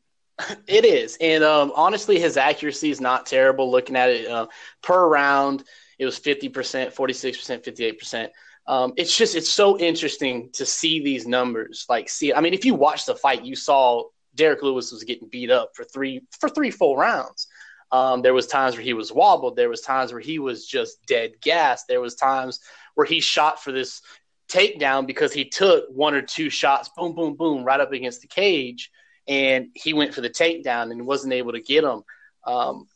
It 0.67 0.85
is, 0.85 1.17
and 1.19 1.43
um, 1.43 1.73
honestly, 1.75 2.19
his 2.19 2.37
accuracy 2.37 2.91
is 2.91 3.01
not 3.01 3.25
terrible. 3.25 3.69
Looking 3.69 3.95
at 3.95 4.09
it 4.09 4.27
uh, 4.27 4.47
per 4.81 5.07
round, 5.07 5.63
it 5.97 6.05
was 6.05 6.17
fifty 6.17 6.47
percent, 6.47 6.93
forty 6.93 7.13
six 7.13 7.37
percent, 7.37 7.63
fifty 7.65 7.83
eight 7.83 7.99
percent. 7.99 8.31
Um, 8.65 8.93
it's 8.95 9.15
just 9.15 9.35
it's 9.35 9.51
so 9.51 9.77
interesting 9.77 10.49
to 10.53 10.65
see 10.65 11.03
these 11.03 11.27
numbers. 11.27 11.85
Like, 11.89 12.07
see, 12.07 12.33
I 12.33 12.39
mean, 12.39 12.53
if 12.53 12.63
you 12.63 12.73
watch 12.73 13.05
the 13.05 13.15
fight, 13.15 13.43
you 13.43 13.55
saw 13.55 14.03
Derrick 14.35 14.61
Lewis 14.61 14.91
was 14.91 15.03
getting 15.03 15.27
beat 15.27 15.51
up 15.51 15.71
for 15.75 15.83
three 15.83 16.21
for 16.39 16.49
three 16.49 16.71
full 16.71 16.95
rounds. 16.95 17.47
Um, 17.91 18.21
there 18.21 18.33
was 18.33 18.47
times 18.47 18.75
where 18.75 18.83
he 18.83 18.93
was 18.93 19.11
wobbled. 19.11 19.55
There 19.55 19.69
was 19.69 19.81
times 19.81 20.13
where 20.13 20.21
he 20.21 20.39
was 20.39 20.65
just 20.65 21.05
dead 21.05 21.31
gas. 21.41 21.83
There 21.85 22.01
was 22.01 22.15
times 22.15 22.59
where 22.95 23.07
he 23.07 23.19
shot 23.19 23.61
for 23.61 23.71
this 23.71 24.01
takedown 24.47 25.05
because 25.05 25.33
he 25.33 25.45
took 25.45 25.85
one 25.89 26.13
or 26.13 26.21
two 26.21 26.49
shots, 26.49 26.89
boom, 26.95 27.13
boom, 27.13 27.35
boom, 27.35 27.63
right 27.63 27.79
up 27.79 27.91
against 27.91 28.21
the 28.21 28.27
cage 28.27 28.89
and 29.29 29.69
he 29.75 29.93
went 29.93 30.15
for 30.15 30.21
the 30.21 30.29
takedown 30.29 30.91
and 30.91 31.05
wasn't 31.05 31.33
able 31.33 31.51
to 31.51 31.61
get 31.61 31.83
him. 31.83 32.01
Um, 32.45 32.87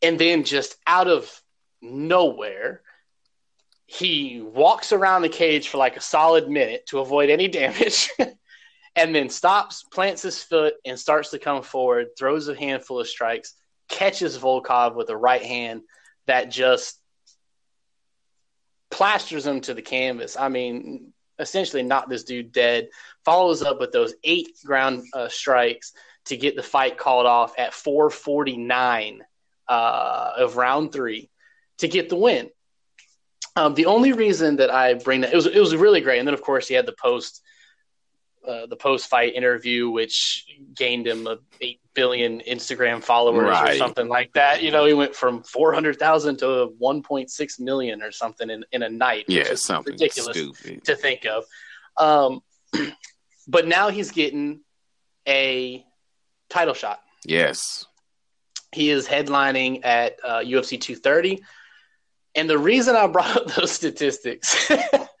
and 0.00 0.18
then 0.18 0.44
just 0.44 0.76
out 0.86 1.08
of 1.08 1.30
nowhere, 1.82 2.80
he 3.86 4.40
walks 4.40 4.92
around 4.92 5.22
the 5.22 5.28
cage 5.28 5.68
for 5.68 5.76
like 5.76 5.98
a 5.98 6.00
solid 6.00 6.48
minute 6.48 6.86
to 6.86 7.00
avoid 7.00 7.28
any 7.28 7.48
damage, 7.60 8.08
and 8.96 9.14
then 9.14 9.28
stops, 9.28 9.84
plants 9.84 10.22
his 10.22 10.42
foot, 10.42 10.74
and 10.86 10.98
starts 10.98 11.30
to 11.30 11.38
come 11.38 11.62
forward, 11.62 12.08
throws 12.18 12.48
a 12.48 12.58
handful 12.58 12.98
of 12.98 13.06
strikes, 13.06 13.54
catches 13.88 14.38
Volkov 14.38 14.94
with 14.94 15.10
a 15.10 15.16
right 15.16 15.42
hand 15.42 15.82
that 16.26 16.50
just 16.50 16.98
plasters 18.90 19.46
him 19.46 19.60
to 19.60 19.74
the 19.74 19.82
canvas. 19.82 20.34
I 20.38 20.48
mean, 20.48 21.12
essentially 21.38 21.82
knocked 21.82 22.08
this 22.08 22.24
dude 22.24 22.52
dead 22.52 22.88
follows 23.24 23.62
up 23.62 23.80
with 23.80 23.92
those 23.92 24.14
eight 24.24 24.48
ground 24.64 25.04
uh, 25.14 25.28
strikes 25.28 25.92
to 26.26 26.36
get 26.36 26.56
the 26.56 26.62
fight 26.62 26.98
called 26.98 27.26
off 27.26 27.54
at 27.58 27.74
449 27.74 29.22
uh, 29.68 30.32
of 30.36 30.56
round 30.56 30.92
three 30.92 31.30
to 31.78 31.88
get 31.88 32.08
the 32.08 32.16
win. 32.16 32.50
Um, 33.56 33.74
the 33.74 33.86
only 33.86 34.12
reason 34.12 34.56
that 34.56 34.70
I 34.70 34.94
bring 34.94 35.22
that 35.22 35.32
it 35.32 35.36
was 35.36 35.46
it 35.46 35.58
was 35.58 35.74
really 35.76 36.00
great, 36.00 36.18
and 36.18 36.26
then 36.26 36.34
of 36.34 36.42
course 36.42 36.68
he 36.68 36.74
had 36.74 36.86
the 36.86 36.94
post 37.00 37.42
uh, 38.46 38.66
the 38.66 38.76
post 38.76 39.08
fight 39.08 39.34
interview, 39.34 39.88
which 39.90 40.46
gained 40.74 41.06
him 41.06 41.26
a 41.26 41.38
eight 41.60 41.80
billion 41.94 42.40
Instagram 42.40 43.02
followers 43.02 43.56
or 43.56 43.74
something 43.76 44.08
like 44.08 44.32
that. 44.32 44.62
You 44.62 44.70
know, 44.70 44.84
he 44.84 44.94
went 44.94 45.14
from 45.14 45.42
four 45.42 45.72
hundred 45.72 45.98
thousand 45.98 46.38
to 46.38 46.72
one 46.78 47.02
point 47.02 47.30
six 47.30 47.58
million 47.60 48.02
or 48.02 48.10
something 48.10 48.50
in, 48.50 48.64
in 48.72 48.82
a 48.82 48.88
night. 48.88 49.26
which 49.28 49.36
Yeah, 49.36 49.52
is 49.52 49.62
something 49.62 49.92
ridiculous 49.92 50.36
stupid. 50.36 50.84
to 50.84 50.96
think 50.96 51.24
of. 51.26 51.44
Um, 51.96 52.40
but 53.48 53.66
now 53.66 53.90
he's 53.90 54.10
getting 54.10 54.60
a 55.28 55.84
title 56.48 56.74
shot. 56.74 57.00
Yes. 57.24 57.86
He 58.72 58.90
is 58.90 59.06
headlining 59.06 59.84
at 59.84 60.16
uh, 60.24 60.38
UFC 60.38 60.80
230. 60.80 61.42
And 62.34 62.48
the 62.48 62.58
reason 62.58 62.96
I 62.96 63.06
brought 63.06 63.36
up 63.36 63.46
those 63.48 63.70
statistics 63.70 64.70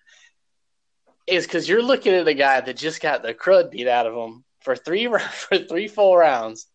is 1.26 1.46
because 1.46 1.68
you're 1.68 1.82
looking 1.82 2.14
at 2.14 2.28
a 2.28 2.34
guy 2.34 2.60
that 2.60 2.76
just 2.76 3.00
got 3.00 3.22
the 3.22 3.34
crud 3.34 3.70
beat 3.70 3.88
out 3.88 4.06
of 4.06 4.14
him 4.14 4.44
for 4.60 4.76
three 4.76 5.06
for 5.30 5.58
three 5.58 5.88
full 5.88 6.16
rounds 6.16 6.66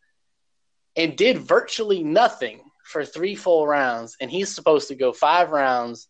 and 0.96 1.16
did 1.16 1.38
virtually 1.38 2.04
nothing 2.04 2.62
for 2.84 3.06
three 3.06 3.36
full 3.36 3.68
rounds. 3.68 4.18
And 4.20 4.32
he's 4.32 4.54
supposed 4.54 4.88
to 4.88 4.96
go 4.96 5.12
five 5.14 5.52
rounds 5.52 6.08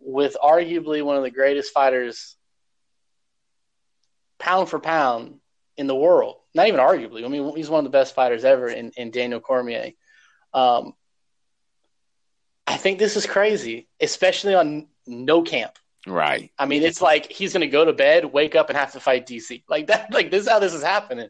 with 0.00 0.36
arguably 0.42 1.02
one 1.02 1.16
of 1.16 1.22
the 1.22 1.30
greatest 1.30 1.72
fighters 1.72 2.36
pound 4.38 4.68
for 4.68 4.80
pound 4.80 5.38
in 5.76 5.86
the 5.86 5.94
world. 5.94 6.36
Not 6.54 6.68
even 6.68 6.80
arguably. 6.80 7.24
I 7.24 7.28
mean, 7.28 7.56
he's 7.56 7.70
one 7.70 7.78
of 7.78 7.90
the 7.90 7.96
best 7.96 8.14
fighters 8.14 8.44
ever 8.44 8.68
in, 8.68 8.90
in 8.96 9.10
Daniel 9.10 9.40
Cormier. 9.40 9.92
Um, 10.52 10.94
I 12.66 12.76
think 12.76 12.98
this 12.98 13.16
is 13.16 13.26
crazy, 13.26 13.88
especially 14.00 14.54
on 14.54 14.88
no 15.06 15.42
camp. 15.42 15.78
Right. 16.06 16.50
I 16.58 16.66
mean, 16.66 16.82
it's 16.82 17.00
like 17.00 17.30
he's 17.30 17.52
going 17.52 17.60
to 17.60 17.68
go 17.68 17.84
to 17.84 17.92
bed, 17.92 18.24
wake 18.24 18.56
up, 18.56 18.68
and 18.70 18.76
have 18.78 18.92
to 18.92 19.00
fight 19.00 19.26
DC. 19.26 19.62
Like 19.68 19.86
that. 19.86 20.12
Like 20.12 20.30
this 20.30 20.42
is 20.44 20.48
how 20.48 20.58
this 20.58 20.74
is 20.74 20.82
happening. 20.82 21.28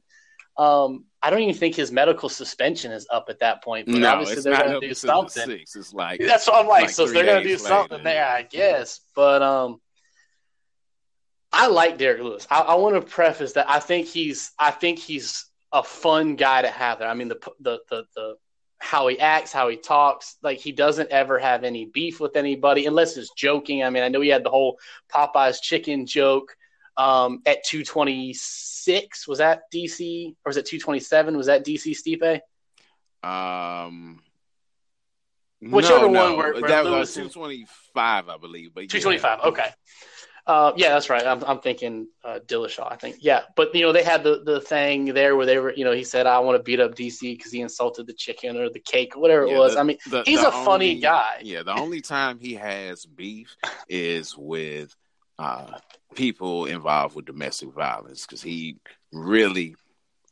Um, 0.56 1.04
I 1.22 1.30
don't 1.30 1.40
even 1.40 1.54
think 1.54 1.74
his 1.74 1.92
medical 1.92 2.28
suspension 2.28 2.90
is 2.92 3.06
up 3.10 3.26
at 3.28 3.38
that 3.40 3.62
point. 3.62 3.86
But 3.86 3.96
No, 3.96 4.08
obviously 4.12 4.34
it's 4.36 4.44
they're 4.44 4.56
going 4.56 4.80
to 4.80 4.86
do 4.88 4.94
something. 4.94 5.46
six. 5.46 5.76
It's 5.76 5.92
like 5.92 6.20
That's 6.26 6.46
what 6.46 6.56
I'm 6.60 6.66
like. 6.68 6.82
like 6.82 6.90
so 6.90 7.06
they're 7.06 7.24
going 7.24 7.42
to 7.42 7.48
do 7.48 7.50
days 7.56 7.66
something 7.66 7.98
later. 7.98 8.04
there, 8.04 8.26
I 8.28 8.42
guess. 8.42 9.00
But 9.14 9.42
um, 9.42 9.80
I 11.52 11.66
like 11.68 11.98
Derrick 11.98 12.22
Lewis. 12.22 12.46
I, 12.50 12.60
I 12.60 12.74
want 12.76 12.94
to 12.94 13.02
preface 13.02 13.52
that 13.52 13.68
I 13.68 13.78
think 13.78 14.06
he's 14.06 14.52
I 14.58 14.70
think 14.70 14.98
he's 14.98 15.46
a 15.72 15.82
fun 15.82 16.36
guy 16.36 16.62
to 16.62 16.68
have 16.68 16.98
there. 16.98 17.08
I 17.08 17.14
mean, 17.14 17.28
the 17.28 17.38
the 17.60 17.78
the 17.90 18.04
the 18.14 18.34
how 18.84 19.06
he 19.06 19.18
acts, 19.20 19.52
how 19.52 19.68
he 19.68 19.76
talks, 19.76 20.36
like 20.42 20.58
he 20.58 20.72
doesn't 20.72 21.10
ever 21.10 21.38
have 21.38 21.62
any 21.62 21.84
beef 21.86 22.18
with 22.18 22.34
anybody 22.34 22.86
unless 22.86 23.16
it's 23.16 23.30
joking. 23.30 23.84
I 23.84 23.90
mean, 23.90 24.02
I 24.02 24.08
know 24.08 24.20
he 24.20 24.28
had 24.28 24.44
the 24.44 24.50
whole 24.50 24.76
Popeyes 25.08 25.62
chicken 25.62 26.04
joke 26.04 26.56
um, 26.96 27.42
at 27.46 27.62
226. 27.64 29.28
Was 29.28 29.38
that 29.38 29.62
DC 29.72 30.30
or 30.44 30.50
was 30.50 30.56
it 30.56 30.66
227? 30.66 31.36
Was 31.36 31.46
that 31.46 31.64
DC 31.64 31.92
Stipe? 31.96 32.40
Um, 33.28 34.20
Whichever 35.60 36.08
no, 36.08 36.08
one 36.08 36.14
no. 36.32 36.36
where- 36.36 36.52
where 36.54 36.68
that 36.68 36.84
Lewis- 36.84 37.16
was 37.16 37.26
two 37.26 37.28
twenty 37.28 37.66
five, 37.94 38.28
I 38.28 38.36
believe. 38.36 38.74
But 38.74 38.82
yeah. 38.82 38.98
225. 39.00 39.40
Okay. 39.52 39.70
Uh, 40.46 40.72
yeah, 40.76 40.88
that's 40.88 41.08
right. 41.08 41.24
I'm, 41.24 41.44
I'm 41.44 41.60
thinking 41.60 42.08
uh, 42.24 42.40
Dillashaw. 42.46 42.90
I 42.90 42.96
think. 42.96 43.16
Yeah, 43.20 43.42
but 43.54 43.74
you 43.74 43.82
know 43.82 43.92
they 43.92 44.02
had 44.02 44.24
the 44.24 44.42
the 44.44 44.60
thing 44.60 45.14
there 45.14 45.36
where 45.36 45.46
they 45.46 45.58
were. 45.58 45.72
You 45.72 45.84
know, 45.84 45.92
he 45.92 46.02
said 46.02 46.26
I 46.26 46.40
want 46.40 46.56
to 46.58 46.62
beat 46.62 46.80
up 46.80 46.94
DC 46.96 47.20
because 47.20 47.52
he 47.52 47.60
insulted 47.60 48.06
the 48.08 48.12
chicken 48.12 48.56
or 48.56 48.68
the 48.68 48.80
cake, 48.80 49.16
whatever 49.16 49.46
Yeah, 49.46 49.54
it 49.54 49.58
was. 49.58 49.74
the- 49.74 49.80
I 49.80 49.82
mean, 49.84 49.98
The- 50.10 50.22
he's 50.24 50.40
the 50.40 50.48
a 50.48 50.52
funny 50.52 50.98
guy. 50.98 51.38
Yeah, 51.42 51.62
the 51.62 51.74
only 51.74 52.00
time 52.00 52.40
he 52.40 52.54
has 52.54 53.06
beef 53.06 53.54
is 53.88 54.36
with 54.36 54.94
uh, 55.38 55.78
people 56.14 56.66
involved 56.66 57.14
with 57.14 57.24
domestic 57.26 57.70
violence 57.72 58.26
because 58.26 58.42
he 58.42 58.78
really 59.12 59.76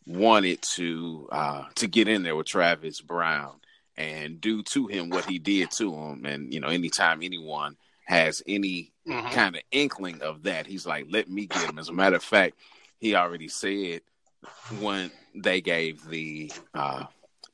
wanted 0.07 0.61
to 0.75 1.29
uh, 1.31 1.65
to 1.77 1.87
get 1.87 2.09
in 2.09 2.25
there 2.25 2.35
with 2.35 2.47
Travis 2.47 3.01
Browne 3.01 3.61
and 3.97 4.41
do 4.41 4.63
to 4.65 4.87
him 4.89 5.11
what 5.11 5.25
he 5.27 5.39
did 5.39 5.71
to 5.73 5.95
him. 5.95 6.25
And 6.25 6.53
you 6.53 6.59
know, 6.59 6.69
anytime 6.69 7.23
anyone 7.23 7.77
has 8.11 8.43
any 8.47 8.93
Mhm. 9.07 9.31
kind 9.33 9.55
of 9.57 9.63
inkling 9.71 10.21
of 10.21 10.43
that, 10.43 10.67
he's 10.67 10.85
like, 10.87 11.07
"Let 11.09 11.29
me 11.31 11.47
get 11.47 11.69
him." 11.71 11.79
As 11.79 11.89
a 11.89 11.93
matter 11.93 12.17
of 12.17 12.25
fact, 12.25 12.57
he 12.99 13.15
already 13.15 13.49
said 13.49 14.03
when 14.81 15.11
they 15.35 15.61
gave 15.61 16.05
the 16.09 16.51
uh, 16.75 17.05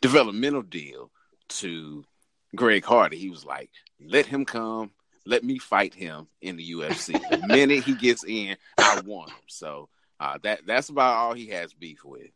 developmental 0.01 0.63
deal 0.63 1.11
to 1.49 2.05
Greg 2.55 2.85
Hardy, 2.85 3.19
he 3.19 3.29
was 3.31 3.45
like, 3.45 3.71
"Let 4.01 4.25
him 4.27 4.45
come. 4.47 4.91
Let 5.27 5.45
me 5.45 5.59
fight 5.59 5.93
him 5.95 6.29
in 6.41 6.57
the 6.57 6.71
UFC. 6.73 7.19
the 7.29 7.39
minute 7.47 7.85
he 7.85 7.95
gets 7.95 8.25
in, 8.25 8.57
I 8.79 9.01
want 9.01 9.31
him." 9.31 9.45
So 9.49 9.89
uh, 10.21 10.39
that 10.43 10.65
that's 10.67 10.89
about 10.89 11.17
all 11.17 11.35
he 11.35 11.49
has 11.49 11.75
beef 11.75 12.03
with, 12.05 12.31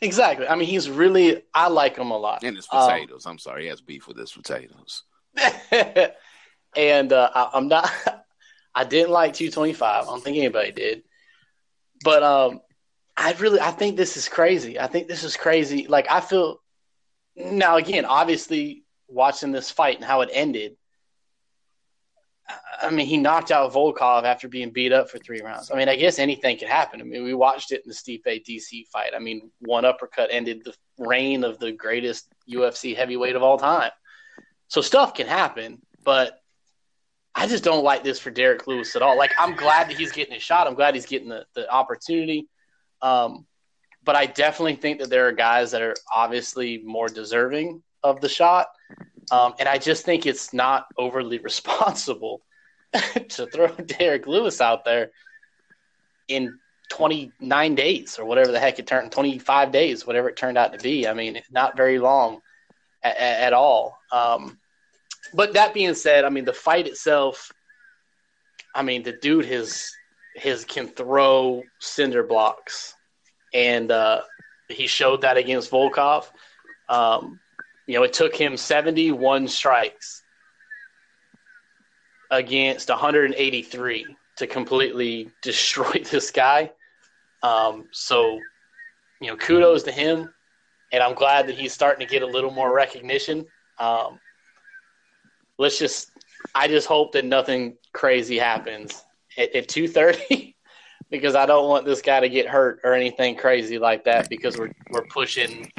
Exactly. 0.00 0.48
I 0.48 0.56
mean, 0.56 0.66
he's 0.68 0.90
really. 0.90 1.44
I 1.54 1.68
like 1.68 1.96
him 1.96 2.10
a 2.10 2.18
lot. 2.18 2.42
and 2.42 2.56
his 2.56 2.66
Um, 2.72 2.80
potatoes. 2.80 3.24
I'm 3.24 3.38
sorry, 3.38 3.62
he 3.62 3.68
has 3.68 3.80
beef 3.80 4.08
with 4.08 4.16
his 4.18 4.32
potatoes. 4.32 5.04
and 6.76 7.12
uh, 7.12 7.30
I, 7.34 7.50
I'm 7.54 7.68
not. 7.68 7.90
I 8.74 8.84
didn't 8.84 9.10
like 9.10 9.32
225. 9.32 9.82
I 9.82 10.06
don't 10.06 10.22
think 10.22 10.36
anybody 10.36 10.70
did. 10.70 11.02
But 12.04 12.22
um, 12.22 12.60
I 13.16 13.32
really, 13.32 13.58
I 13.58 13.70
think 13.70 13.96
this 13.96 14.18
is 14.18 14.28
crazy. 14.28 14.78
I 14.78 14.86
think 14.86 15.08
this 15.08 15.24
is 15.24 15.36
crazy. 15.36 15.86
Like 15.86 16.06
I 16.10 16.20
feel 16.20 16.60
now 17.34 17.76
again, 17.76 18.04
obviously 18.04 18.84
watching 19.08 19.52
this 19.52 19.70
fight 19.70 19.96
and 19.96 20.04
how 20.04 20.20
it 20.20 20.28
ended. 20.32 20.76
I 22.80 22.90
mean, 22.90 23.06
he 23.06 23.16
knocked 23.16 23.50
out 23.50 23.72
Volkov 23.72 24.22
after 24.22 24.46
being 24.46 24.70
beat 24.70 24.92
up 24.92 25.10
for 25.10 25.18
three 25.18 25.40
rounds. 25.42 25.70
I 25.72 25.76
mean, 25.76 25.88
I 25.88 25.96
guess 25.96 26.20
anything 26.20 26.58
could 26.58 26.68
happen. 26.68 27.00
I 27.00 27.04
mean, 27.04 27.24
we 27.24 27.34
watched 27.34 27.72
it 27.72 27.82
in 27.84 27.88
the 27.88 27.94
Stipe 27.94 28.44
DC 28.44 28.86
fight. 28.86 29.12
I 29.16 29.18
mean, 29.18 29.50
one 29.60 29.84
uppercut 29.84 30.28
ended 30.30 30.62
the 30.64 30.74
reign 30.96 31.42
of 31.42 31.58
the 31.58 31.72
greatest 31.72 32.28
UFC 32.48 32.94
heavyweight 32.94 33.34
of 33.34 33.42
all 33.42 33.58
time. 33.58 33.90
So 34.68 34.80
stuff 34.80 35.14
can 35.14 35.26
happen, 35.26 35.80
but 36.04 36.40
I 37.38 37.46
just 37.46 37.62
don't 37.62 37.84
like 37.84 38.02
this 38.02 38.18
for 38.18 38.30
Derrick 38.30 38.66
Lewis 38.66 38.96
at 38.96 39.02
all. 39.02 39.18
Like, 39.18 39.32
I'm 39.38 39.54
glad 39.54 39.90
that 39.90 39.98
he's 39.98 40.10
getting 40.10 40.34
a 40.34 40.40
shot. 40.40 40.66
I'm 40.66 40.74
glad 40.74 40.94
he's 40.94 41.04
getting 41.04 41.28
the, 41.28 41.44
the 41.54 41.70
opportunity. 41.70 42.48
Um, 43.02 43.46
but 44.02 44.16
I 44.16 44.24
definitely 44.24 44.76
think 44.76 45.00
that 45.00 45.10
there 45.10 45.28
are 45.28 45.32
guys 45.32 45.72
that 45.72 45.82
are 45.82 45.94
obviously 46.14 46.78
more 46.78 47.08
deserving 47.08 47.82
of 48.02 48.22
the 48.22 48.28
shot. 48.30 48.68
Um, 49.30 49.52
and 49.58 49.68
I 49.68 49.76
just 49.76 50.06
think 50.06 50.24
it's 50.24 50.54
not 50.54 50.86
overly 50.96 51.38
responsible 51.44 52.40
to 53.28 53.46
throw 53.46 53.68
Derrick 53.98 54.26
Lewis 54.26 54.62
out 54.62 54.86
there 54.86 55.10
in 56.28 56.58
29 56.88 57.74
days 57.74 58.18
or 58.18 58.24
whatever 58.24 58.50
the 58.50 58.60
heck 58.60 58.78
it 58.78 58.86
turned 58.86 59.12
25 59.12 59.72
days, 59.72 60.06
whatever 60.06 60.30
it 60.30 60.36
turned 60.36 60.56
out 60.56 60.72
to 60.72 60.78
be. 60.78 61.06
I 61.06 61.12
mean, 61.12 61.42
not 61.50 61.76
very 61.76 61.98
long 61.98 62.40
at, 63.02 63.16
at 63.18 63.52
all. 63.52 63.98
Um, 64.10 64.58
but 65.32 65.54
that 65.54 65.74
being 65.74 65.94
said, 65.94 66.24
I 66.24 66.30
mean, 66.30 66.44
the 66.44 66.52
fight 66.52 66.86
itself, 66.86 67.52
I 68.74 68.82
mean, 68.82 69.02
the 69.02 69.12
dude 69.12 69.46
has 69.46 69.90
his 70.34 70.64
can 70.64 70.88
throw 70.88 71.62
cinder 71.80 72.22
blocks, 72.22 72.94
and 73.54 73.90
uh, 73.90 74.22
he 74.68 74.86
showed 74.86 75.22
that 75.22 75.36
against 75.36 75.70
Volkov. 75.70 76.24
Um, 76.88 77.40
you 77.86 77.94
know, 77.94 78.02
it 78.02 78.12
took 78.12 78.34
him 78.34 78.56
71 78.56 79.48
strikes 79.48 80.22
against 82.30 82.88
183 82.88 84.16
to 84.36 84.46
completely 84.46 85.30
destroy 85.42 86.02
this 86.10 86.30
guy. 86.30 86.72
Um, 87.42 87.88
so, 87.92 88.38
you 89.20 89.28
know, 89.28 89.36
kudos 89.36 89.84
to 89.84 89.92
him, 89.92 90.32
and 90.92 91.02
I'm 91.02 91.14
glad 91.14 91.46
that 91.48 91.56
he's 91.56 91.72
starting 91.72 92.06
to 92.06 92.10
get 92.10 92.22
a 92.22 92.26
little 92.26 92.50
more 92.50 92.74
recognition. 92.74 93.46
Um, 93.78 94.18
let's 95.58 95.78
just, 95.78 96.10
I 96.54 96.68
just 96.68 96.86
hope 96.86 97.12
that 97.12 97.24
nothing 97.24 97.76
crazy 97.92 98.38
happens 98.38 99.02
at, 99.36 99.54
at 99.54 99.68
2:30 99.68 100.54
because 101.10 101.34
I 101.34 101.46
don't 101.46 101.68
want 101.68 101.84
this 101.84 102.02
guy 102.02 102.20
to 102.20 102.28
get 102.28 102.46
hurt 102.48 102.80
or 102.84 102.94
anything 102.94 103.36
crazy 103.36 103.78
like 103.78 104.04
that 104.04 104.28
because 104.28 104.58
we're 104.58 104.72
we're 104.90 105.06
pushing 105.06 105.70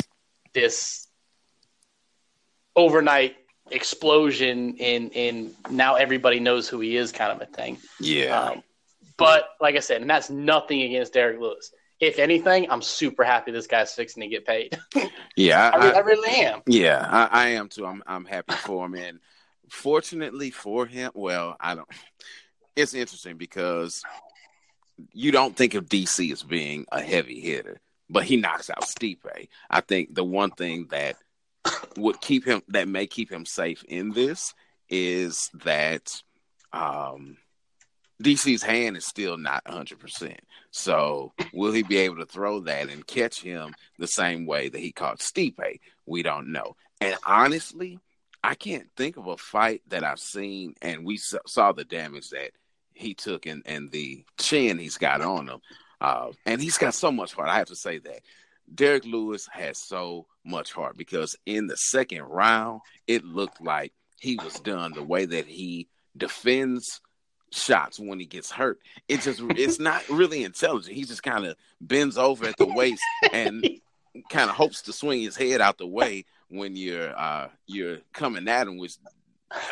this 0.53 1.07
overnight 2.75 3.35
explosion 3.71 4.75
in 4.77 5.09
in 5.09 5.53
now 5.69 5.95
everybody 5.95 6.39
knows 6.39 6.69
who 6.69 6.79
he 6.79 6.95
is 6.95 7.11
kind 7.11 7.31
of 7.31 7.41
a 7.41 7.51
thing. 7.51 7.77
Yeah, 7.99 8.39
Um, 8.39 8.63
but 9.17 9.49
like 9.59 9.75
I 9.75 9.79
said, 9.79 10.01
and 10.01 10.09
that's 10.09 10.29
nothing 10.29 10.83
against 10.83 11.13
Derrick 11.13 11.39
Lewis. 11.39 11.71
If 11.99 12.19
anything, 12.19 12.69
I'm 12.69 12.81
super 12.83 13.23
happy 13.23 13.51
this 13.51 13.65
guy's 13.65 13.93
fixing 13.93 14.21
to 14.21 14.27
get 14.27 14.45
paid. 14.45 14.77
yeah, 15.35 15.71
I, 15.75 15.77
I, 15.77 15.91
I 15.93 15.99
really 15.99 16.29
am. 16.45 16.61
Yeah, 16.67 17.05
I, 17.09 17.45
I 17.45 17.47
am 17.49 17.69
too. 17.69 17.85
I'm 17.85 18.03
I'm 18.05 18.25
happy 18.25 18.53
for 18.53 18.85
him, 18.85 18.93
and 18.93 19.19
fortunately 19.69 20.51
for 20.51 20.85
him, 20.85 21.11
well, 21.13 21.55
I 21.59 21.75
don't. 21.75 21.87
It's 22.75 22.93
interesting 22.93 23.37
because 23.37 24.03
you 25.13 25.31
don't 25.31 25.55
think 25.55 25.73
of 25.73 25.85
DC 25.85 26.31
as 26.31 26.43
being 26.43 26.85
a 26.91 27.01
heavy 27.01 27.39
hitter, 27.39 27.79
but 28.09 28.23
he 28.23 28.37
knocks 28.37 28.69
out 28.69 28.83
Stipe. 28.83 29.47
I 29.69 29.81
think 29.81 30.13
the 30.13 30.23
one 30.23 30.51
thing 30.51 30.87
that 30.91 31.15
would 31.97 32.21
keep 32.21 32.45
him 32.45 32.61
that 32.69 32.87
may 32.87 33.07
keep 33.07 33.31
him 33.31 33.45
safe 33.45 33.83
in 33.87 34.11
this 34.11 34.53
is 34.89 35.49
that 35.63 36.21
um, 36.71 37.37
DC's 38.21 38.63
hand 38.63 38.97
is 38.97 39.05
still 39.05 39.37
not 39.37 39.63
100%. 39.65 40.35
So, 40.71 41.33
will 41.53 41.71
he 41.71 41.83
be 41.83 41.97
able 41.97 42.17
to 42.17 42.25
throw 42.25 42.61
that 42.61 42.89
and 42.89 43.05
catch 43.05 43.41
him 43.41 43.73
the 43.99 44.07
same 44.07 44.45
way 44.45 44.69
that 44.69 44.79
he 44.79 44.91
caught 44.91 45.19
Stipe? 45.19 45.79
We 46.05 46.23
don't 46.23 46.51
know. 46.51 46.75
And 47.01 47.15
honestly, 47.25 47.99
I 48.43 48.55
can't 48.55 48.87
think 48.95 49.17
of 49.17 49.27
a 49.27 49.37
fight 49.37 49.81
that 49.87 50.03
I've 50.03 50.19
seen, 50.19 50.75
and 50.81 51.05
we 51.05 51.17
saw 51.17 51.71
the 51.71 51.83
damage 51.83 52.29
that 52.29 52.51
he 52.93 53.13
took 53.13 53.45
and, 53.45 53.63
and 53.65 53.91
the 53.91 54.23
chin 54.37 54.77
he's 54.77 54.97
got 54.97 55.21
on 55.21 55.47
him. 55.47 55.59
Uh, 55.99 56.31
and 56.45 56.61
he's 56.61 56.77
got 56.77 56.93
so 56.93 57.11
much 57.11 57.33
heart. 57.33 57.49
I 57.49 57.57
have 57.57 57.67
to 57.67 57.75
say 57.75 57.97
that. 57.99 58.21
Derrick 58.73 59.05
Lewis 59.05 59.47
has 59.51 59.77
so 59.77 60.27
much 60.45 60.73
heart 60.73 60.97
because 60.97 61.35
in 61.45 61.67
the 61.67 61.77
second 61.77 62.23
round, 62.23 62.81
it 63.07 63.23
looked 63.23 63.61
like 63.61 63.93
he 64.19 64.37
was 64.43 64.59
done 64.59 64.91
the 64.93 65.03
way 65.03 65.25
that 65.25 65.45
he 65.45 65.87
defends 66.15 66.99
shots 67.51 67.99
when 67.99 68.19
he 68.19 68.25
gets 68.25 68.51
hurt. 68.51 68.79
It 69.07 69.21
just 69.21 69.41
it's 69.41 69.79
not 69.79 70.07
really 70.09 70.43
intelligent. 70.43 70.95
He 70.95 71.05
just 71.05 71.23
kind 71.23 71.45
of 71.45 71.55
bends 71.79 72.17
over 72.17 72.45
at 72.45 72.57
the 72.57 72.65
waist 72.65 73.01
and 73.31 73.65
kind 74.29 74.49
of 74.49 74.55
hopes 74.55 74.81
to 74.83 74.93
swing 74.93 75.21
his 75.21 75.37
head 75.37 75.61
out 75.61 75.77
the 75.77 75.87
way 75.87 76.25
when 76.49 76.75
you're 76.75 77.17
uh 77.17 77.49
you're 77.65 77.99
coming 78.13 78.47
at 78.47 78.67
him, 78.67 78.77
which 78.77 78.97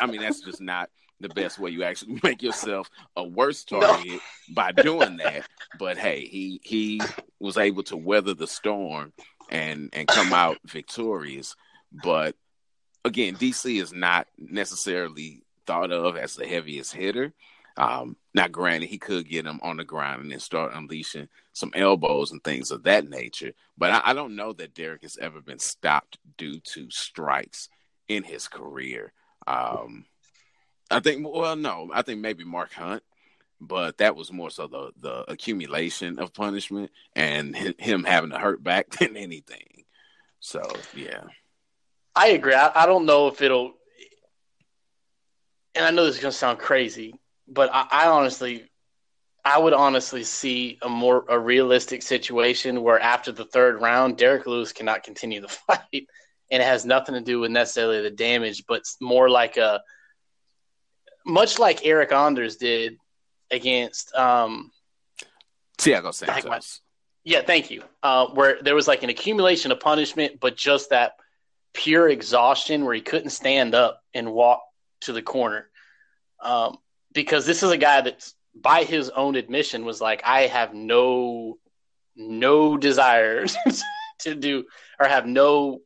I 0.00 0.06
mean 0.06 0.20
that's 0.20 0.40
just 0.40 0.60
not 0.60 0.90
the 1.20 1.28
best 1.30 1.58
way 1.58 1.70
you 1.70 1.82
actually 1.82 2.20
make 2.22 2.42
yourself 2.42 2.90
a 3.16 3.24
worse 3.24 3.64
target 3.64 4.20
by 4.54 4.72
doing 4.72 5.16
that. 5.18 5.46
But 5.78 5.98
hey, 5.98 6.26
he 6.26 6.60
he 6.62 7.00
was 7.40 7.56
able 7.56 7.82
to 7.84 7.96
weather 7.96 8.34
the 8.34 8.46
storm 8.46 9.12
and 9.50 9.90
and 9.92 10.08
come 10.08 10.32
out 10.32 10.58
victorious. 10.64 11.56
But 11.92 12.34
again, 13.04 13.36
DC 13.36 13.80
is 13.80 13.92
not 13.92 14.26
necessarily 14.38 15.42
thought 15.66 15.92
of 15.92 16.16
as 16.16 16.34
the 16.34 16.46
heaviest 16.46 16.92
hitter. 16.92 17.32
Um, 17.76 18.16
now, 18.36 18.48
granted, 18.48 18.90
he 18.90 18.98
could 18.98 19.26
get 19.26 19.46
him 19.46 19.58
on 19.62 19.78
the 19.78 19.84
ground 19.84 20.20
and 20.20 20.30
then 20.30 20.40
start 20.40 20.74
unleashing 20.74 21.26
some 21.54 21.72
elbows 21.74 22.32
and 22.32 22.44
things 22.44 22.70
of 22.70 22.82
that 22.82 23.08
nature. 23.08 23.52
But 23.78 23.92
I, 23.92 24.10
I 24.10 24.12
don't 24.12 24.36
know 24.36 24.52
that 24.52 24.74
Derrick 24.74 25.02
has 25.02 25.16
ever 25.16 25.40
been 25.40 25.58
stopped 25.58 26.18
due 26.36 26.60
to 26.60 26.90
strikes 26.90 27.70
in 28.08 28.24
his 28.24 28.46
career. 28.46 29.14
Um, 29.46 30.04
I 30.90 31.00
think, 31.00 31.26
well, 31.26 31.56
no, 31.56 31.88
I 31.94 32.02
think 32.02 32.20
maybe 32.20 32.44
Mark 32.44 32.74
Hunt 32.74 33.02
but 33.58 33.96
that 33.96 34.14
was 34.14 34.30
more 34.30 34.50
so 34.50 34.66
the 34.66 34.90
the 35.00 35.32
accumulation 35.32 36.18
of 36.18 36.34
punishment 36.34 36.90
and 37.14 37.56
him 37.78 38.04
having 38.04 38.28
to 38.28 38.38
hurt 38.38 38.62
back 38.62 38.90
than 38.98 39.16
anything. 39.16 39.84
So 40.40 40.62
yeah, 40.94 41.24
I 42.14 42.28
agree. 42.28 42.52
I, 42.52 42.82
I 42.82 42.84
don't 42.84 43.06
know 43.06 43.28
if 43.28 43.40
it'll, 43.40 43.72
and 45.74 45.86
I 45.86 45.90
know 45.90 46.04
this 46.04 46.16
is 46.16 46.20
gonna 46.20 46.32
sound 46.32 46.58
crazy, 46.58 47.18
but 47.48 47.70
I, 47.72 47.86
I 47.90 48.08
honestly, 48.08 48.70
I 49.44 49.58
would 49.58 49.72
honestly 49.72 50.24
see 50.24 50.78
a 50.82 50.88
more 50.88 51.24
a 51.28 51.38
realistic 51.38 52.02
situation 52.02 52.82
where 52.82 52.98
after 52.98 53.32
the 53.32 53.44
third 53.44 53.80
round, 53.80 54.16
Derrick 54.16 54.46
Lewis 54.46 54.72
cannot 54.72 55.02
continue 55.02 55.40
the 55.40 55.48
fight, 55.66 56.06
and 56.50 56.62
it 56.62 56.66
has 56.66 56.84
nothing 56.84 57.14
to 57.14 57.20
do 57.20 57.40
with 57.40 57.50
necessarily 57.50 58.02
the 58.02 58.10
damage, 58.10 58.64
but 58.66 58.82
more 59.00 59.28
like 59.28 59.56
a 59.56 59.82
much 61.24 61.58
like 61.58 61.80
Eryk 61.80 62.12
Anders 62.12 62.56
did 62.56 62.98
against 63.50 64.14
um, 64.14 64.70
Thiago 65.78 66.14
Santos. 66.14 66.80
Yeah, 67.24 67.42
thank 67.42 67.72
you. 67.72 67.82
Uh, 68.04 68.28
where 68.28 68.62
there 68.62 68.76
was 68.76 68.86
like 68.86 69.02
an 69.02 69.10
accumulation 69.10 69.72
of 69.72 69.80
punishment, 69.80 70.38
but 70.40 70.56
just 70.56 70.90
that 70.90 71.14
pure 71.74 72.08
exhaustion 72.08 72.84
where 72.84 72.94
he 72.94 73.00
couldn't 73.00 73.30
stand 73.30 73.74
up 73.74 74.00
and 74.14 74.32
walk 74.32 74.62
to 75.02 75.12
the 75.12 75.22
corner. 75.22 75.68
Um, 76.40 76.78
because 77.16 77.46
this 77.46 77.62
is 77.64 77.70
a 77.72 77.78
guy 77.78 78.02
that, 78.02 78.30
by 78.54 78.84
his 78.84 79.10
own 79.10 79.34
admission, 79.34 79.84
was 79.84 80.00
like, 80.00 80.22
I 80.24 80.42
have 80.42 80.74
no 80.74 81.58
no 82.14 82.76
desire 82.76 83.44
to 84.20 84.34
do 84.34 84.64
or 85.00 85.08
have 85.08 85.26
no 85.26 85.80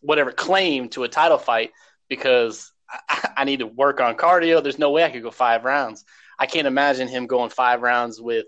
whatever 0.00 0.32
claim 0.32 0.88
to 0.88 1.04
a 1.04 1.08
title 1.08 1.38
fight 1.38 1.72
because 2.08 2.72
I, 3.08 3.28
I 3.38 3.44
need 3.44 3.60
to 3.60 3.66
work 3.66 4.00
on 4.00 4.16
cardio. 4.16 4.62
There's 4.62 4.78
no 4.78 4.90
way 4.90 5.04
I 5.04 5.10
could 5.10 5.22
go 5.22 5.30
five 5.30 5.64
rounds. 5.64 6.04
I 6.38 6.46
can't 6.46 6.66
imagine 6.66 7.08
him 7.08 7.26
going 7.26 7.50
five 7.50 7.82
rounds 7.82 8.20
with 8.20 8.46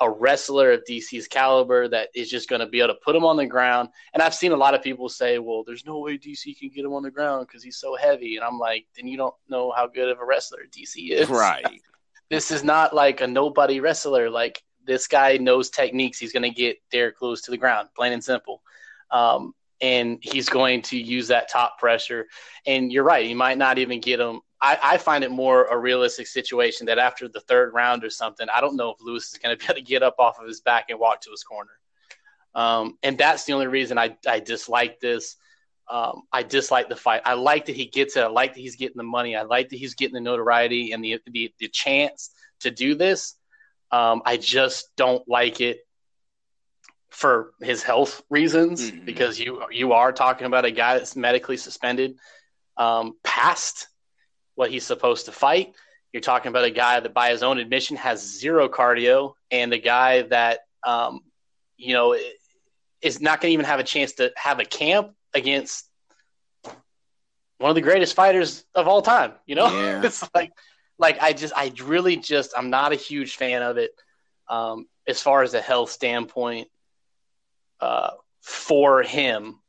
a 0.00 0.10
wrestler 0.10 0.72
of 0.72 0.84
DC's 0.88 1.26
caliber 1.26 1.88
that 1.88 2.08
is 2.14 2.30
just 2.30 2.48
going 2.48 2.60
to 2.60 2.66
be 2.66 2.78
able 2.80 2.94
to 2.94 3.00
put 3.04 3.16
him 3.16 3.24
on 3.24 3.36
the 3.36 3.46
ground. 3.46 3.88
And 4.14 4.22
I've 4.22 4.34
seen 4.34 4.52
a 4.52 4.56
lot 4.56 4.74
of 4.74 4.82
people 4.82 5.08
say, 5.08 5.38
well, 5.38 5.64
there's 5.66 5.84
no 5.84 5.98
way 5.98 6.16
DC 6.16 6.58
can 6.58 6.68
get 6.68 6.84
him 6.84 6.92
on 6.92 7.02
the 7.02 7.10
ground 7.10 7.46
because 7.46 7.62
he's 7.62 7.78
so 7.78 7.96
heavy. 7.96 8.36
And 8.36 8.44
I'm 8.44 8.58
like, 8.58 8.86
then 8.96 9.08
you 9.08 9.16
don't 9.16 9.34
know 9.48 9.72
how 9.72 9.86
good 9.86 10.08
of 10.08 10.20
a 10.20 10.24
wrestler 10.24 10.60
DC 10.70 11.10
is. 11.10 11.28
Right. 11.28 11.82
this 12.30 12.50
is 12.50 12.62
not 12.62 12.94
like 12.94 13.20
a 13.20 13.26
nobody 13.26 13.80
wrestler. 13.80 14.30
Like, 14.30 14.62
this 14.84 15.06
guy 15.06 15.36
knows 15.36 15.68
techniques. 15.68 16.18
He's 16.18 16.32
going 16.32 16.44
to 16.44 16.50
get 16.50 16.78
Derrick 16.90 17.20
Lewis 17.20 17.42
to 17.42 17.50
the 17.50 17.58
ground, 17.58 17.88
plain 17.94 18.12
and 18.12 18.24
simple. 18.24 18.62
Um, 19.10 19.54
and 19.80 20.18
he's 20.22 20.48
going 20.48 20.82
to 20.82 20.98
use 20.98 21.28
that 21.28 21.48
top 21.48 21.78
pressure. 21.78 22.26
And 22.66 22.92
you're 22.92 23.04
right, 23.04 23.26
he 23.26 23.34
might 23.34 23.58
not 23.58 23.78
even 23.78 24.00
get 24.00 24.20
him. 24.20 24.40
I, 24.60 24.78
I, 24.82 24.98
find 24.98 25.22
it 25.22 25.30
more 25.30 25.66
a 25.66 25.78
realistic 25.78 26.26
situation 26.26 26.86
that 26.86 26.98
after 26.98 27.28
the 27.28 27.40
third 27.40 27.72
round 27.74 28.04
or 28.04 28.10
something, 28.10 28.48
I 28.52 28.60
don't 28.60 28.76
know 28.76 28.90
if 28.90 29.00
Lewis 29.00 29.32
is 29.32 29.38
going 29.38 29.56
to 29.56 29.58
be 29.58 29.64
able 29.70 29.74
to 29.74 29.82
get 29.82 30.02
up 30.02 30.16
off 30.18 30.40
of 30.40 30.46
his 30.46 30.60
back 30.60 30.86
and 30.90 30.98
walk 30.98 31.20
to 31.22 31.30
his 31.30 31.44
corner. 31.44 31.70
Um, 32.54 32.98
and 33.02 33.16
that's 33.16 33.44
the 33.44 33.52
only 33.52 33.68
reason 33.68 33.98
I, 33.98 34.16
I 34.26 34.40
dislike 34.40 35.00
this. 35.00 35.36
Um, 35.88 36.22
I 36.32 36.42
dislike 36.42 36.88
the 36.88 36.96
fight. 36.96 37.22
I 37.24 37.34
like 37.34 37.66
that 37.66 37.76
he 37.76 37.86
gets 37.86 38.16
it. 38.16 38.20
I 38.24 38.26
like 38.26 38.54
that 38.54 38.60
he's 38.60 38.76
getting 38.76 38.96
the 38.96 39.04
money. 39.04 39.36
I 39.36 39.42
like 39.42 39.68
that 39.70 39.78
he's 39.78 39.94
getting 39.94 40.14
the 40.14 40.20
notoriety 40.20 40.92
and 40.92 41.02
the 41.02 41.18
the, 41.26 41.52
the 41.58 41.68
chance 41.68 42.30
to 42.60 42.70
do 42.70 42.94
this. 42.94 43.34
Um, 43.90 44.22
I 44.26 44.36
just 44.36 44.94
don't 44.96 45.26
like 45.28 45.60
it 45.60 45.78
for 47.10 47.52
his 47.60 47.82
health 47.82 48.22
reasons 48.28 48.90
mm-hmm. 48.90 49.04
because 49.04 49.40
you 49.40 49.62
you 49.70 49.92
are 49.92 50.12
talking 50.12 50.46
about 50.46 50.66
a 50.66 50.70
guy 50.70 50.98
that's 50.98 51.16
medically 51.16 51.56
suspended 51.56 52.18
um, 52.76 53.14
past 53.24 53.88
what 54.58 54.72
he's 54.72 54.84
supposed 54.84 55.26
to 55.26 55.32
fight. 55.32 55.72
You're 56.12 56.20
talking 56.20 56.48
about 56.48 56.64
a 56.64 56.70
guy 56.70 56.98
that, 56.98 57.14
by 57.14 57.30
his 57.30 57.44
own 57.44 57.58
admission, 57.58 57.96
has 57.96 58.20
zero 58.20 58.68
cardio, 58.68 59.34
and 59.52 59.72
a 59.72 59.78
guy 59.78 60.22
that 60.22 60.60
um, 60.84 61.20
you 61.76 61.94
know 61.94 62.16
is 63.00 63.20
not 63.20 63.40
going 63.40 63.50
to 63.50 63.54
even 63.54 63.66
have 63.66 63.78
a 63.78 63.84
chance 63.84 64.14
to 64.14 64.32
have 64.34 64.58
a 64.58 64.64
camp 64.64 65.12
against 65.32 65.88
one 67.58 67.70
of 67.70 67.76
the 67.76 67.80
greatest 67.80 68.16
fighters 68.16 68.64
of 68.74 68.88
all 68.88 69.00
time. 69.00 69.34
You 69.46 69.54
know, 69.54 69.68
yeah. 69.68 70.02
it's 70.04 70.28
like 70.34 70.50
like 70.98 71.22
I 71.22 71.34
just 71.34 71.54
I 71.56 71.72
really 71.84 72.16
just 72.16 72.52
I'm 72.56 72.70
not 72.70 72.92
a 72.92 72.96
huge 72.96 73.36
fan 73.36 73.62
of 73.62 73.76
it 73.76 73.92
um, 74.48 74.86
as 75.06 75.22
far 75.22 75.44
as 75.44 75.54
a 75.54 75.60
health 75.60 75.90
standpoint 75.90 76.66
uh, 77.78 78.10
for 78.42 79.04
him. 79.04 79.60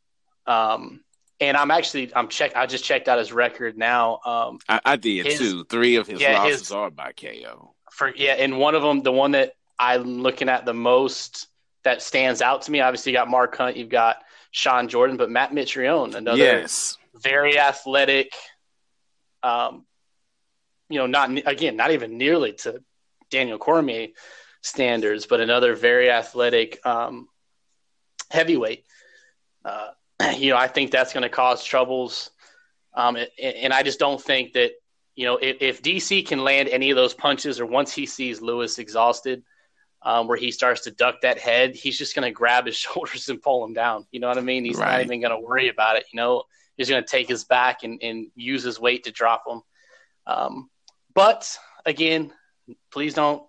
Um, 0.47 1.03
and 1.39 1.55
I'm 1.55 1.71
actually 1.71 2.13
I'm 2.15 2.27
check 2.27 2.55
I 2.55 2.65
just 2.65 2.83
checked 2.83 3.07
out 3.07 3.19
his 3.19 3.31
record 3.31 3.77
now. 3.77 4.19
Um, 4.25 4.59
I, 4.67 4.81
I 4.85 4.95
did 4.95 5.25
his, 5.25 5.37
too. 5.37 5.63
Three 5.65 5.95
of 5.95 6.07
his 6.07 6.21
yeah, 6.21 6.39
losses 6.39 6.59
his, 6.59 6.71
are 6.71 6.89
by 6.89 7.13
KO. 7.13 7.73
For 7.91 8.13
yeah, 8.15 8.33
and 8.33 8.57
one 8.57 8.75
of 8.75 8.81
them, 8.81 9.01
the 9.01 9.11
one 9.11 9.31
that 9.31 9.53
I'm 9.77 10.21
looking 10.21 10.49
at 10.49 10.65
the 10.65 10.73
most 10.73 11.47
that 11.83 12.01
stands 12.01 12.41
out 12.41 12.63
to 12.63 12.71
me. 12.71 12.81
Obviously, 12.81 13.11
you 13.11 13.17
got 13.17 13.29
Mark 13.29 13.55
Hunt, 13.55 13.77
you've 13.77 13.89
got 13.89 14.17
Shawn 14.51 14.87
Jordan, 14.87 15.17
but 15.17 15.29
Matt 15.29 15.51
Mitrione, 15.51 16.15
another 16.15 16.37
yes. 16.37 16.97
very 17.15 17.57
athletic. 17.57 18.33
Um, 19.41 19.85
you 20.89 20.99
know, 20.99 21.05
not 21.05 21.29
again, 21.47 21.75
not 21.75 21.91
even 21.91 22.17
nearly 22.17 22.53
to 22.53 22.83
Daniel 23.29 23.57
Cormier 23.57 24.09
standards, 24.61 25.25
but 25.25 25.39
another 25.39 25.75
very 25.75 26.11
athletic 26.11 26.85
um, 26.85 27.29
heavyweight. 28.29 28.83
Uh, 29.63 29.89
you 30.37 30.51
know, 30.51 30.57
I 30.57 30.67
think 30.67 30.91
that's 30.91 31.13
going 31.13 31.23
to 31.23 31.29
cause 31.29 31.63
troubles. 31.63 32.31
Um, 32.93 33.17
and 33.41 33.73
I 33.73 33.83
just 33.83 33.99
don't 33.99 34.21
think 34.21 34.53
that, 34.53 34.71
you 35.15 35.25
know, 35.25 35.37
if, 35.37 35.57
if, 35.61 35.81
DC 35.81 36.25
can 36.27 36.43
land 36.43 36.69
any 36.69 36.89
of 36.91 36.95
those 36.95 37.13
punches 37.13 37.59
or 37.59 37.65
once 37.65 37.93
he 37.93 38.05
sees 38.05 38.41
Lewis 38.41 38.79
exhausted, 38.79 39.43
um, 40.01 40.27
where 40.27 40.37
he 40.37 40.51
starts 40.51 40.81
to 40.81 40.91
duck 40.91 41.21
that 41.21 41.37
head, 41.37 41.75
he's 41.75 41.97
just 41.97 42.15
going 42.15 42.25
to 42.25 42.31
grab 42.31 42.65
his 42.65 42.75
shoulders 42.77 43.29
and 43.29 43.41
pull 43.41 43.63
him 43.63 43.73
down. 43.73 44.05
You 44.11 44.19
know 44.19 44.27
what 44.27 44.37
I 44.37 44.41
mean? 44.41 44.65
He's 44.65 44.77
right. 44.77 44.91
not 44.91 45.01
even 45.01 45.21
going 45.21 45.31
to 45.31 45.45
worry 45.45 45.69
about 45.69 45.97
it. 45.97 46.05
You 46.11 46.17
know, 46.17 46.43
he's 46.77 46.89
going 46.89 47.03
to 47.03 47.09
take 47.09 47.27
his 47.27 47.43
back 47.43 47.83
and, 47.83 48.01
and 48.01 48.27
use 48.35 48.63
his 48.63 48.79
weight 48.79 49.03
to 49.05 49.11
drop 49.11 49.43
him. 49.47 49.61
Um, 50.25 50.69
but 51.13 51.57
again, 51.85 52.31
please 52.91 53.13
don't 53.13 53.43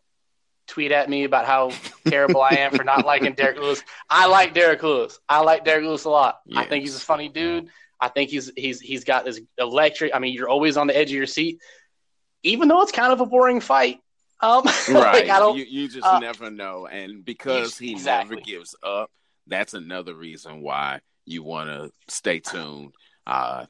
tweet 0.70 0.92
at 0.92 1.10
me 1.10 1.24
about 1.24 1.44
how 1.44 1.72
terrible 2.08 2.40
I 2.40 2.56
am 2.60 2.72
for 2.72 2.84
not 2.84 3.04
liking 3.04 3.34
Derrick 3.34 3.58
Lewis. 3.58 3.82
I 4.08 4.26
like 4.26 4.54
Derrick 4.54 4.82
Lewis. 4.82 5.18
I 5.28 5.40
like 5.40 5.64
Derrick 5.64 5.84
Lewis 5.84 6.04
a 6.04 6.10
lot. 6.10 6.40
Yes. 6.46 6.64
I 6.64 6.68
think 6.68 6.82
he's 6.82 6.96
a 6.96 7.00
funny 7.00 7.28
dude. 7.28 7.68
I 8.00 8.08
think 8.08 8.30
he's 8.30 8.50
he's 8.56 8.80
he's 8.80 9.04
got 9.04 9.24
this 9.24 9.40
electric. 9.58 10.14
I 10.14 10.20
mean, 10.20 10.32
you're 10.32 10.48
always 10.48 10.76
on 10.76 10.86
the 10.86 10.96
edge 10.96 11.10
of 11.10 11.16
your 11.16 11.26
seat, 11.26 11.60
even 12.42 12.68
though 12.68 12.80
it's 12.82 12.92
kind 12.92 13.12
of 13.12 13.20
a 13.20 13.26
boring 13.26 13.60
fight. 13.60 13.98
Um, 14.40 14.64
right. 14.88 15.26
like 15.26 15.56
you, 15.58 15.64
you 15.64 15.88
just 15.88 16.06
uh, 16.06 16.18
never 16.18 16.50
know, 16.50 16.86
and 16.86 17.24
because 17.24 17.76
he 17.76 17.92
exactly. 17.92 18.36
never 18.36 18.44
gives 18.44 18.74
up, 18.82 19.10
that's 19.46 19.74
another 19.74 20.14
reason 20.14 20.62
why 20.62 21.00
you 21.26 21.42
want 21.42 21.68
to 21.68 21.90
stay 22.08 22.40
tuned. 22.40 22.92
Uh, 23.26 23.66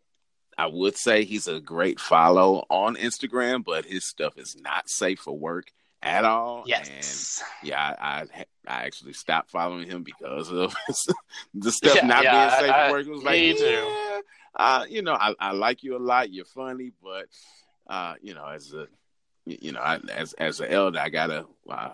I 0.56 0.66
would 0.66 0.96
say 0.96 1.24
he's 1.24 1.48
a 1.48 1.58
great 1.58 1.98
follow 1.98 2.66
on 2.68 2.94
Instagram, 2.96 3.64
but 3.64 3.86
his 3.86 4.06
stuff 4.06 4.34
is 4.36 4.54
not 4.60 4.88
safe 4.88 5.18
for 5.20 5.36
work 5.36 5.72
at 6.02 6.24
all. 6.24 6.64
Yes. 6.66 7.42
And 7.60 7.68
yeah, 7.68 7.94
I, 7.98 8.04
I, 8.04 8.44
I 8.66 8.84
actually 8.84 9.12
stopped 9.12 9.50
following 9.50 9.86
him 9.88 10.02
because 10.02 10.50
of 10.50 10.74
the 11.54 11.72
stuff 11.72 11.96
yeah, 11.96 12.06
not 12.06 12.24
yeah, 12.24 12.48
being 12.48 12.60
safe 12.60 12.74
I, 12.74 12.90
work. 12.90 13.06
It 13.06 13.10
was 13.10 13.22
like, 13.22 13.40
me 13.40 13.54
too. 13.54 13.64
Yeah, 13.64 14.20
uh, 14.56 14.84
you 14.88 15.02
know, 15.02 15.14
I, 15.14 15.34
I 15.38 15.52
like 15.52 15.82
you 15.82 15.96
a 15.96 15.98
lot. 15.98 16.32
You're 16.32 16.44
funny, 16.44 16.92
but 17.02 17.26
uh, 17.88 18.14
you 18.20 18.34
know, 18.34 18.46
as 18.46 18.72
a 18.72 18.86
you 19.46 19.72
know, 19.72 19.80
I, 19.80 19.98
as 20.14 20.32
as 20.34 20.60
an 20.60 20.70
elder, 20.70 20.98
I 20.98 21.08
gotta 21.08 21.46
uh, 21.68 21.92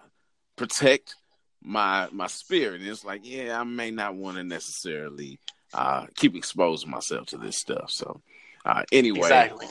protect 0.57 1.15
my 1.63 2.09
my 2.13 2.27
spirit. 2.27 2.81
And 2.81 2.89
it's 2.89 3.05
like, 3.05 3.23
yeah, 3.25 3.61
I 3.61 3.65
may 3.65 3.91
not 3.91 4.15
want 4.15 4.37
to 4.37 4.45
necessarily 4.45 5.39
uh, 5.75 6.07
keep 6.15 6.37
exposing 6.37 6.91
myself 6.91 7.27
to 7.29 7.39
this 7.39 7.59
stuff. 7.59 7.91
So, 7.91 8.23
uh, 8.65 8.85
anyway, 8.93 9.21
exactly. 9.21 9.67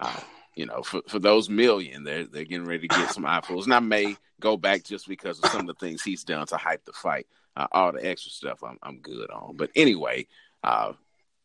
Uh, 0.00 0.20
you 0.58 0.66
know, 0.66 0.82
for, 0.82 1.02
for 1.06 1.20
those 1.20 1.48
million, 1.48 2.02
they're 2.02 2.26
they're 2.26 2.44
getting 2.44 2.66
ready 2.66 2.88
to 2.88 2.96
get 2.96 3.10
some 3.14 3.24
eyeballs. 3.24 3.66
And 3.66 3.74
I 3.74 3.78
may 3.78 4.16
go 4.40 4.56
back 4.56 4.82
just 4.82 5.06
because 5.08 5.38
of 5.38 5.50
some 5.50 5.60
of 5.60 5.66
the 5.68 5.74
things 5.74 6.02
he's 6.02 6.24
done 6.24 6.46
to 6.48 6.56
hype 6.56 6.84
the 6.84 6.92
fight. 6.92 7.28
Uh, 7.56 7.68
all 7.72 7.92
the 7.92 8.04
extra 8.04 8.32
stuff 8.32 8.62
I'm 8.64 8.76
I'm 8.82 8.98
good 8.98 9.30
on. 9.30 9.56
But 9.56 9.70
anyway, 9.76 10.26
uh, 10.64 10.94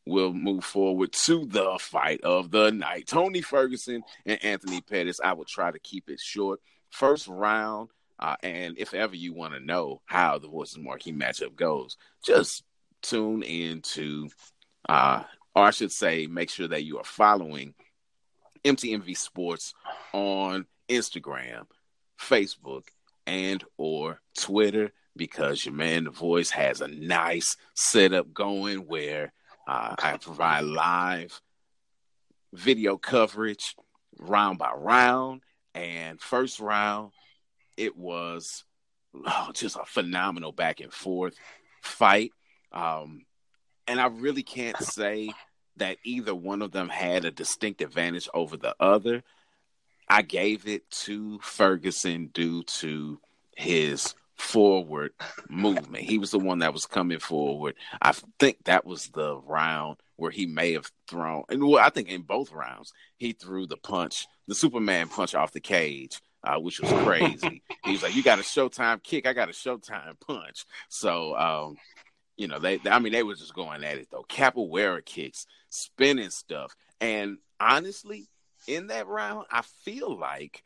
we'll 0.07 0.33
move 0.33 0.65
forward 0.65 1.13
to 1.13 1.45
the 1.45 1.77
fight 1.79 2.21
of 2.21 2.49
the 2.49 2.71
night. 2.71 3.05
Tony 3.07 3.41
Ferguson 3.41 4.03
and 4.25 4.43
Anthony 4.43 4.81
Pettis. 4.81 5.21
I 5.23 5.33
will 5.33 5.45
try 5.45 5.69
to 5.69 5.79
keep 5.79 6.09
it 6.09 6.19
short. 6.19 6.59
First 6.89 7.27
round, 7.27 7.89
uh, 8.17 8.35
and 8.41 8.79
if 8.79 8.95
ever 8.95 9.15
you 9.15 9.33
want 9.33 9.53
to 9.53 9.59
know 9.59 10.01
how 10.05 10.39
the 10.39 10.47
Voices 10.47 10.79
Marquee 10.79 11.13
matchup 11.13 11.55
goes, 11.55 11.97
just 12.25 12.63
tune 13.03 13.43
into, 13.43 14.29
uh, 14.89 15.23
or 15.55 15.63
I 15.65 15.71
should 15.71 15.91
say, 15.91 16.25
make 16.25 16.49
sure 16.49 16.67
that 16.67 16.83
you 16.83 16.97
are 16.97 17.03
following 17.03 17.75
MTMV 18.63 19.17
Sports 19.17 19.73
on 20.13 20.65
Instagram, 20.89 21.65
Facebook, 22.19 22.83
and 23.25 23.63
or 23.77 24.19
Twitter 24.37 24.91
because 25.15 25.65
your 25.65 25.75
man 25.75 26.05
the 26.05 26.11
voice 26.11 26.49
has 26.49 26.81
a 26.81 26.87
nice 26.87 27.55
setup 27.75 28.33
going 28.33 28.87
where 28.87 29.31
uh, 29.67 29.95
I 29.97 30.17
provide 30.17 30.65
live 30.65 31.39
video 32.53 32.97
coverage 32.97 33.75
round 34.19 34.57
by 34.57 34.71
round. 34.75 35.41
And 35.75 36.21
first 36.21 36.59
round, 36.59 37.11
it 37.77 37.97
was 37.97 38.63
oh, 39.15 39.51
just 39.53 39.75
a 39.75 39.85
phenomenal 39.85 40.51
back 40.51 40.79
and 40.79 40.93
forth 40.93 41.35
fight. 41.81 42.31
Um, 42.71 43.25
and 43.87 43.99
I 43.99 44.07
really 44.07 44.43
can't 44.43 44.77
say 44.77 45.29
that 45.77 45.97
either 46.03 46.35
one 46.35 46.61
of 46.61 46.71
them 46.71 46.89
had 46.89 47.25
a 47.25 47.31
distinct 47.31 47.81
advantage 47.81 48.29
over 48.33 48.57
the 48.57 48.75
other. 48.79 49.23
I 50.07 50.21
gave 50.21 50.67
it 50.67 50.89
to 50.91 51.39
Ferguson 51.39 52.27
due 52.33 52.63
to 52.63 53.19
his 53.55 54.13
forward 54.35 55.13
movement. 55.49 56.03
He 56.03 56.17
was 56.17 56.31
the 56.31 56.39
one 56.39 56.59
that 56.59 56.73
was 56.73 56.85
coming 56.85 57.19
forward. 57.19 57.75
I 58.01 58.13
think 58.39 58.63
that 58.65 58.85
was 58.85 59.09
the 59.09 59.37
round 59.37 59.97
where 60.15 60.31
he 60.31 60.45
may 60.45 60.73
have 60.73 60.91
thrown, 61.07 61.43
and 61.49 61.63
well, 61.63 61.83
I 61.83 61.89
think 61.89 62.09
in 62.09 62.21
both 62.21 62.51
rounds 62.51 62.93
he 63.17 63.33
threw 63.33 63.65
the 63.65 63.77
punch, 63.77 64.27
the 64.47 64.55
Superman 64.55 65.07
punch 65.07 65.33
off 65.33 65.51
the 65.51 65.59
cage, 65.59 66.21
uh, 66.43 66.59
which 66.59 66.79
was 66.79 66.91
crazy. 67.03 67.63
he 67.85 67.91
was 67.91 68.03
like, 68.03 68.15
"You 68.15 68.23
got 68.23 68.39
a 68.39 68.43
Showtime 68.43 69.01
kick, 69.03 69.25
I 69.25 69.33
got 69.33 69.49
a 69.49 69.53
Showtime 69.53 70.19
punch." 70.19 70.65
So, 70.89 71.35
um, 71.35 71.77
you 72.43 72.49
know, 72.49 72.59
they, 72.59 72.77
I 72.91 72.99
mean, 72.99 73.13
they 73.13 73.23
were 73.23 73.35
just 73.35 73.55
going 73.55 73.85
at 73.85 73.95
it 73.95 74.09
though. 74.11 74.25
Capoeira 74.27 75.03
kicks, 75.05 75.47
spinning 75.69 76.29
stuff, 76.29 76.75
and 76.99 77.37
honestly, 77.57 78.27
in 78.67 78.87
that 78.87 79.07
round, 79.07 79.45
I 79.49 79.61
feel 79.61 80.13
like 80.19 80.61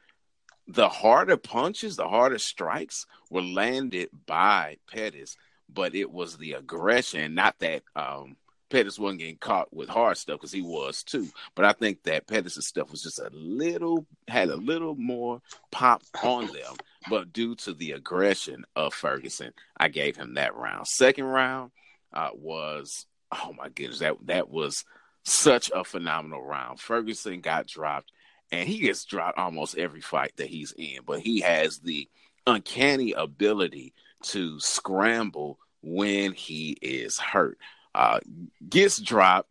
the 0.68 0.90
harder 0.90 1.38
punches, 1.38 1.96
the 1.96 2.08
harder 2.08 2.40
strikes 2.40 3.06
were 3.30 3.44
landed 3.44 4.10
by 4.26 4.78
Pettis, 4.92 5.38
but 5.72 5.94
it 5.94 6.12
was 6.12 6.38
the 6.38 6.54
aggression, 6.54 7.36
not 7.36 7.60
that 7.60 7.84
um, 7.96 8.38
Pettis 8.72 8.98
wasn't 8.98 9.20
getting 9.20 9.38
caught 9.38 9.72
with 9.72 9.88
hard 9.88 10.18
stuff 10.18 10.40
because 10.40 10.52
he 10.52 10.64
was 10.64 11.04
too. 11.04 11.28
But 11.54 11.66
I 11.66 11.74
think 11.74 12.02
that 12.04 12.26
Pettis' 12.26 12.68
stuff 12.68 12.90
was 12.90 13.04
just 13.04 13.20
a 13.20 13.30
little 13.32 14.08
had 14.28 14.50
a 14.50 14.56
little 14.56 14.96
more 14.96 15.44
pop 15.72 16.02
on 16.24 16.48
them. 16.48 16.76
But 17.10 17.34
due 17.34 17.56
to 17.56 17.74
the 17.74 17.92
aggression 17.92 18.66
of 18.76 18.94
Ferguson, 18.94 19.54
I 19.78 19.88
gave 19.90 20.18
him 20.18 20.36
that 20.36 20.56
round. 20.56 20.88
Second 20.88 21.26
round 21.26 21.72
uh, 22.14 22.30
was 22.34 23.06
oh 23.32 23.54
my 23.58 23.70
goodness, 23.70 24.00
that 24.00 24.16
that 24.26 24.50
was 24.50 24.86
such 25.24 25.72
a 25.74 25.84
phenomenal 25.84 26.42
round. 26.42 26.80
Ferguson 26.80 27.42
got 27.42 27.68
dropped 27.68 28.12
and 28.52 28.68
he 28.68 28.80
gets 28.80 29.06
dropped 29.06 29.38
almost 29.38 29.78
every 29.78 30.02
fight 30.02 30.34
that 30.38 30.48
he's 30.48 30.74
in, 30.78 31.00
but 31.06 31.20
he 31.20 31.42
has 31.42 31.80
the 31.80 32.08
uncanny 32.46 33.12
ability 33.12 33.94
to 34.24 34.60
scramble 34.60 35.60
when 35.82 36.32
he 36.34 36.78
is 36.82 37.20
hurt. 37.20 37.58
Uh, 37.94 38.20
gets 38.70 39.00
dropped, 39.00 39.50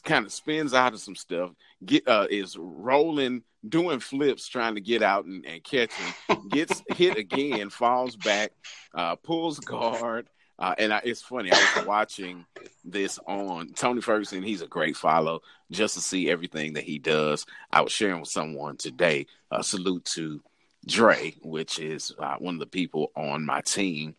kind 0.00 0.26
of 0.26 0.32
spins 0.32 0.74
out 0.74 0.94
of 0.94 1.00
some 1.00 1.16
stuff, 1.16 1.50
get 1.84 2.06
uh, 2.08 2.26
is 2.30 2.56
rolling, 2.58 3.42
doing 3.68 4.00
flips, 4.00 4.48
trying 4.48 4.74
to 4.74 4.80
get 4.80 5.02
out 5.02 5.24
and, 5.24 5.44
and 5.46 5.62
catch 5.62 5.92
him, 5.92 6.48
gets 6.48 6.82
hit 6.88 7.16
again, 7.16 7.70
falls 7.70 8.16
back, 8.16 8.52
uh, 8.94 9.16
pulls 9.16 9.58
guard, 9.60 10.28
uh, 10.58 10.74
and 10.78 10.92
I, 10.92 11.00
it's 11.04 11.22
funny. 11.22 11.50
I 11.52 11.74
was 11.76 11.86
watching 11.86 12.46
this 12.84 13.18
on 13.26 13.72
Tony 13.74 14.00
Ferguson. 14.00 14.42
He's 14.42 14.62
a 14.62 14.68
great 14.68 14.96
follow 14.96 15.40
just 15.70 15.94
to 15.94 16.00
see 16.00 16.30
everything 16.30 16.74
that 16.74 16.84
he 16.84 16.98
does. 16.98 17.44
I 17.72 17.80
was 17.80 17.92
sharing 17.92 18.20
with 18.20 18.28
someone 18.28 18.76
today. 18.76 19.26
Uh, 19.50 19.62
salute 19.62 20.04
to 20.14 20.42
Dre, 20.86 21.34
which 21.42 21.78
is 21.80 22.12
uh, 22.18 22.36
one 22.38 22.54
of 22.54 22.60
the 22.60 22.66
people 22.66 23.10
on 23.16 23.44
my 23.44 23.62
team 23.62 24.14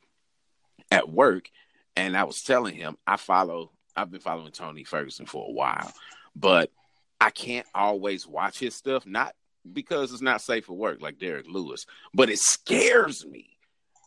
at 0.92 1.10
work. 1.10 1.50
And 1.96 2.18
I 2.18 2.26
was 2.26 2.42
telling 2.42 2.76
him 2.76 2.98
I 3.08 3.16
follow. 3.18 3.72
I've 3.96 4.12
been 4.12 4.22
following 4.22 4.52
Tony 4.52 4.84
Ferguson 4.84 5.26
for 5.26 5.48
a 5.48 5.52
while, 5.52 5.92
but 6.36 6.72
I 7.20 7.30
can't 7.30 7.68
always 7.74 8.28
watch 8.28 8.60
his 8.60 8.76
stuff. 8.76 9.06
Not 9.06 9.36
because 9.72 10.12
it's 10.12 10.22
not 10.22 10.42
safe 10.42 10.66
for 10.66 10.74
work, 10.74 11.02
like 11.02 11.18
Derrick 11.18 11.48
Lewis, 11.48 11.86
but 12.14 12.30
it 12.30 12.40
scares 12.40 13.26
me 13.26 13.56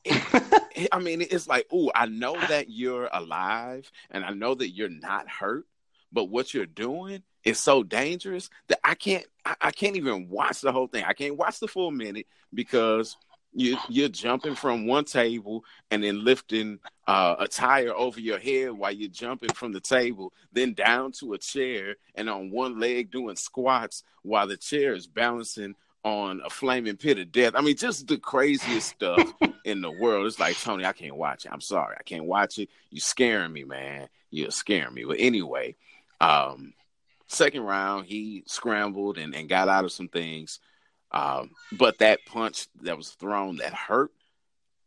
it, 0.04 0.88
I 0.92 0.98
mean, 0.98 1.22
it's 1.22 1.48
like, 1.48 1.66
oh, 1.72 1.90
I 1.94 2.06
know 2.06 2.38
that 2.48 2.70
you're 2.70 3.08
alive 3.12 3.90
and 4.10 4.24
I 4.24 4.30
know 4.30 4.54
that 4.54 4.70
you're 4.70 4.88
not 4.88 5.28
hurt, 5.28 5.66
but 6.12 6.26
what 6.26 6.54
you're 6.54 6.66
doing 6.66 7.22
is 7.44 7.58
so 7.58 7.82
dangerous 7.82 8.50
that 8.68 8.80
I 8.84 8.94
can't, 8.94 9.24
I, 9.44 9.56
I 9.60 9.70
can't 9.70 9.96
even 9.96 10.28
watch 10.28 10.60
the 10.60 10.72
whole 10.72 10.86
thing. 10.86 11.04
I 11.04 11.12
can't 11.12 11.36
watch 11.36 11.60
the 11.60 11.68
full 11.68 11.90
minute 11.90 12.26
because 12.52 13.16
you 13.54 13.76
you're 13.88 14.08
jumping 14.08 14.54
from 14.54 14.86
one 14.86 15.04
table 15.04 15.64
and 15.90 16.02
then 16.02 16.24
lifting 16.24 16.78
uh, 17.06 17.36
a 17.38 17.48
tire 17.48 17.94
over 17.94 18.20
your 18.20 18.38
head 18.38 18.72
while 18.72 18.92
you're 18.92 19.10
jumping 19.10 19.52
from 19.54 19.72
the 19.72 19.80
table, 19.80 20.32
then 20.52 20.74
down 20.74 21.12
to 21.12 21.32
a 21.32 21.38
chair 21.38 21.96
and 22.14 22.28
on 22.28 22.50
one 22.50 22.78
leg 22.78 23.10
doing 23.10 23.36
squats 23.36 24.04
while 24.22 24.46
the 24.46 24.56
chair 24.56 24.94
is 24.94 25.06
balancing 25.06 25.74
on 26.04 26.40
a 26.44 26.50
flaming 26.50 26.96
pit 26.96 27.18
of 27.18 27.32
death. 27.32 27.54
I 27.56 27.60
mean, 27.60 27.76
just 27.76 28.06
the 28.06 28.18
craziest 28.18 28.88
stuff 28.90 29.32
in 29.64 29.80
the 29.80 29.90
world. 29.90 30.26
It's 30.26 30.38
like 30.38 30.58
Tony, 30.60 30.84
I 30.84 30.92
can't 30.92 31.16
watch 31.16 31.44
it. 31.44 31.52
I'm 31.52 31.60
sorry, 31.60 31.96
I 31.98 32.02
can't 32.02 32.24
watch 32.24 32.58
it. 32.58 32.68
You're 32.90 33.00
scaring 33.00 33.52
me, 33.52 33.64
man. 33.64 34.08
You're 34.30 34.50
scaring 34.50 34.94
me. 34.94 35.04
But 35.04 35.16
anyway, 35.18 35.76
um, 36.20 36.74
second 37.26 37.62
round, 37.62 38.06
he 38.06 38.44
scrambled 38.46 39.18
and, 39.18 39.34
and 39.34 39.48
got 39.48 39.68
out 39.68 39.84
of 39.84 39.92
some 39.92 40.08
things. 40.08 40.60
Um, 41.10 41.50
but 41.72 41.98
that 41.98 42.20
punch 42.26 42.68
that 42.82 42.96
was 42.96 43.10
thrown 43.10 43.56
that 43.56 43.72
hurt, 43.72 44.12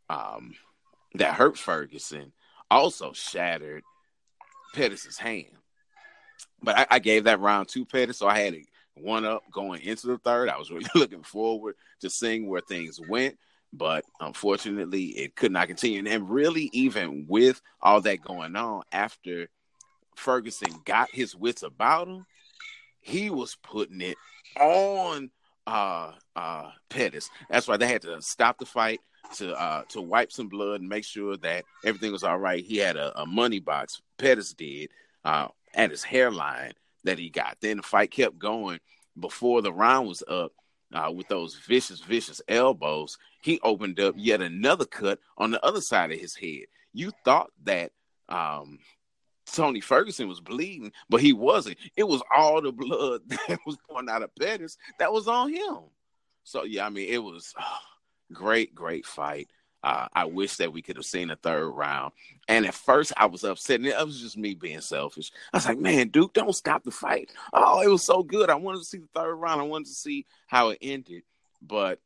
um, 0.08 0.54
that 1.14 1.34
hurt 1.34 1.58
Ferguson, 1.58 2.32
also 2.70 3.12
shattered 3.12 3.82
Pettis' 4.74 5.18
hand. 5.18 5.56
But 6.62 6.78
I, 6.78 6.86
I, 6.92 6.98
gave 7.00 7.24
that 7.24 7.40
round 7.40 7.68
to 7.68 7.84
Pettis, 7.84 8.18
so 8.18 8.28
I 8.28 8.38
had 8.38 8.54
it 8.54 8.66
one 8.94 9.24
up 9.24 9.42
going 9.50 9.82
into 9.82 10.06
the 10.06 10.18
third. 10.18 10.48
I 10.48 10.58
was 10.58 10.70
really 10.70 10.86
looking 10.94 11.24
forward 11.24 11.74
to 12.00 12.10
seeing 12.10 12.48
where 12.48 12.60
things 12.60 13.00
went, 13.08 13.36
but 13.72 14.04
unfortunately, 14.20 15.06
it 15.06 15.34
could 15.34 15.50
not 15.50 15.66
continue. 15.66 16.04
And 16.06 16.30
really, 16.30 16.70
even 16.72 17.26
with 17.28 17.60
all 17.80 18.00
that 18.02 18.22
going 18.22 18.54
on, 18.54 18.82
after 18.92 19.48
Ferguson 20.14 20.72
got 20.84 21.10
his 21.10 21.34
wits 21.34 21.62
about 21.62 22.06
him, 22.06 22.26
he 23.00 23.30
was 23.30 23.56
putting 23.56 24.00
it 24.00 24.16
on 24.58 25.30
uh 25.66 26.12
uh 26.36 26.70
Pettis. 26.88 27.30
That's 27.50 27.68
why 27.68 27.76
they 27.76 27.86
had 27.86 28.02
to 28.02 28.20
stop 28.22 28.58
the 28.58 28.66
fight 28.66 29.00
to 29.36 29.54
uh 29.54 29.82
to 29.90 30.00
wipe 30.00 30.32
some 30.32 30.48
blood 30.48 30.80
and 30.80 30.88
make 30.88 31.04
sure 31.04 31.36
that 31.38 31.64
everything 31.84 32.12
was 32.12 32.24
all 32.24 32.38
right. 32.38 32.64
He 32.64 32.78
had 32.78 32.96
a, 32.96 33.20
a 33.20 33.26
money 33.26 33.60
box, 33.60 34.00
Pettis 34.18 34.54
did, 34.54 34.90
uh, 35.24 35.48
at 35.74 35.90
his 35.90 36.02
hairline 36.04 36.72
that 37.04 37.18
he 37.18 37.30
got. 37.30 37.58
Then 37.60 37.78
the 37.78 37.82
fight 37.82 38.10
kept 38.10 38.38
going 38.38 38.80
before 39.18 39.62
the 39.62 39.72
round 39.72 40.08
was 40.08 40.22
up. 40.28 40.52
Uh, 40.94 41.10
with 41.10 41.26
those 41.28 41.54
vicious, 41.54 42.00
vicious 42.00 42.42
elbows, 42.48 43.16
he 43.40 43.58
opened 43.62 43.98
up 43.98 44.14
yet 44.14 44.42
another 44.42 44.84
cut 44.84 45.18
on 45.38 45.50
the 45.50 45.64
other 45.64 45.80
side 45.80 46.12
of 46.12 46.20
his 46.20 46.36
head. 46.36 46.66
You 46.92 47.12
thought 47.24 47.48
that 47.64 47.92
um, 48.28 48.78
Tony 49.46 49.80
Ferguson 49.80 50.28
was 50.28 50.40
bleeding, 50.40 50.92
but 51.08 51.20
he 51.20 51.32
wasn't. 51.32 51.78
It 51.96 52.04
was 52.04 52.22
all 52.34 52.60
the 52.62 52.72
blood 52.72 53.22
that 53.28 53.58
was 53.66 53.76
pouring 53.88 54.08
out 54.08 54.22
of 54.22 54.34
Pettis 54.34 54.78
that 54.98 55.12
was 55.12 55.28
on 55.28 55.52
him. 55.52 55.78
So 56.44 56.64
yeah, 56.64 56.86
I 56.86 56.90
mean, 56.90 57.08
it 57.08 57.22
was 57.22 57.54
oh, 57.58 57.78
great, 58.32 58.74
great 58.74 59.06
fight. 59.06 59.50
Uh, 59.84 60.06
I 60.12 60.26
wish 60.26 60.56
that 60.56 60.72
we 60.72 60.80
could 60.80 60.96
have 60.96 61.06
seen 61.06 61.30
a 61.30 61.36
third 61.36 61.68
round. 61.68 62.12
And 62.46 62.64
at 62.66 62.74
first, 62.74 63.12
I 63.16 63.26
was 63.26 63.42
upset. 63.42 63.80
And 63.80 63.88
it 63.88 64.06
was 64.06 64.20
just 64.20 64.36
me 64.36 64.54
being 64.54 64.80
selfish. 64.80 65.32
I 65.52 65.56
was 65.56 65.66
like, 65.66 65.78
man, 65.78 66.08
Duke, 66.08 66.34
don't 66.34 66.54
stop 66.54 66.84
the 66.84 66.92
fight. 66.92 67.32
Oh, 67.52 67.80
it 67.82 67.88
was 67.88 68.04
so 68.04 68.22
good. 68.22 68.48
I 68.48 68.54
wanted 68.54 68.78
to 68.78 68.84
see 68.84 68.98
the 68.98 69.08
third 69.12 69.34
round. 69.34 69.60
I 69.60 69.64
wanted 69.64 69.88
to 69.88 69.94
see 69.94 70.24
how 70.46 70.68
it 70.68 70.78
ended. 70.80 71.24
But 71.60 71.98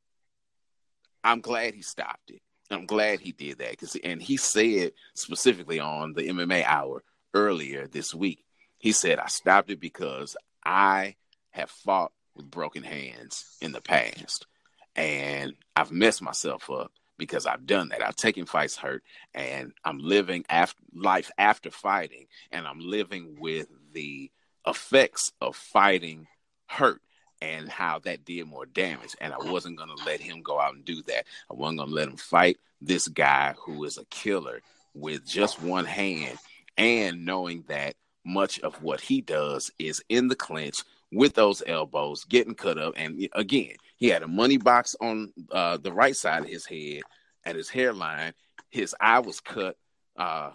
I'm 1.22 1.42
glad 1.42 1.74
he 1.74 1.82
stopped 1.82 2.30
it. 2.30 2.40
I'm 2.70 2.86
glad 2.86 3.20
he 3.20 3.32
did 3.32 3.58
that. 3.58 3.78
Cause, 3.78 3.96
and 4.02 4.22
he 4.22 4.38
said 4.38 4.92
specifically 5.14 5.78
on 5.78 6.14
the 6.14 6.22
MMA 6.22 6.64
Hour 6.64 7.02
earlier 7.34 7.86
this 7.86 8.14
week, 8.14 8.44
he 8.78 8.92
said, 8.92 9.18
I 9.18 9.28
stopped 9.28 9.70
it 9.70 9.80
because 9.80 10.36
I 10.64 11.16
have 11.50 11.70
fought 11.70 12.12
with 12.34 12.50
broken 12.50 12.82
hands 12.82 13.56
in 13.60 13.72
the 13.72 13.80
past. 13.80 14.46
And 14.94 15.54
I've 15.74 15.90
messed 15.90 16.22
myself 16.22 16.70
up 16.70 16.92
because 17.18 17.46
I've 17.46 17.66
done 17.66 17.88
that. 17.90 18.06
I've 18.06 18.16
taken 18.16 18.46
fights 18.46 18.76
hurt 18.76 19.02
and 19.34 19.72
I'm 19.84 19.98
living 19.98 20.44
after 20.48 20.82
life 20.94 21.30
after 21.38 21.70
fighting 21.70 22.26
and 22.50 22.66
I'm 22.66 22.80
living 22.80 23.36
with 23.38 23.68
the 23.92 24.30
effects 24.66 25.32
of 25.40 25.56
fighting 25.56 26.26
hurt 26.66 27.00
and 27.40 27.68
how 27.68 27.98
that 28.00 28.24
did 28.24 28.46
more 28.46 28.66
damage. 28.66 29.14
And 29.20 29.32
I 29.32 29.38
wasn't 29.38 29.76
going 29.76 29.90
to 29.94 30.04
let 30.04 30.20
him 30.20 30.42
go 30.42 30.58
out 30.58 30.74
and 30.74 30.84
do 30.84 31.02
that. 31.02 31.24
I 31.50 31.54
wasn't 31.54 31.78
going 31.78 31.90
to 31.90 31.94
let 31.94 32.08
him 32.08 32.16
fight 32.16 32.58
this 32.80 33.08
guy 33.08 33.54
who 33.58 33.84
is 33.84 33.98
a 33.98 34.04
killer 34.06 34.62
with 34.94 35.26
just 35.26 35.62
one 35.62 35.84
hand 35.84 36.38
and 36.76 37.24
knowing 37.24 37.64
that 37.68 37.94
much 38.24 38.58
of 38.60 38.82
what 38.82 39.00
he 39.00 39.20
does 39.20 39.70
is 39.78 40.02
in 40.08 40.28
the 40.28 40.34
clinch 40.34 40.76
with 41.12 41.34
those 41.34 41.62
elbows, 41.66 42.24
getting 42.24 42.54
cut 42.54 42.78
up. 42.78 42.94
And 42.96 43.28
again, 43.32 43.76
he 43.96 44.08
had 44.08 44.22
a 44.22 44.28
money 44.28 44.56
box 44.56 44.96
on 45.00 45.32
uh, 45.50 45.76
the 45.78 45.92
right 45.92 46.16
side 46.16 46.42
of 46.42 46.48
his 46.48 46.66
head 46.66 47.02
at 47.44 47.56
his 47.56 47.68
hairline. 47.68 48.34
His 48.70 48.94
eye 49.00 49.20
was 49.20 49.40
cut. 49.40 49.76
Uh, 50.16 50.50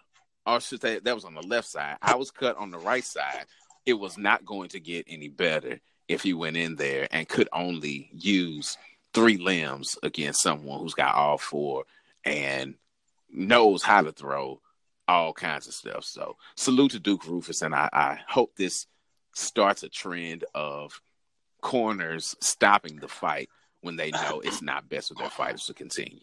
or 0.45 0.59
should 0.59 0.81
say 0.81 0.99
that 0.99 1.15
was 1.15 1.25
on 1.25 1.35
the 1.35 1.41
left 1.41 1.67
side. 1.67 1.97
I 2.01 2.15
was 2.15 2.31
cut 2.31 2.57
on 2.57 2.71
the 2.71 2.79
right 2.79 3.03
side. 3.03 3.45
It 3.85 3.93
was 3.93 4.17
not 4.17 4.45
going 4.45 4.69
to 4.69 4.79
get 4.79 5.05
any 5.07 5.27
better 5.27 5.79
if 6.07 6.23
he 6.23 6.33
went 6.33 6.57
in 6.57 6.75
there 6.75 7.07
and 7.11 7.27
could 7.27 7.47
only 7.53 8.09
use 8.13 8.77
three 9.13 9.37
limbs 9.37 9.97
against 10.03 10.41
someone 10.41 10.79
who's 10.79 10.93
got 10.93 11.15
all 11.15 11.37
four 11.37 11.85
and 12.25 12.75
knows 13.31 13.83
how 13.83 14.01
to 14.01 14.11
throw 14.11 14.59
all 15.11 15.33
kinds 15.33 15.67
of 15.67 15.73
stuff. 15.73 16.05
So 16.05 16.37
salute 16.55 16.91
to 16.91 16.99
Duke 16.99 17.25
Roufus, 17.25 17.61
and 17.61 17.75
I, 17.75 17.89
I 17.91 18.19
hope 18.27 18.55
this 18.55 18.87
starts 19.33 19.83
a 19.83 19.89
trend 19.89 20.45
of 20.55 21.01
corners 21.61 22.35
stopping 22.39 22.97
the 22.97 23.07
fight 23.07 23.49
when 23.81 23.97
they 23.97 24.11
know 24.11 24.41
it's 24.41 24.61
not 24.61 24.89
best 24.89 25.09
for 25.09 25.15
their 25.15 25.29
fighters 25.29 25.65
to 25.65 25.73
continue. 25.73 26.19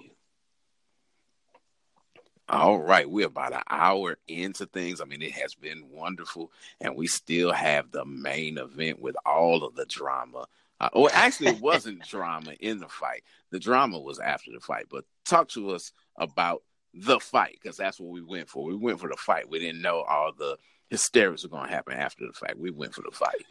All 2.49 2.79
right, 2.79 3.09
we're 3.09 3.27
about 3.27 3.53
an 3.53 3.63
hour 3.69 4.17
into 4.27 4.65
things. 4.65 5.03
I 5.03 5.05
mean, 5.05 5.21
it 5.21 5.33
has 5.33 5.55
been 5.55 5.91
wonderful, 5.91 6.51
and 6.81 6.97
we 6.97 7.07
still 7.07 7.53
have 7.53 7.91
the 7.91 8.07
main 8.07 8.57
event 8.57 9.01
with 9.01 9.17
all 9.27 9.65
of 9.65 9.75
the 9.75 9.85
drama. 9.85 10.47
Uh, 10.81 10.89
well, 10.95 11.11
actually, 11.13 11.49
it 11.49 11.61
wasn't 11.61 12.09
drama 12.09 12.53
in 12.59 12.79
the 12.79 12.89
fight. 12.89 13.23
The 13.51 13.61
drama 13.61 14.01
was 14.01 14.19
after 14.19 14.51
the 14.51 14.61
fight. 14.61 14.87
But 14.91 15.05
talk 15.27 15.49
to 15.51 15.73
us 15.73 15.93
about 16.17 16.63
the 16.99 17.21
fight 17.21 17.59
because 17.61 17.77
that's 17.77 18.01
what 18.01 18.11
we 18.11 18.23
went 18.23 18.49
for. 18.49 18.65
We 18.65 18.77
went 18.77 19.01
for 19.01 19.09
the 19.09 19.17
fight. 19.17 19.49
We 19.49 19.59
didn't 19.59 19.83
know 19.83 20.03
all 20.03 20.33
the 20.37 20.59
hysterics 20.91 21.45
were 21.45 21.51
going 21.51 21.69
to 21.69 21.75
happen 21.75 21.95
after 21.95 22.27
the 22.27 22.33
fight. 22.33 22.59
We 22.59 22.71
went 22.71 22.95
for 22.95 23.03
the 23.03 23.15
fight. 23.15 23.45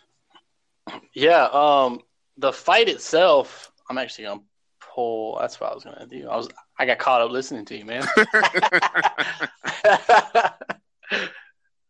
Yeah, 1.14 1.48
um, 1.52 2.02
the 2.38 2.54
fight 2.54 2.90
itself. 2.90 3.72
I'm 3.90 3.98
actually 3.98 4.26
gonna 4.26 4.42
pull. 4.80 5.38
That's 5.40 5.60
what 5.60 5.72
I 5.72 5.76
was 5.76 5.84
gonna 5.84 6.08
do. 6.08 6.30
I 6.30 6.38
was. 6.38 6.48
I 6.80 6.86
got 6.86 7.00
caught 7.00 7.22
up 7.22 7.32
listening 7.32 7.66
to 7.66 7.78
you, 7.78 7.84
man. 7.86 8.06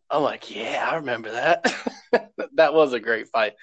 I'm 0.10 0.24
like, 0.24 0.56
yeah, 0.56 0.88
I 0.90 0.96
remember 0.96 1.32
that. 1.32 1.66
that 2.56 2.74
was 2.74 2.94
a 2.94 3.00
great 3.00 3.28
fight. 3.28 3.54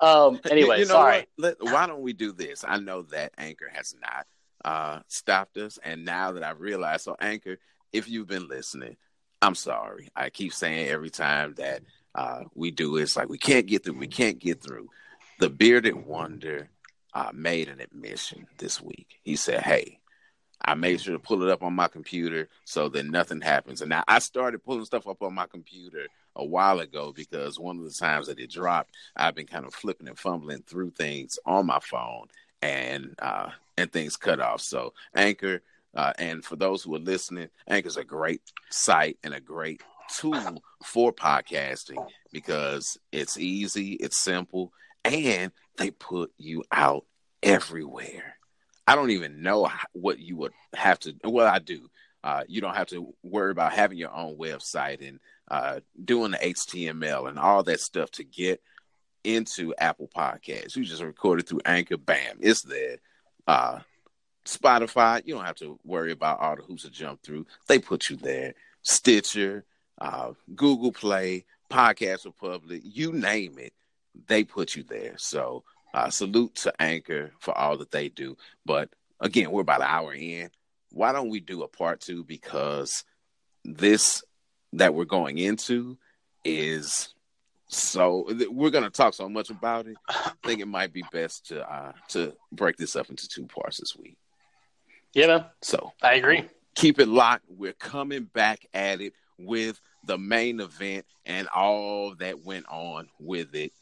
Um, 0.00 0.40
anyway, 0.50 0.80
you, 0.80 0.84
know 0.86 0.92
sorry. 0.94 1.26
Let, 1.36 1.56
why 1.60 1.86
don't 1.86 2.02
we 2.02 2.12
do 2.12 2.32
this? 2.32 2.64
I 2.66 2.78
know 2.78 3.02
that 3.02 3.32
Anchor 3.36 3.70
has 3.72 3.94
not 4.00 4.26
uh, 4.64 5.00
stopped 5.08 5.56
us, 5.56 5.78
and 5.84 6.04
now 6.04 6.32
that 6.32 6.42
I 6.42 6.50
realize, 6.50 7.02
so 7.02 7.16
Anchor, 7.20 7.58
if 7.92 8.08
you've 8.08 8.26
been 8.26 8.48
listening, 8.48 8.96
I'm 9.40 9.54
sorry. 9.54 10.08
I 10.16 10.30
keep 10.30 10.52
saying 10.52 10.88
every 10.88 11.10
time 11.10 11.54
that 11.54 11.82
uh, 12.14 12.44
we 12.54 12.70
do 12.70 12.96
it's 12.96 13.16
like 13.16 13.28
we 13.28 13.38
can't 13.38 13.66
get 13.66 13.84
through. 13.84 13.98
We 13.98 14.08
can't 14.08 14.38
get 14.38 14.62
through. 14.62 14.88
The 15.38 15.48
bearded 15.48 15.94
wonder 15.94 16.68
uh, 17.14 17.30
made 17.32 17.68
an 17.68 17.80
admission 17.80 18.46
this 18.58 18.82
week. 18.82 19.20
He 19.22 19.36
said, 19.36 19.62
"Hey, 19.62 20.00
I 20.64 20.74
made 20.74 21.00
sure 21.00 21.12
to 21.12 21.18
pull 21.18 21.42
it 21.42 21.50
up 21.50 21.62
on 21.62 21.74
my 21.74 21.88
computer 21.88 22.48
so 22.64 22.88
that 22.88 23.06
nothing 23.06 23.40
happens. 23.40 23.80
And 23.80 23.90
now 23.90 24.02
I 24.08 24.18
started 24.18 24.64
pulling 24.64 24.84
stuff 24.84 25.06
up 25.06 25.22
on 25.22 25.34
my 25.34 25.46
computer 25.46 26.06
a 26.34 26.44
while 26.44 26.80
ago 26.80 27.12
because 27.14 27.58
one 27.58 27.78
of 27.78 27.84
the 27.84 27.92
times 27.92 28.26
that 28.26 28.40
it 28.40 28.50
dropped, 28.50 28.90
I've 29.16 29.34
been 29.34 29.46
kind 29.46 29.64
of 29.64 29.74
flipping 29.74 30.08
and 30.08 30.18
fumbling 30.18 30.62
through 30.62 30.90
things 30.90 31.38
on 31.46 31.66
my 31.66 31.78
phone 31.80 32.26
and 32.62 33.14
uh, 33.20 33.50
and 33.76 33.92
things 33.92 34.16
cut 34.16 34.40
off. 34.40 34.60
So 34.60 34.94
Anchor, 35.14 35.62
uh, 35.94 36.12
and 36.18 36.44
for 36.44 36.56
those 36.56 36.82
who 36.82 36.94
are 36.94 37.00
listening, 37.00 37.48
Anchor's 37.66 37.96
a 37.96 38.04
great 38.04 38.42
site 38.70 39.18
and 39.22 39.34
a 39.34 39.40
great 39.40 39.82
tool 40.16 40.62
for 40.84 41.12
podcasting 41.12 42.04
because 42.32 42.98
it's 43.12 43.38
easy, 43.38 43.92
it's 43.94 44.22
simple, 44.22 44.72
and 45.04 45.52
they 45.76 45.90
put 45.90 46.32
you 46.38 46.64
out 46.72 47.04
everywhere. 47.42 48.36
I 48.86 48.94
don't 48.94 49.10
even 49.10 49.42
know 49.42 49.68
what 49.92 50.18
you 50.18 50.36
would 50.36 50.52
have 50.74 50.98
to. 51.00 51.14
Well, 51.24 51.46
I 51.46 51.58
do. 51.58 51.88
Uh, 52.24 52.42
you 52.48 52.60
don't 52.60 52.74
have 52.74 52.88
to 52.88 53.14
worry 53.22 53.50
about 53.50 53.72
having 53.72 53.98
your 53.98 54.14
own 54.14 54.36
website 54.36 55.06
and 55.06 55.20
uh, 55.50 55.80
doing 56.04 56.32
the 56.32 56.38
HTML 56.38 57.28
and 57.28 57.38
all 57.38 57.62
that 57.62 57.80
stuff 57.80 58.10
to 58.12 58.24
get 58.24 58.60
into 59.24 59.74
Apple 59.78 60.10
Podcasts. 60.14 60.76
You 60.76 60.84
just 60.84 61.02
record 61.02 61.40
it 61.40 61.48
through 61.48 61.60
Anchor. 61.64 61.96
Bam, 61.96 62.38
it's 62.40 62.62
there. 62.62 62.98
Uh, 63.46 63.80
Spotify, 64.44 65.22
you 65.24 65.34
don't 65.34 65.44
have 65.44 65.56
to 65.56 65.78
worry 65.84 66.12
about 66.12 66.40
all 66.40 66.56
the 66.56 66.62
hoops 66.62 66.82
to 66.82 66.90
jump 66.90 67.22
through. 67.22 67.46
They 67.66 67.78
put 67.78 68.08
you 68.08 68.16
there. 68.16 68.54
Stitcher, 68.82 69.64
uh, 70.00 70.32
Google 70.54 70.92
Play, 70.92 71.44
Podcast 71.70 72.24
Republic, 72.24 72.80
you 72.84 73.12
name 73.12 73.58
it, 73.58 73.72
they 74.26 74.44
put 74.44 74.74
you 74.74 74.82
there. 74.82 75.14
So 75.18 75.64
uh, 75.94 76.10
salute 76.10 76.54
to 76.56 76.72
Anchor 76.80 77.32
for 77.40 77.56
all 77.56 77.76
that 77.78 77.90
they 77.90 78.08
do. 78.08 78.36
But 78.64 78.90
again, 79.20 79.50
we're 79.50 79.62
about 79.62 79.82
an 79.82 79.88
hour 79.88 80.14
in. 80.14 80.50
Why 80.90 81.12
don't 81.12 81.28
we 81.28 81.40
do 81.40 81.62
a 81.62 81.68
part 81.68 82.00
two? 82.00 82.24
Because 82.24 83.04
this 83.64 84.22
that 84.72 84.94
we're 84.94 85.04
going 85.04 85.38
into 85.38 85.98
is 86.44 87.14
so 87.68 88.26
we're 88.50 88.70
going 88.70 88.84
to 88.84 88.90
talk 88.90 89.14
so 89.14 89.28
much 89.28 89.50
about 89.50 89.86
it. 89.86 89.96
I 90.08 90.32
think 90.44 90.60
it 90.60 90.68
might 90.68 90.92
be 90.92 91.04
best 91.12 91.48
to 91.48 91.62
uh, 91.62 91.92
to 92.08 92.34
break 92.50 92.76
this 92.76 92.96
up 92.96 93.10
into 93.10 93.28
two 93.28 93.46
parts 93.46 93.78
this 93.78 93.94
week. 93.96 94.16
Yeah, 95.14 95.26
man. 95.26 95.44
So 95.62 95.92
I 96.02 96.14
agree. 96.14 96.48
Keep 96.74 97.00
it 97.00 97.08
locked. 97.08 97.44
We're 97.48 97.72
coming 97.72 98.24
back 98.24 98.66
at 98.72 99.00
it 99.00 99.12
with 99.38 99.80
the 100.04 100.18
main 100.18 100.60
event 100.60 101.04
and 101.26 101.48
all 101.48 102.14
that 102.16 102.44
went 102.44 102.66
on 102.68 103.08
with 103.18 103.54
it. 103.54 103.72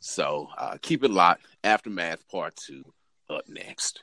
So 0.00 0.48
uh, 0.56 0.78
keep 0.80 1.04
it 1.04 1.10
locked. 1.10 1.46
Aftermath 1.64 2.28
Part 2.28 2.56
2 2.56 2.84
up 3.30 3.48
next. 3.48 4.02